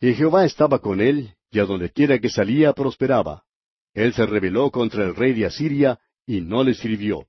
Y 0.00 0.14
Jehová 0.14 0.44
estaba 0.44 0.78
con 0.78 1.00
él, 1.00 1.34
y 1.50 1.58
a 1.58 1.64
donde 1.64 1.90
quiera 1.90 2.18
que 2.18 2.28
salía 2.28 2.72
prosperaba. 2.72 3.44
Él 3.92 4.12
se 4.14 4.24
rebeló 4.26 4.70
contra 4.70 5.04
el 5.04 5.14
rey 5.14 5.32
de 5.32 5.46
Asiria 5.46 5.98
y 6.26 6.40
no 6.40 6.62
le 6.62 6.74
sirvió. 6.74 7.26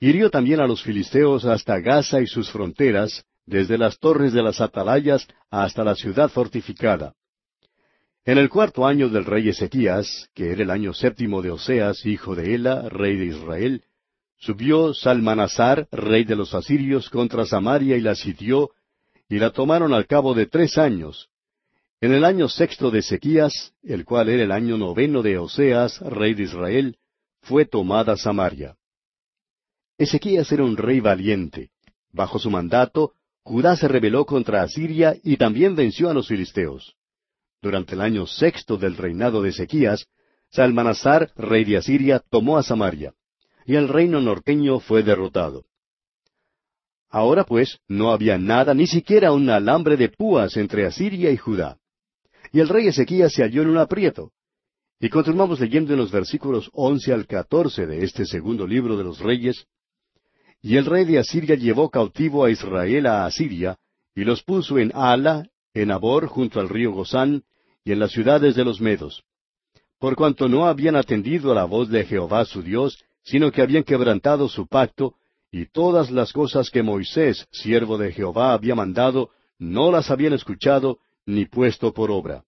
Hirió 0.00 0.30
también 0.30 0.60
a 0.60 0.66
los 0.66 0.82
filisteos 0.82 1.44
hasta 1.44 1.78
Gaza 1.80 2.20
y 2.20 2.26
sus 2.26 2.50
fronteras, 2.50 3.24
desde 3.46 3.78
las 3.78 3.98
torres 3.98 4.32
de 4.32 4.42
las 4.42 4.60
atalayas 4.60 5.26
hasta 5.50 5.84
la 5.84 5.94
ciudad 5.94 6.28
fortificada. 6.28 7.14
En 8.26 8.38
el 8.38 8.48
cuarto 8.48 8.84
año 8.84 9.08
del 9.08 9.24
rey 9.24 9.48
Ezequías, 9.48 10.28
que 10.34 10.50
era 10.50 10.64
el 10.64 10.70
año 10.70 10.92
séptimo 10.92 11.42
de 11.42 11.52
Oseas, 11.52 12.04
hijo 12.04 12.34
de 12.34 12.56
Ela, 12.56 12.88
rey 12.88 13.16
de 13.16 13.26
Israel, 13.26 13.84
subió 14.36 14.92
Salmanasar, 14.94 15.86
rey 15.92 16.24
de 16.24 16.34
los 16.34 16.52
asirios, 16.52 17.08
contra 17.08 17.46
Samaria 17.46 17.96
y 17.96 18.00
la 18.00 18.16
sitió, 18.16 18.70
y 19.28 19.38
la 19.38 19.50
tomaron 19.50 19.94
al 19.94 20.08
cabo 20.08 20.34
de 20.34 20.46
tres 20.46 20.76
años, 20.76 21.28
en 22.00 22.12
el 22.12 22.24
año 22.24 22.48
sexto 22.48 22.90
de 22.90 22.98
Ezequías, 22.98 23.74
el 23.84 24.04
cual 24.04 24.28
era 24.28 24.42
el 24.42 24.50
año 24.50 24.76
noveno 24.76 25.22
de 25.22 25.38
Oseas, 25.38 26.00
rey 26.00 26.34
de 26.34 26.42
Israel, 26.42 26.96
fue 27.42 27.64
tomada 27.64 28.16
Samaria. 28.16 28.76
Ezequías 29.98 30.50
era 30.50 30.64
un 30.64 30.76
rey 30.76 30.98
valiente. 30.98 31.70
Bajo 32.10 32.40
su 32.40 32.50
mandato, 32.50 33.12
Judá 33.44 33.76
se 33.76 33.86
rebeló 33.86 34.26
contra 34.26 34.62
Asiria 34.62 35.16
y 35.22 35.36
también 35.36 35.76
venció 35.76 36.10
a 36.10 36.14
los 36.14 36.26
filisteos. 36.26 36.96
Durante 37.62 37.94
el 37.94 38.00
año 38.00 38.26
sexto 38.26 38.76
del 38.76 38.96
reinado 38.96 39.42
de 39.42 39.50
Ezequías, 39.50 40.06
Salmanasar, 40.50 41.32
rey 41.36 41.64
de 41.64 41.78
Asiria, 41.78 42.22
tomó 42.30 42.58
a 42.58 42.62
Samaria, 42.62 43.14
y 43.64 43.74
el 43.74 43.88
reino 43.88 44.20
norteño 44.20 44.80
fue 44.80 45.02
derrotado. 45.02 45.64
Ahora 47.08 47.44
pues 47.44 47.78
no 47.88 48.12
había 48.12 48.38
nada, 48.38 48.74
ni 48.74 48.86
siquiera 48.86 49.32
un 49.32 49.48
alambre 49.50 49.96
de 49.96 50.08
púas 50.08 50.56
entre 50.56 50.86
Asiria 50.86 51.30
y 51.30 51.36
Judá 51.36 51.78
y 52.52 52.60
el 52.60 52.68
rey 52.68 52.86
Ezequías 52.88 53.32
se 53.32 53.42
halló 53.42 53.62
en 53.62 53.68
un 53.68 53.78
aprieto. 53.78 54.32
Y 54.98 55.10
continuamos 55.10 55.60
leyendo 55.60 55.92
en 55.92 55.98
los 55.98 56.10
versículos 56.10 56.70
once 56.72 57.12
al 57.12 57.26
catorce 57.26 57.86
de 57.86 58.02
este 58.02 58.24
segundo 58.24 58.66
libro 58.66 58.96
de 58.96 59.04
los 59.04 59.18
reyes. 59.18 59.66
Y 60.62 60.76
el 60.76 60.86
rey 60.86 61.04
de 61.04 61.18
Asiria 61.18 61.54
llevó 61.54 61.90
cautivo 61.90 62.44
a 62.44 62.50
Israel 62.50 63.06
a 63.06 63.26
Asiria, 63.26 63.76
y 64.14 64.24
los 64.24 64.42
puso 64.42 64.78
en 64.78 64.90
Ala, 64.94 65.46
en 65.82 65.90
Abor, 65.90 66.26
junto 66.26 66.58
al 66.58 66.68
río 66.68 66.92
Gozán, 66.92 67.44
y 67.84 67.92
en 67.92 67.98
las 67.98 68.10
ciudades 68.10 68.54
de 68.54 68.64
los 68.64 68.80
Medos. 68.80 69.24
Por 69.98 70.16
cuanto 70.16 70.48
no 70.48 70.66
habían 70.66 70.96
atendido 70.96 71.52
a 71.52 71.54
la 71.54 71.64
voz 71.64 71.88
de 71.88 72.04
Jehová 72.04 72.44
su 72.44 72.62
Dios, 72.62 73.02
sino 73.22 73.52
que 73.52 73.62
habían 73.62 73.84
quebrantado 73.84 74.48
su 74.48 74.66
pacto, 74.66 75.14
y 75.50 75.66
todas 75.66 76.10
las 76.10 76.32
cosas 76.32 76.70
que 76.70 76.82
Moisés, 76.82 77.46
siervo 77.50 77.98
de 77.98 78.12
Jehová, 78.12 78.52
había 78.52 78.74
mandado, 78.74 79.30
no 79.58 79.90
las 79.90 80.10
habían 80.10 80.32
escuchado, 80.32 80.98
ni 81.26 81.44
puesto 81.44 81.92
por 81.92 82.10
obra. 82.10 82.44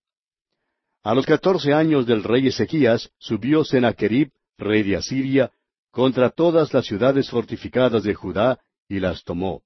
A 1.03 1.14
los 1.14 1.26
catorce 1.26 1.72
años 1.72 2.07
del 2.07 2.24
rey 2.24 2.49
Ezequías 2.49 3.11
subió 3.18 3.64
Sennacherib, 3.64 4.31
rey 4.57 4.83
de 4.83 4.97
Asiria, 4.97 5.53
contra 5.91 6.31
todas 6.31 6.72
las 6.72 6.87
ciudades 6.87 7.31
fortificadas 7.31 8.03
de 8.03 8.14
Judá, 8.14 8.59
y 8.89 9.01
las 9.01 9.22
tomó. 9.24 9.62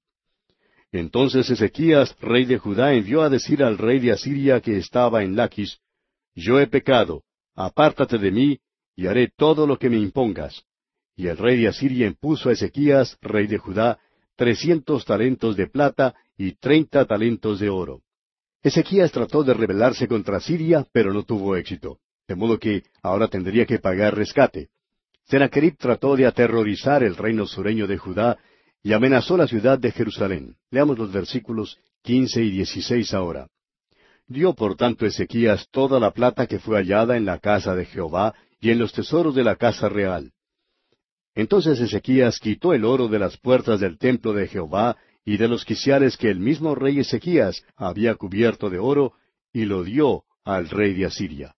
Entonces 0.93 1.49
Ezequías, 1.49 2.15
rey 2.21 2.45
de 2.45 2.59
Judá, 2.59 2.93
envió 2.93 3.23
a 3.23 3.29
decir 3.29 3.63
al 3.63 3.79
rey 3.79 3.99
de 3.99 4.11
Asiria 4.11 4.61
que 4.61 4.77
estaba 4.77 5.23
en 5.23 5.35
Laquis, 5.35 5.79
Yo 6.35 6.59
he 6.59 6.67
pecado, 6.67 7.23
apártate 7.55 8.19
de 8.19 8.29
mí, 8.29 8.59
y 8.95 9.07
haré 9.07 9.31
todo 9.35 9.65
lo 9.65 9.79
que 9.79 9.89
me 9.89 9.97
impongas. 9.97 10.63
Y 11.15 11.27
el 11.27 11.37
rey 11.37 11.59
de 11.59 11.67
Asiria 11.67 12.05
impuso 12.05 12.49
a 12.49 12.51
Ezequías, 12.51 13.17
rey 13.21 13.47
de 13.47 13.57
Judá, 13.57 13.99
trescientos 14.35 15.03
talentos 15.03 15.57
de 15.57 15.65
plata 15.65 16.13
y 16.37 16.53
treinta 16.53 17.05
talentos 17.05 17.59
de 17.59 17.71
oro. 17.71 18.03
Ezequías 18.61 19.11
trató 19.11 19.43
de 19.43 19.55
rebelarse 19.55 20.07
contra 20.07 20.39
Siria, 20.39 20.85
pero 20.91 21.11
no 21.11 21.23
tuvo 21.23 21.55
éxito, 21.55 21.97
de 22.27 22.35
modo 22.35 22.59
que 22.59 22.83
ahora 23.01 23.27
tendría 23.27 23.65
que 23.65 23.79
pagar 23.79 24.15
rescate. 24.15 24.69
Sennacherib 25.25 25.75
trató 25.75 26.15
de 26.15 26.27
aterrorizar 26.27 27.01
el 27.01 27.15
reino 27.15 27.47
sureño 27.47 27.87
de 27.87 27.97
Judá 27.97 28.37
y 28.83 28.91
amenazó 28.91 29.37
la 29.37 29.47
ciudad 29.47 29.79
de 29.79 29.91
Jerusalén. 29.91 30.57
Leamos 30.69 30.99
los 30.99 31.11
versículos 31.11 31.79
quince 32.01 32.43
y 32.43 32.51
dieciséis 32.51 33.13
ahora. 33.13 33.47
Dio 34.27 34.53
por 34.53 34.75
tanto 34.75 35.05
Ezequías 35.05 35.67
toda 35.71 35.99
la 35.99 36.11
plata 36.11 36.47
que 36.47 36.59
fue 36.59 36.77
hallada 36.77 37.15
en 37.15 37.25
la 37.25 37.39
casa 37.39 37.75
de 37.75 37.85
Jehová 37.85 38.33
y 38.59 38.71
en 38.71 38.79
los 38.79 38.91
tesoros 38.91 39.35
de 39.35 39.43
la 39.43 39.55
casa 39.55 39.87
real. 39.87 40.31
Entonces 41.33 41.79
Ezequías 41.79 42.39
quitó 42.39 42.73
el 42.73 42.83
oro 42.83 43.07
de 43.07 43.19
las 43.19 43.37
puertas 43.37 43.79
del 43.79 43.97
templo 43.97 44.33
de 44.33 44.47
Jehová 44.47 44.97
y 45.25 45.37
de 45.37 45.47
los 45.47 45.63
quiciales 45.63 46.17
que 46.17 46.29
el 46.29 46.39
mismo 46.39 46.75
rey 46.75 46.99
Ezequías 46.99 47.63
había 47.77 48.15
cubierto 48.15 48.69
de 48.69 48.79
oro, 48.79 49.13
y 49.53 49.65
lo 49.65 49.83
dio 49.83 50.23
al 50.43 50.69
rey 50.69 50.93
de 50.93 51.05
Asiria. 51.05 51.55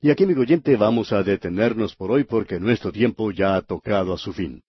Y 0.00 0.10
aquí, 0.10 0.24
mi 0.26 0.34
oyente, 0.34 0.76
vamos 0.76 1.12
a 1.12 1.22
detenernos 1.22 1.94
por 1.94 2.10
hoy 2.10 2.24
porque 2.24 2.58
nuestro 2.58 2.90
tiempo 2.90 3.30
ya 3.30 3.56
ha 3.56 3.62
tocado 3.62 4.14
a 4.14 4.18
su 4.18 4.32
fin. 4.32 4.62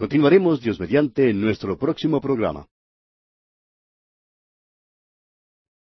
Continuaremos, 0.00 0.62
Dios 0.62 0.80
mediante, 0.80 1.28
en 1.28 1.42
nuestro 1.42 1.76
próximo 1.76 2.22
programa. 2.22 2.66